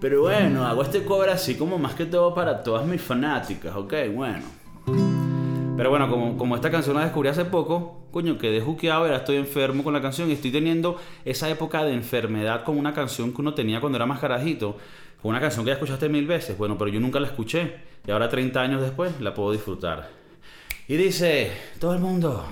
pero 0.00 0.22
bueno, 0.22 0.66
hago 0.66 0.82
este 0.82 1.04
cover 1.04 1.28
así 1.28 1.56
como 1.56 1.76
más 1.76 1.94
que 1.94 2.06
todo 2.06 2.34
para 2.34 2.62
todas 2.62 2.86
mis 2.86 3.02
fanáticas, 3.02 3.76
¿ok? 3.76 3.92
Bueno. 4.14 4.44
Pero 5.76 5.90
bueno, 5.90 6.08
como, 6.08 6.38
como 6.38 6.56
esta 6.56 6.70
canción 6.70 6.96
la 6.96 7.02
descubrí 7.02 7.28
hace 7.28 7.44
poco, 7.44 8.06
coño, 8.10 8.38
quedé 8.38 8.62
juqueado, 8.62 9.02
ahora 9.02 9.18
estoy 9.18 9.36
enfermo 9.36 9.84
con 9.84 9.92
la 9.92 10.00
canción 10.00 10.30
y 10.30 10.32
estoy 10.32 10.50
teniendo 10.50 10.96
esa 11.26 11.50
época 11.50 11.84
de 11.84 11.92
enfermedad 11.92 12.64
con 12.64 12.78
una 12.78 12.94
canción 12.94 13.34
que 13.34 13.42
uno 13.42 13.52
tenía 13.52 13.80
cuando 13.80 13.96
era 13.96 14.06
más 14.06 14.18
carajito. 14.18 14.78
Con 15.20 15.32
una 15.32 15.40
canción 15.40 15.66
que 15.66 15.68
ya 15.68 15.74
escuchaste 15.74 16.08
mil 16.08 16.26
veces, 16.26 16.56
bueno, 16.56 16.78
pero 16.78 16.90
yo 16.90 16.98
nunca 16.98 17.20
la 17.20 17.26
escuché. 17.26 17.74
Y 18.06 18.10
ahora 18.10 18.30
30 18.30 18.58
años 18.58 18.80
después 18.80 19.20
la 19.20 19.34
puedo 19.34 19.52
disfrutar. 19.52 20.08
Y 20.86 20.96
dice, 20.96 21.52
todo 21.78 21.92
el 21.92 22.00
mundo. 22.00 22.46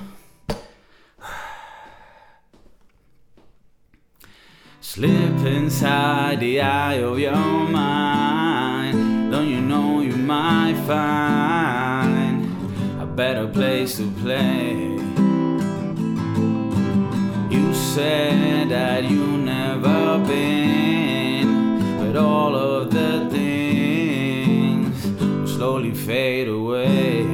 Slip 4.89 5.41
inside 5.45 6.39
the 6.39 6.61
eye 6.61 7.01
of 7.03 7.19
your 7.19 7.35
mind. 7.35 9.33
Don't 9.33 9.49
you 9.49 9.61
know 9.61 10.01
you 10.01 10.17
might 10.17 10.77
find 10.87 12.45
a 13.03 13.05
better 13.05 13.49
place 13.49 13.97
to 13.97 14.09
play? 14.23 14.75
You 17.51 17.75
said 17.75 18.69
that 18.69 19.03
you 19.11 19.27
never 19.37 20.25
been, 20.25 21.99
but 21.99 22.17
all 22.17 22.55
of 22.55 22.91
the 22.93 23.29
things 23.29 25.05
will 25.21 25.49
slowly 25.49 25.93
fade 25.95 26.47
away. 26.47 27.25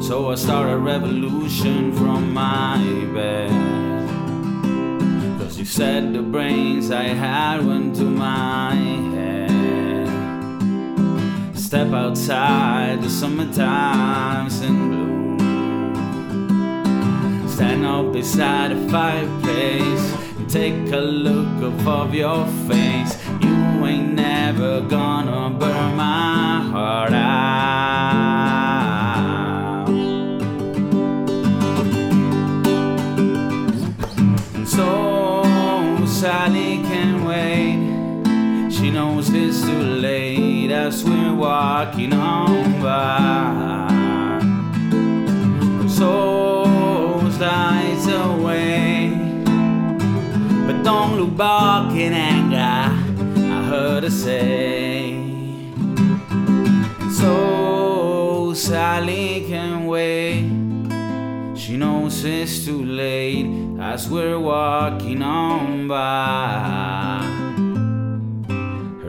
So 0.00 0.30
I 0.30 0.34
start 0.34 0.70
a 0.70 0.76
revolution 0.76 1.92
from 1.94 2.34
my 2.34 2.76
bed. 3.14 3.89
Said 5.70 6.12
the 6.12 6.20
brains 6.20 6.90
I 6.90 7.04
had 7.04 7.64
went 7.64 7.94
to 7.96 8.02
my 8.02 8.74
head. 9.14 9.48
Step 11.56 11.92
outside, 11.92 13.00
the 13.00 13.08
summertime's 13.08 14.62
in 14.62 14.88
bloom. 14.90 15.38
Stand 17.48 17.86
up 17.86 18.12
beside 18.12 18.72
a 18.72 18.88
fireplace 18.88 20.12
and 20.38 20.50
take 20.50 20.90
a 20.92 20.98
look 20.98 21.62
above 21.62 22.16
your 22.16 22.44
face. 22.68 23.16
You 23.40 23.86
ain't 23.86 24.14
never 24.14 24.80
gonna 24.80 25.56
burn 25.56 25.94
my 25.96 26.62
heart 26.72 27.12
out. 27.12 27.89
As 40.86 41.04
we're 41.04 41.34
walking 41.34 42.12
on 42.14 42.80
by. 42.80 44.40
So 45.86 47.20
slides 47.36 48.06
away, 48.06 49.10
but 50.66 50.82
don't 50.82 51.12
look 51.18 51.36
back 51.36 51.92
in 51.94 52.12
anger. 52.14 52.82
I 53.56 53.62
heard 53.72 54.04
her 54.04 54.10
say. 54.10 55.20
So 57.18 58.54
Sally 58.54 59.44
can 59.48 59.86
wait. 59.86 60.48
She 61.58 61.76
knows 61.76 62.24
it's 62.24 62.64
too 62.64 62.82
late 62.84 63.78
as 63.78 64.08
we're 64.08 64.40
walking 64.40 65.22
on 65.22 65.88
by. 65.88 67.39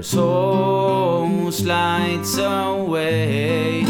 Her 0.02 0.06
soul 0.08 1.52
slides 1.52 2.40
away, 2.40 3.86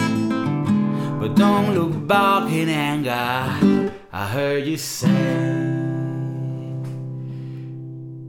but 1.22 1.38
don't 1.38 1.74
look 1.74 2.06
back 2.06 2.52
in 2.52 2.68
anger. 2.68 3.94
I 4.12 4.28
heard 4.28 4.66
you 4.66 4.78
say. 4.78 5.08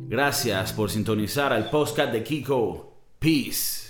Gracias 0.08 0.72
por 0.72 0.90
sintonizar 0.90 1.52
al 1.52 1.70
podcast 1.70 2.12
de 2.12 2.22
Kiko. 2.22 2.94
Peace. 3.18 3.81